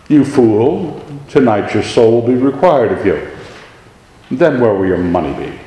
You 0.07 0.23
fool, 0.23 1.03
tonight 1.29 1.73
your 1.73 1.83
soul 1.83 2.21
will 2.21 2.27
be 2.27 2.36
required 2.36 2.91
of 2.91 3.05
you. 3.05 3.31
Then 4.31 4.59
where 4.59 4.73
will 4.73 4.86
your 4.86 4.97
money 4.97 5.33
be? 5.33 5.57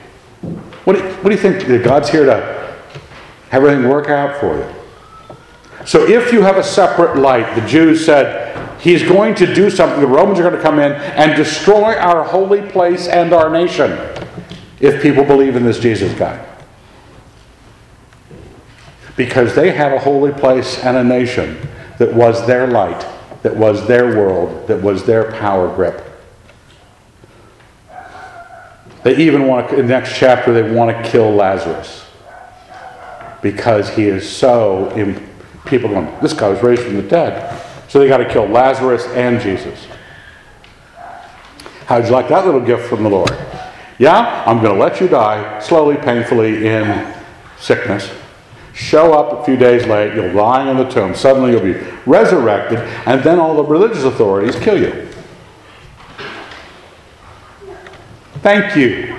What 0.84 0.96
do 0.96 1.02
you, 1.02 1.08
what 1.16 1.24
do 1.24 1.30
you 1.30 1.36
think? 1.36 1.84
God's 1.84 2.08
here 2.08 2.24
to 2.24 2.34
have 2.34 3.62
everything 3.62 3.88
work 3.88 4.08
out 4.08 4.40
for 4.40 4.56
you. 4.56 4.74
So 5.86 6.06
if 6.08 6.32
you 6.32 6.42
have 6.42 6.56
a 6.56 6.62
separate 6.62 7.16
light, 7.16 7.54
the 7.54 7.66
Jews 7.66 8.04
said, 8.04 8.47
He's 8.80 9.02
going 9.02 9.34
to 9.36 9.52
do 9.52 9.70
something. 9.70 10.00
The 10.00 10.06
Romans 10.06 10.38
are 10.38 10.42
going 10.42 10.54
to 10.54 10.62
come 10.62 10.78
in 10.78 10.92
and 10.92 11.36
destroy 11.36 11.96
our 11.96 12.22
holy 12.22 12.62
place 12.62 13.08
and 13.08 13.32
our 13.32 13.50
nation. 13.50 13.90
if 14.80 15.02
people 15.02 15.24
believe 15.24 15.56
in 15.56 15.64
this 15.64 15.80
Jesus 15.80 16.16
guy. 16.16 16.44
Because 19.16 19.54
they 19.54 19.72
had 19.72 19.92
a 19.92 19.98
holy 19.98 20.32
place 20.32 20.78
and 20.84 20.96
a 20.96 21.02
nation 21.02 21.58
that 21.98 22.14
was 22.14 22.46
their 22.46 22.68
light, 22.68 23.04
that 23.42 23.56
was 23.56 23.86
their 23.88 24.16
world, 24.16 24.68
that 24.68 24.80
was 24.80 25.04
their 25.04 25.32
power 25.32 25.74
grip. 25.74 26.04
They 29.02 29.16
even 29.16 29.46
want 29.46 29.70
to, 29.70 29.78
in 29.78 29.86
the 29.86 29.92
next 29.92 30.16
chapter, 30.16 30.52
they 30.52 30.70
want 30.70 30.96
to 30.96 31.10
kill 31.10 31.32
Lazarus 31.32 32.04
because 33.42 33.88
he 33.90 34.04
is 34.04 34.28
so. 34.28 34.92
People 35.66 35.90
going, 35.90 36.20
this 36.20 36.32
guy 36.32 36.48
was 36.48 36.62
raised 36.62 36.82
from 36.82 36.96
the 36.96 37.02
dead. 37.02 37.64
So 37.88 37.98
they 37.98 38.08
got 38.08 38.18
to 38.18 38.28
kill 38.28 38.46
Lazarus 38.46 39.06
and 39.08 39.40
Jesus. 39.40 39.86
How'd 41.86 42.04
you 42.04 42.10
like 42.10 42.28
that 42.28 42.44
little 42.44 42.60
gift 42.60 42.86
from 42.86 43.02
the 43.02 43.08
Lord? 43.08 43.32
Yeah, 43.98 44.44
I'm 44.46 44.62
going 44.62 44.74
to 44.74 44.80
let 44.80 45.00
you 45.00 45.08
die 45.08 45.58
slowly, 45.58 45.96
painfully 45.96 46.68
in 46.68 47.14
sickness. 47.58 48.12
Show 48.74 49.12
up 49.12 49.40
a 49.40 49.44
few 49.44 49.56
days 49.56 49.86
late, 49.86 50.14
you're 50.14 50.32
lying 50.32 50.68
in 50.68 50.76
the 50.76 50.88
tomb. 50.88 51.14
Suddenly 51.14 51.50
you'll 51.50 51.62
be 51.62 51.80
resurrected, 52.06 52.78
and 53.06 53.22
then 53.22 53.40
all 53.40 53.56
the 53.56 53.64
religious 53.64 54.04
authorities 54.04 54.54
kill 54.56 54.80
you. 54.80 55.08
Thank 58.42 58.76
you. 58.76 59.18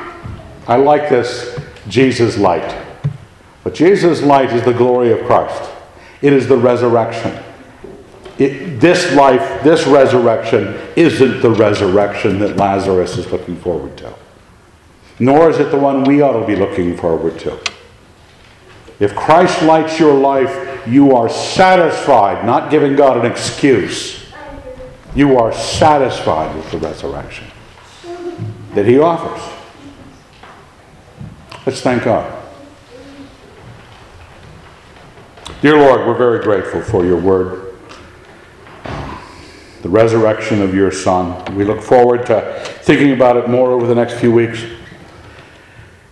I 0.67 0.77
like 0.77 1.09
this 1.09 1.59
Jesus 1.89 2.37
light. 2.37 2.85
But 3.63 3.73
Jesus' 3.73 4.21
light 4.21 4.53
is 4.53 4.63
the 4.63 4.73
glory 4.73 5.11
of 5.11 5.25
Christ, 5.25 5.71
it 6.21 6.31
is 6.31 6.47
the 6.47 6.57
resurrection. 6.57 7.43
It, 8.39 8.79
this 8.79 9.13
life, 9.13 9.63
this 9.63 9.85
resurrection, 9.85 10.79
isn't 10.95 11.41
the 11.41 11.51
resurrection 11.51 12.39
that 12.39 12.55
Lazarus 12.55 13.17
is 13.17 13.29
looking 13.31 13.57
forward 13.57 13.97
to. 13.97 14.13
Nor 15.19 15.49
is 15.49 15.59
it 15.59 15.71
the 15.71 15.77
one 15.77 16.05
we 16.05 16.21
ought 16.21 16.39
to 16.39 16.47
be 16.47 16.55
looking 16.55 16.95
forward 16.95 17.37
to. 17.39 17.59
If 18.99 19.15
Christ 19.15 19.61
lights 19.61 19.99
your 19.99 20.13
life, 20.13 20.87
you 20.87 21.15
are 21.15 21.29
satisfied, 21.29 22.45
not 22.45 22.71
giving 22.71 22.95
God 22.95 23.17
an 23.17 23.29
excuse. 23.29 24.25
You 25.15 25.37
are 25.37 25.51
satisfied 25.51 26.55
with 26.55 26.71
the 26.71 26.77
resurrection 26.77 27.47
that 28.73 28.85
He 28.85 28.99
offers. 28.99 29.41
Let's 31.65 31.81
thank 31.81 32.03
God. 32.03 32.35
Dear 35.61 35.77
Lord, 35.77 36.07
we're 36.07 36.17
very 36.17 36.41
grateful 36.41 36.81
for 36.81 37.05
your 37.05 37.19
word, 37.19 37.68
the 39.81 39.89
resurrection 39.89 40.61
of 40.61 40.75
your 40.75 40.91
Son. 40.91 41.55
We 41.55 41.63
look 41.63 41.81
forward 41.81 42.25
to 42.27 42.61
thinking 42.81 43.13
about 43.13 43.37
it 43.37 43.49
more 43.49 43.71
over 43.71 43.87
the 43.87 43.95
next 43.95 44.15
few 44.15 44.31
weeks. 44.31 44.63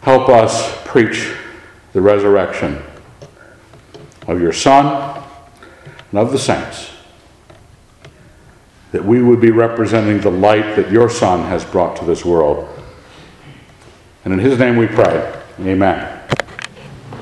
Help 0.01 0.29
us 0.29 0.81
preach 0.85 1.33
the 1.93 2.01
resurrection 2.01 2.81
of 4.27 4.41
your 4.41 4.53
Son 4.53 5.23
and 6.11 6.19
of 6.19 6.31
the 6.31 6.39
saints, 6.39 6.91
that 8.91 9.03
we 9.03 9.21
would 9.21 9.41
be 9.41 9.51
representing 9.51 10.21
the 10.21 10.31
light 10.31 10.75
that 10.75 10.89
your 10.89 11.09
Son 11.09 11.43
has 11.49 11.65
brought 11.65 11.97
to 11.97 12.05
this 12.05 12.23
world. 12.23 12.67
And 14.23 14.33
in 14.33 14.39
his 14.39 14.59
name 14.59 14.77
we 14.77 14.87
pray. 14.87 15.33
Amen. 15.59 16.16